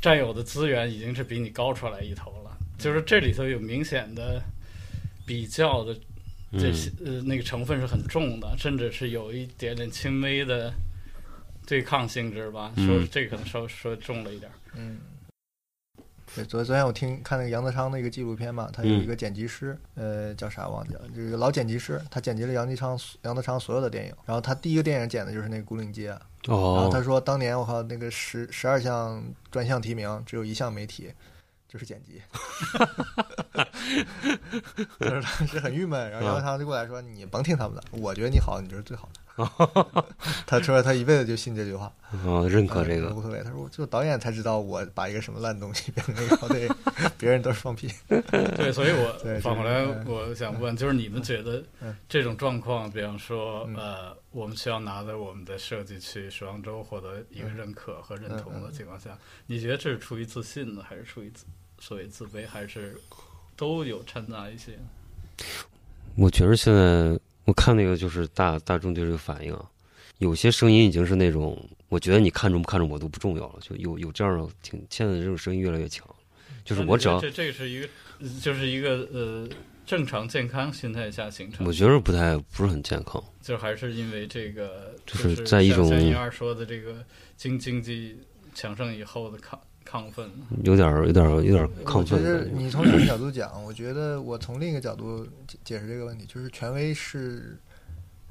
[0.00, 4.42] 占有的资源已经是比你高出来一头了，就是这里头有明显的
[5.26, 5.94] 比较的
[6.52, 10.72] 这嗯些、呃那个成分是很重的，甚至是有一点点轻微的
[11.66, 12.72] 对抗性质吧。
[12.76, 14.54] 嗯说这个可能稍微说重了一点儿。
[14.74, 14.98] 嗯。
[16.34, 26.12] 对，昨昨天我听看那个杨德昌的一个纪录片嘛，他有一个剪辑师，呃，叫啥忘记了，这个老剪辑师，他剪辑了杨德昌杨德昌所有的电影，然后他第一个电影剪的就是那个《牯岭街》，
[26.46, 31.10] 然后他哦，说当年我靠那个十十二项专项提名，只有一项没提，
[31.68, 32.20] 就是剪辑，
[35.00, 39.20] 就是当时很郁闷，然后杨德昌就过来说：“你甭听他们的，我觉得你好，你就是最好的。”
[40.46, 41.92] 他说他一辈子就信这句话，
[42.24, 43.42] 哦，认可这个，嗯无所谓。
[43.42, 46.74] 他说，就导演才知道我把一个什么烂东西变成那个好电影，
[47.18, 47.88] 别人都是放屁。
[48.08, 51.94] 对，所以我反过来我想问，就是你们觉得嗯。
[52.08, 53.76] 这种状况，比方说嗯。
[53.76, 59.16] 呃，我们需要拿着我们的设计去时装周获得一个认可和认同的情况下，
[59.46, 61.46] 你觉得这是出于自信呢，还是出于自
[61.80, 63.00] 所谓自卑，还是
[63.56, 64.78] 都有掺杂一些？
[66.16, 69.64] 我觉得现在我看那个就是大大众对这个反应啊，
[70.18, 71.58] 有些声音已经是那种，
[71.88, 76.06] 我觉得你看中不看中我都不重要了，就有有这样的挺现在的这种声音越来越强，
[76.62, 77.88] 就是我只要这这个是一个，
[78.42, 79.48] 就是一个呃
[79.86, 87.02] 正常健康心态下形成我，觉得不太不是很健康，就还是因为这个，就是是在一种像像银二说的这个
[87.38, 88.18] 经经济
[88.52, 89.58] 强盛以后的亢
[89.90, 90.30] 亢奋。
[90.64, 92.62] 有点儿有点儿有点儿亢我觉得奋其实。
[92.62, 97.58] 你从这个角度讲，我觉得我从另一个角度解解释这个问题，就是权威是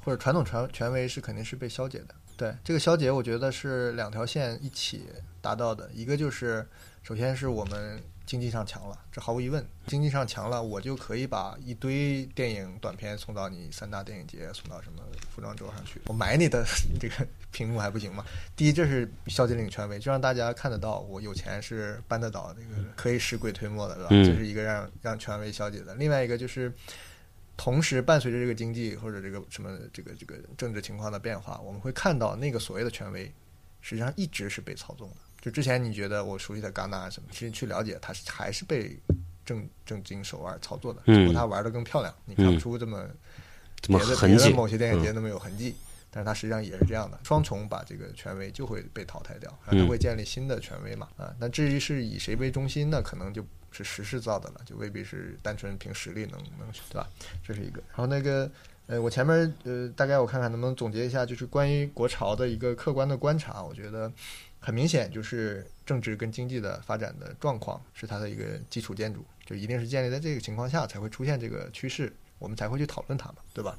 [0.04, 2.14] 或者传统权权威是肯定是被消解的。
[2.36, 5.06] 对这个消解，我觉得是两条线一起
[5.40, 5.90] 达到的。
[5.92, 6.64] 一个就是，
[7.02, 15.02] 首先是我们经济上强了，这毫无疑问，经济上强了，我就可以把一堆电影短片送到你三大电影节，送到什么
[15.34, 16.62] 服装周上去，我买你的
[17.00, 18.22] 这个屏幕还不行吗？
[18.54, 24.08] 第一，这是消极领权威，就让大家看得到我有钱是搬得倒，这个可以使鬼推磨的，是吧？
[24.10, 25.94] 嗯这是一个让让权威消解的。
[25.94, 26.70] 另外一个就是，
[27.56, 33.32] 同时伴随着这个经济或者这个什么这个这个政治情况的变化，我们会看到那个所谓的权威，
[33.80, 35.16] 实际上一直是被操纵的。
[35.40, 38.98] 就之前你觉得我熟悉的戛纳什么，其实去了解它还是被
[39.44, 43.06] 正正经手腕操作的，嗯只不过它玩的更漂亮，你看不嗯出这么
[43.86, 45.74] 别的别的某些电影节嗯那么有痕迹，
[46.10, 51.34] 但是它实际上也是这样的，双重把这个权威就会被淘汰掉，然后嗯它会建立新的权威嘛啊。
[51.38, 57.08] 那至于是以谁为中心，那可能就是时势造的了，就未必是单纯凭实力能能对吧？
[57.46, 57.80] 这是一个。
[57.90, 58.50] 然后那个
[58.86, 64.10] 呃，我前面呃，大概我看看能不能总结一下，就是关于国潮的一个客观的观察，我觉得
[64.60, 73.76] 很明显就是政治跟经济的发展的状况是它的一个基础建筑，就一定是建立在这个情况下才会出现这个趋势，我们才会去讨论它嘛，对吧？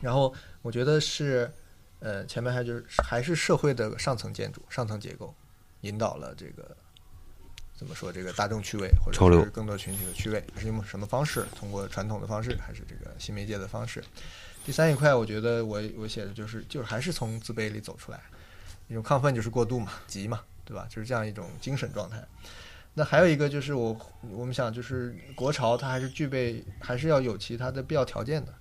[0.00, 0.32] 然后
[0.62, 1.50] 我觉得是，
[2.00, 5.34] 呃，前面还就是还是社会的上层建筑、上层结构
[5.82, 6.76] 引导了这个
[7.76, 11.44] 怎么说这个大众趣味或者是更多群体的趣味，是用什么方式？
[11.56, 14.02] 通过传统的方式还是这个新媒介的方式？
[14.64, 18.20] 第三一块，我觉得我我写的就是就是还是从自卑里走出来，
[18.88, 20.86] 一种亢奋就是过度嘛，急嘛，对吧？
[20.88, 22.22] 就是这样一种精神状态。
[22.94, 23.96] 那还有一个就是我
[24.32, 28.52] 我们想就是国潮它还是具备还是要有其他的必要条件的，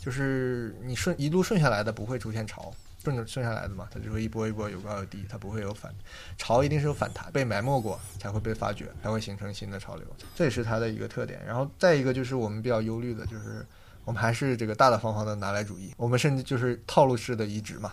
[0.00, 2.74] 就是你顺一路顺下来的不会出现潮，
[3.04, 5.94] 顺着顺下来的嘛，它就会一波一波有高有低，它不会有反
[6.36, 10.04] 潮，一定是有反弹，被埋没过才会被发掘，才会形成新的潮流，
[10.34, 11.40] 这也是它的一个特点。
[11.46, 13.64] 然后再一个就是我们比较忧虑的就是
[14.04, 17.92] 我们还是这个大大方方的拿来主义，我们甚至就是套路式的移植嘛。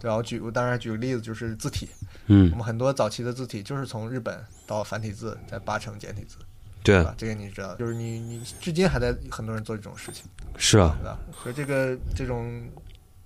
[0.00, 0.16] 对吧？
[0.16, 1.88] 我举我当然举个例子，就是字体，
[2.26, 6.36] 嗯我，们很多早期的字体就是从日本到繁体字，再八成简体字，
[6.82, 10.24] 对吧？，这个你知道，就是你你至今还在很多人做这种事情，
[10.56, 11.18] 是啊，对吧？
[11.42, 12.62] 所以这个这种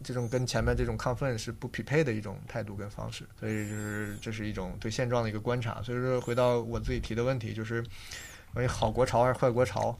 [0.04, 5.82] 这种跟前面这种亢奋是不匹配的一种态度跟方式，所以就是这是一种对现状的一个观察。
[5.82, 7.84] 所以说回到我自己提的问题，就是
[8.54, 9.98] 关于好国潮还是坏国潮，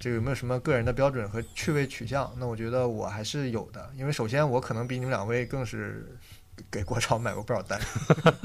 [0.00, 2.34] 这个有没有什么个人的标准和趣味取向？
[2.36, 6.18] 那我觉得我还是有的，因为首先我可能比你们两位更是。
[6.70, 7.80] 给国潮买过不少单，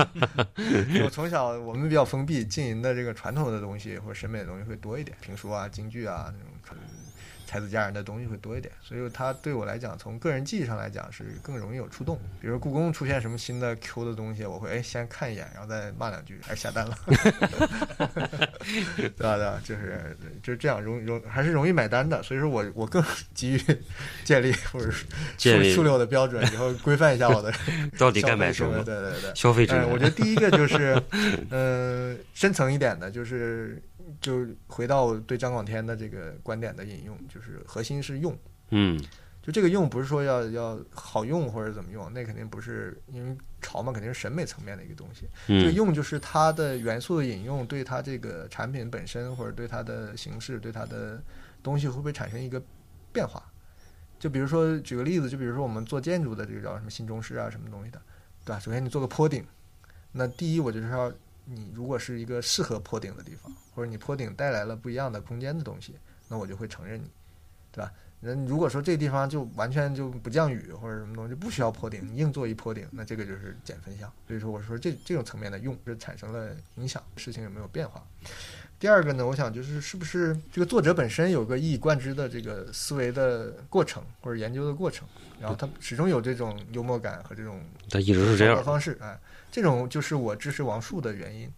[1.04, 6.80] 我从小我们比较封闭，经营的这个传统的东西或者审美的东西会多一点，评书啊、京剧啊那种传
[7.46, 12.20] 才子佳人的东西会多一点，所以它对我来讲，从个人记忆上来讲是更容易有触动。
[12.42, 16.98] 比如故宫出现什么新的 Q 的东西，我会哎先看一眼，然后再骂两句，还是下单了，
[18.98, 19.38] 对吧？
[19.38, 19.62] 对吧？
[19.64, 23.04] 就是就是这样容容还是容易买单的，所以说我我更
[23.34, 23.62] 急于
[24.24, 25.06] 建立或者是
[25.38, 27.54] 建立树立我的标准，以后规范一下我的
[27.98, 28.76] 到底该买什么？
[28.84, 29.36] 对对对。
[29.36, 31.02] 消费者嗯，我觉得第一个就是，
[31.50, 33.82] 呃，深层一点的，就是
[34.26, 38.36] 就回到对张广天的这个观点的引用，就是核心是用，
[38.72, 39.00] 嗯
[39.44, 45.28] 就这个用不是说要要好用或者怎么用，那肯定不是，因为潮嘛，肯定是审美层面的一个东西。
[45.48, 51.22] 这个嗯用就是它的元素的引用，对它这个产品本身或者对它的形式、对它的
[51.62, 52.60] 东西会不会产生一个
[53.14, 53.44] 变化？
[54.18, 58.02] 就比如说举个例子，就比如说我们做建筑的这个叫什么新中式啊什么东西的，
[58.44, 58.60] 对吧？
[58.60, 59.46] 首先你做个坡顶，
[60.14, 61.14] 那第一我就是要
[61.46, 65.96] 你如果是一个适合坡顶的地方，或者你坡顶带来了不一样的空间的东西，
[66.28, 67.10] 那我就会承认你，
[67.72, 67.92] 对吧？
[68.22, 74.12] 那如果说这地方就完全就不降雨或者什么东西不需要坡顶，你硬做一坡顶，那这个就是减分项。
[74.28, 78.04] 所以说我说这这种层面的用是产生了影响，事情有没有变化？
[78.80, 85.08] 第二个呢，我想就是是不是这个作者本身有个一以贯之的这个思维的过程或者研究的过程，
[85.40, 88.72] 然后他始终有这种幽默感和这种他一直是这样生活。
[88.72, 89.20] 方式，哎，
[89.52, 91.52] 这种就是我支持王树的原因。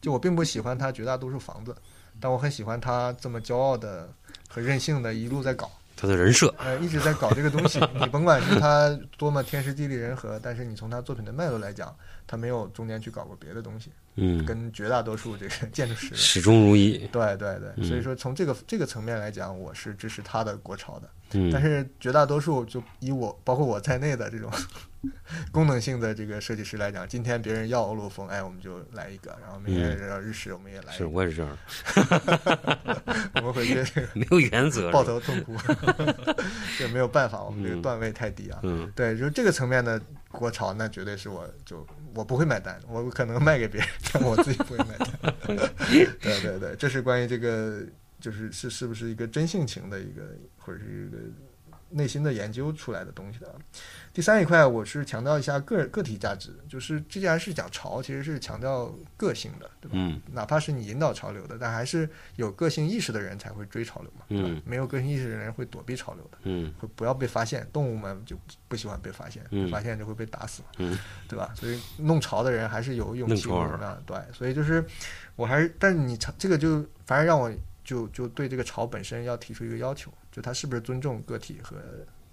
[0.00, 1.74] 就我并不喜欢他绝大多数房子，
[2.20, 4.12] 但我很喜欢他这么骄傲的
[4.50, 7.80] 和任性的一路在搞，他的人设，呃，一直在搞这个东西。
[7.98, 11.94] 你甭管是他多么天时地利人和，但是你从他作品的脉络来讲，
[12.26, 16.98] 他没有中间去搞过别的东西，嗯，跟绝大多数这个建筑师 始终如一。
[17.12, 21.08] 对对对，嗯所以说从这个这个层面来讲，我是支持他的国潮的。
[21.32, 24.50] 嗯，但是绝大多数就以我包括我在内的这种
[25.52, 31.08] 功能性的这个设计师来讲，今天别人要欧陆风，哎，我们就来一个；然后明天要日式，我们也来一是个。
[31.10, 31.58] 我也是这样，
[33.36, 34.90] 我们回去 没有原则。
[34.90, 35.56] 抱头痛哭，
[36.78, 38.60] 这没有办法，我们这个嗯段位太低啊。
[38.62, 45.12] 嗯对，就是这个层面的国潮，那绝对是我就我不会买单，我可能卖给别人，但我自己不会买单。
[46.20, 47.82] 对对对，这是关于这个
[48.20, 50.22] 就是是是不是一个真性情的一个
[50.58, 51.18] 或者是一个
[51.90, 53.54] 内心的研究出来的东西的啊。
[54.14, 59.94] 第三一块，我是强调一下个个体价值，就是既然是讲潮，其实是强调个性的，对吧？
[59.96, 64.48] 嗯哪怕是你引导潮流的，但还是有个性意识的人才会追潮流嘛，对吧？
[64.48, 66.38] 嗯没有个性意识的人会躲避潮流的。
[66.44, 68.38] 嗯会不要被发现，动物们就
[68.68, 70.96] 不喜欢被发现，嗯被发现就会被打死嘛，嗯
[71.26, 71.52] 对吧？
[71.56, 74.84] 所以弄潮的人还是有勇气的，对，所以就是
[75.34, 81.76] 我还是，但是你潮这个就反而让我就就对这个潮本身要提出一个要求，就他是不是尊重个体和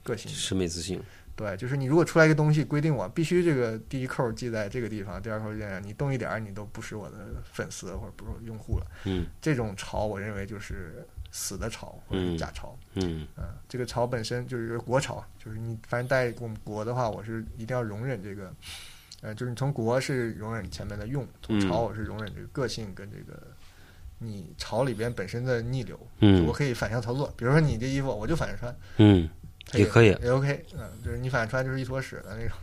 [0.03, 0.31] 个性？
[0.31, 1.01] 审美自信。
[1.41, 8.85] 对，就是你如果出来一个东西，规定我必须这个第一扣记在这个地方，第二扣记在，你动一点儿，你都不是我的粉丝或者不是我用户了。
[9.05, 12.77] 嗯这种潮，我认为就是死的潮或者假潮。
[12.93, 18.53] 嗯嗯，这个潮本身就是国潮，就是你反正带我们国的话，我是一定要容忍这个，
[19.21, 23.41] 呃，就是你从国是容忍前面的用，从嗯潮我是容忍这个个性跟这个
[24.19, 27.33] 你潮里边本身的逆流，嗯我可以反向操作。
[27.35, 29.40] 比如说你这衣服我就反着穿，嗯，它
[29.73, 32.57] 也可以也 OK，嗯，就是你反正穿就是一坨屎的那种，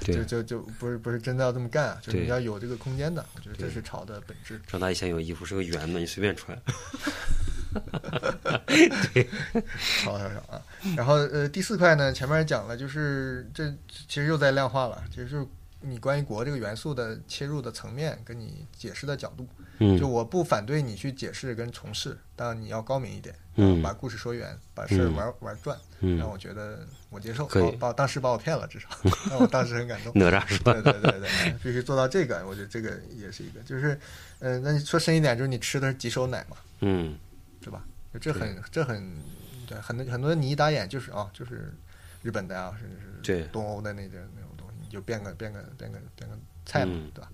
[0.00, 0.24] 就。
[0.24, 4.60] 就就不是不是真的要这么干啊，就是你要有这个空间的，我觉得这是潮的本质。
[4.66, 6.58] 张大以前有衣服是个圆的，你随便穿。
[10.02, 10.62] 潮潮潮啊！
[10.96, 15.46] 然后呃，第四块呢，前面讲了，就是这其实又在量化了，其实就是
[15.82, 19.46] 你关于国这个元素的切入的层面，跟你解释的角度。
[19.78, 28.88] 嗯就我不反对你去解释跟从事，但你要高明一点，嗯把故事说圆，把事儿嗯玩、玩转，嗯让我觉得我接受，可以把把当时把我骗了，至少
[29.28, 30.12] 让我当时很感动。
[30.18, 30.82] 哪吒是吧对？
[30.82, 33.98] 对对对，必须做到这个，我觉得这个也是一个，就是，
[34.38, 37.16] 呃，那你说深一点，就是你吃的是几手奶嘛，嗯，
[37.64, 37.84] 是吧？
[38.12, 39.12] 就这很这很
[39.66, 41.74] 对，很多很多你一打眼就是啊，就是
[42.22, 44.22] 日本的啊，甚至是东欧的那点
[44.92, 47.30] 就变个变个变个变个菜嘛，嗯对吧？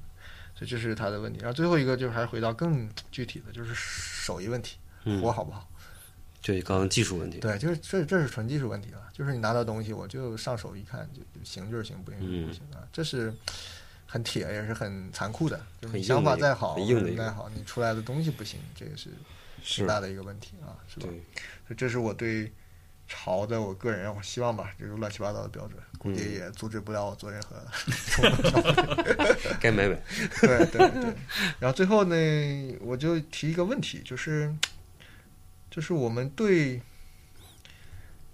[0.55, 1.39] 所以这是他的问题。
[1.40, 5.68] 然后最后一个就是还是回到更具体的，就是手艺问题，嗯活好不好？
[6.40, 7.39] 对，刚刚技术问题。
[7.40, 13.35] 对，就是这这是纯技术问题了，就是你拿到东西，我就上手一看就就行就是行，不行就是不行啊，这是
[14.06, 16.76] 很铁也是很残酷的，就是想法再好，
[17.16, 19.10] 再好，你出来的东西不行，这也是
[19.62, 21.06] 是挺大的一个问题啊，是吧？
[21.06, 22.51] 所以这是我对
[23.09, 27.56] 潮的我个人我希望吧，这个乱七八糟的标准，估计嗯也阻止不了我做任何
[29.59, 29.98] 该买 买。
[30.40, 31.14] 对对对。
[31.59, 32.14] 然后最后呢，
[32.82, 34.55] 我就提一个问题，就是
[35.70, 36.82] 就是我们对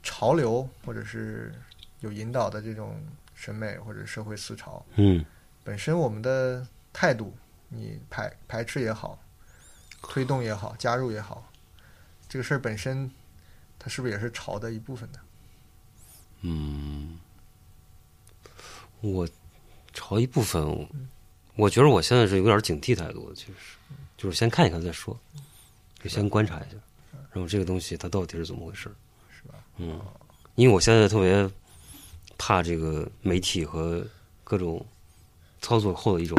[0.02, 1.54] 潮流或者是
[2.00, 3.00] 有引导的这种
[3.34, 5.24] 审美或者社会思潮嗯
[5.62, 7.34] 本身，我们的态度，
[7.68, 9.18] 你排排斥也好，
[10.02, 11.48] 推动也好，加入也好，
[12.28, 13.10] 这个事儿本身，
[13.84, 15.18] 它是不是也是潮的一部分呢？
[16.40, 17.18] 嗯，
[19.02, 19.28] 我
[19.92, 20.88] 潮一部分，
[21.54, 23.52] 我觉得我现在是有点警惕态度的，其实
[24.16, 25.14] 就是先看一看再说，
[26.02, 26.78] 就先观察一下，
[27.30, 28.94] 然后这个东西它到底是怎么回事儿
[29.30, 29.54] 是吧？
[29.76, 30.00] 嗯，
[30.54, 31.46] 因为我现在特别
[32.38, 34.02] 怕这个媒体和
[34.44, 34.82] 各种
[35.60, 36.38] 操作后的一种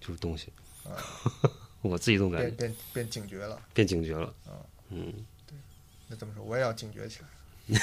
[0.00, 0.52] 就是东西，
[1.82, 3.60] 我自己都感觉变变变警觉了。
[3.74, 4.54] 变警觉了啊。
[4.92, 5.12] 嗯，
[6.10, 6.44] 那怎么说？
[6.44, 7.28] 我也要警觉起来。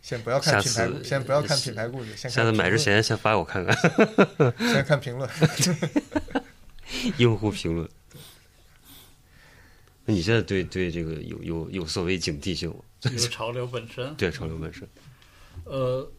[0.00, 3.76] 先不要看品牌先不要看品牌故事，下次买之前先发给我看看
[4.38, 5.28] 论， 先看评论。
[7.18, 7.86] 用户评论。
[10.06, 12.76] 那你现在对对这个有有有所谓警惕性吗？
[13.02, 14.14] 有潮流本身。
[14.14, 14.88] 对潮流本身，
[15.64, 16.10] 呃，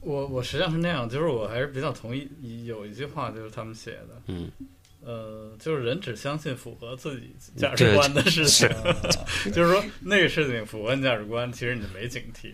[0.00, 4.50] 我我实际上是那样，就是我还是比较同意有一句话，就是他们写的，嗯，
[5.06, 8.68] 呃，就是人只相信符合自己价值观的事情，
[9.54, 12.52] 就是说那个事情符合你价值观，其实你没警惕。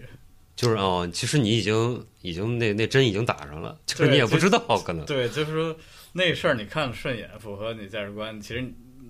[0.55, 5.75] 就是哦，其实你已经已经那那针已经打上了，就是你也不知道可能对，就是说
[6.13, 8.63] 那事儿你看着顺眼，符合你价值观，其实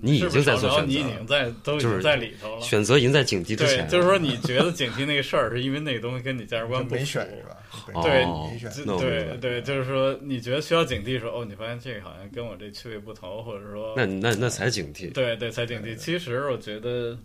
[0.04, 2.60] 你已经在做选择你已经在都已经在里头了。
[2.60, 7.06] 选择已经在警惕之前，对就是说你觉得警惕那个事儿，是因为那个东西跟你价值观不没符。
[7.06, 7.56] 选是吧？
[7.94, 15.12] 哦对对对，就是说，你觉得需要警惕，说哦，你发现这个好像跟我这趣味不同，或者说，那那那才警惕。
[15.12, 15.94] 对对才警惕。
[15.94, 17.16] 其实我觉得，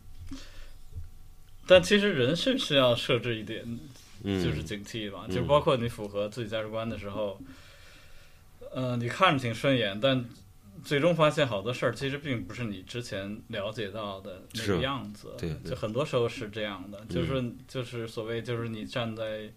[1.67, 3.61] 但其实人是需要设置一点，
[4.23, 7.39] 嗯，就是警惕吧，嗯就包括你符合自己价值观的时候，
[8.73, 10.23] 嗯，你看着挺顺眼，但
[10.83, 15.33] 最终发现好多事儿其实并不是你之前了解到的那个样子。
[15.37, 15.71] 对对。
[15.71, 19.51] 就很多时候是这样的，就是就是所谓就是你站在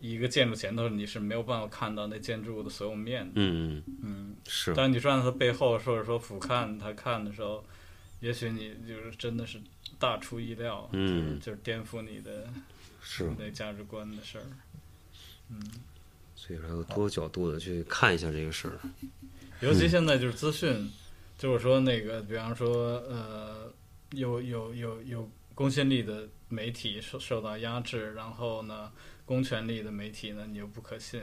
[0.00, 3.32] 一个建筑前头，你是没有办法看到那建筑物的所有面的。
[3.36, 4.74] 嗯嗯嗯，是。
[4.74, 7.64] 当你站在它背后，或者说俯瞰它看的时候，
[8.20, 9.60] 也许你就是真的是
[9.98, 11.06] 大出意料，嗯。
[11.06, 12.48] 就是就是颠覆你的
[13.02, 14.44] 是，那价值观的事儿。
[15.50, 15.60] 嗯，
[16.36, 18.78] 所以说要多角度的去看一下这个事儿。
[19.60, 20.90] 尤其现在就是资讯，
[21.38, 23.72] 就是说那个，比方说呃，
[24.12, 28.90] 有有有有公信力的媒体受受到压制，然后呢，
[29.24, 31.22] 公权力的媒体呢，你又不可信。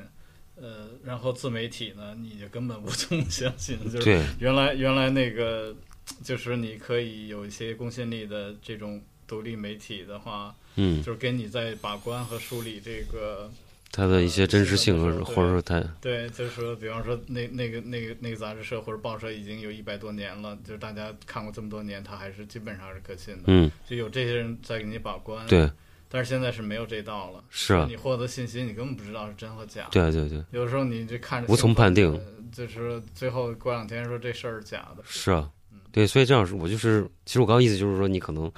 [0.59, 5.75] 呃，然后自媒体呢，你就根本无从 相信，就是对，原来原来那个，
[6.23, 13.51] 就是你可以有一些公信力的这种独立媒体的话，嗯，就是给你在把关和梳理这个，
[13.91, 23.71] 它的一些真实性和对或者说它对，就是说，比方说那那个那个那个杂志社或者报社已经有一百多年了，就是大家看过这么多年，它还是基本上是可信的，嗯。
[23.87, 25.69] 就有这些人在给你把关。，对。
[26.09, 27.85] 但是现在是没有这道了，是啊。
[27.89, 32.19] 你获得信息，你根本不知道是真和假。，对对对有时候你就看着无从判定。
[32.49, 35.03] 就是说最后过两天说这事儿是假的。
[35.05, 35.49] 是啊，
[35.91, 38.49] 对，所以这样是我就是，其实我刚刚意思就是说，你可能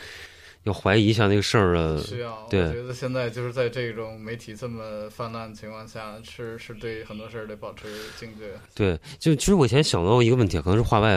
[0.64, 1.98] 要怀疑一下那个事儿啊。
[2.06, 7.88] 需要，我对觉得现在就是在这种媒体这么泛滥的情况下，是是对很多事儿得保持
[8.19, 8.60] 警觉。
[8.76, 11.11] 对，就其实我以前想到一个问题，可能是话外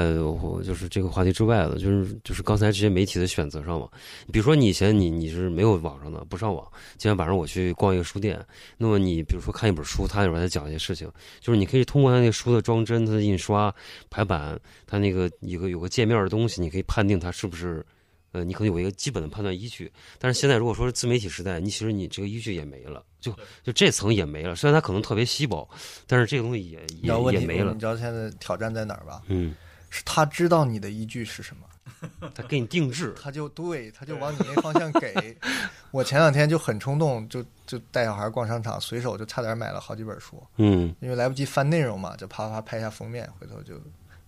[0.64, 3.89] 就是这个话题之外的，就是就是刚才这些媒体的选择上嘛。
[4.32, 6.66] 比如说你以前你你是没有网上的，不上网。
[6.97, 8.44] 今天晚上我去逛一个书店，
[8.78, 11.10] 那么你比如说看一本书，它里边在讲一些事情，
[11.40, 13.74] 就是你可以通过它那个书的装帧、它的印刷、
[14.09, 17.85] 排版，它那个一个有个界面的东西，你可以判定它是不是。
[18.33, 23.33] 呃，你可能有一个基本的判断依据，但是现在如果说是自媒体时代，你其实你这个依据也没了，就
[23.63, 24.57] 就这层也没了。
[24.57, 25.69] 虽然它可能特别稀薄，
[26.07, 27.79] 但是这个东西也也也没了你。
[27.79, 29.23] 知道现在挑战在哪儿吧？
[29.29, 29.55] 嗯，
[29.91, 35.37] 是他知道你的依据是什么，他给你定制， 他就对，他就往你那方向给。
[35.93, 43.75] 我前两天就很冲动，就就带小孩逛商场，随手就差点买了好几本书，嗯因为来不及翻内容嘛，就啪啪拍一下封面，回头就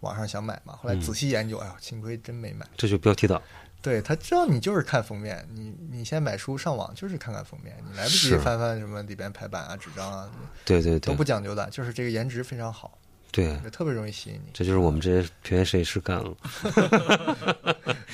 [0.01, 0.77] 网上想买嘛。
[0.77, 2.67] 后来仔细研究，哎呀，幸亏真没买。
[2.77, 3.41] 这就标题党。
[3.85, 10.27] 对他知道你就是看封面，你你先买书上网就是看看封面，你来不及翻翻什么里边排版啊、纸张啊，
[10.65, 12.99] 对对对都不，讲究的，就是这个颜值非常好，
[13.31, 14.51] 对，也特别容易吸引你。
[14.55, 16.35] 这就是我们这些平面设计师干了，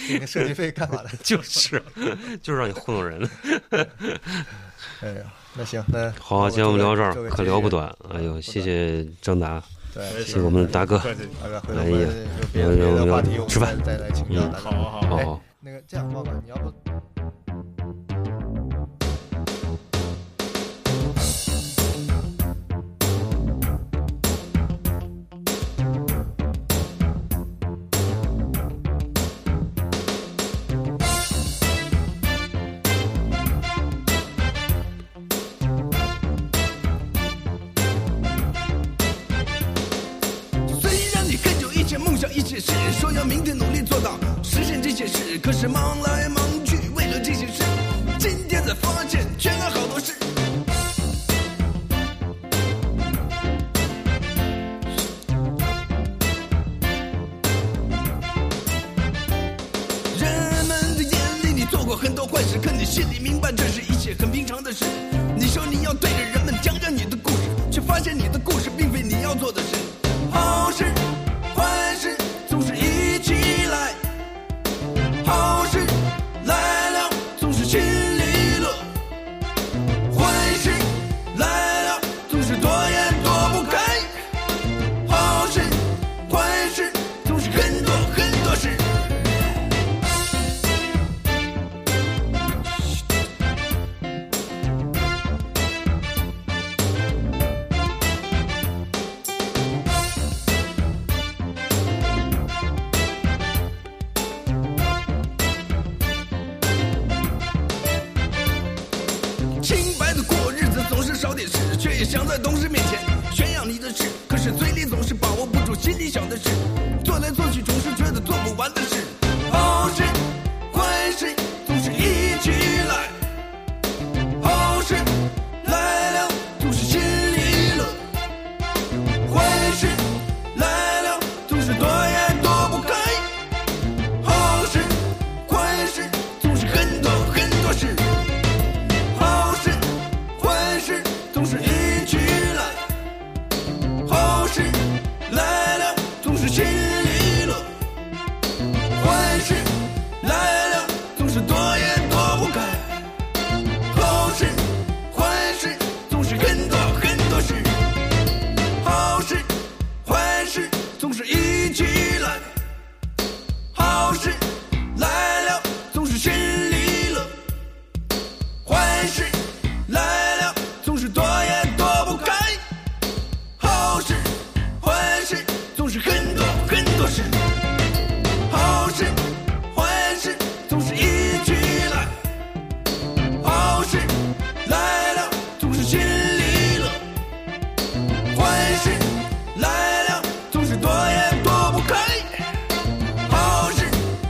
[0.08, 1.10] 你的设计费干嘛的？
[1.22, 1.80] 就是
[2.42, 3.30] 就是让你糊弄人。
[5.02, 7.94] 哎呀，那行，那 好，今天我们聊到这儿，可聊不短。
[8.12, 9.62] 哎呦，谢谢张达，
[9.94, 12.08] 对，谢谢我们的大哥，回头哎呀我们有
[12.52, 14.64] 别的别的话题，吃饭再再来请教嗯大哥。
[14.64, 16.72] 好啊好好，那个这样，旺哥，你要不
[45.42, 46.39] 可是忙来忙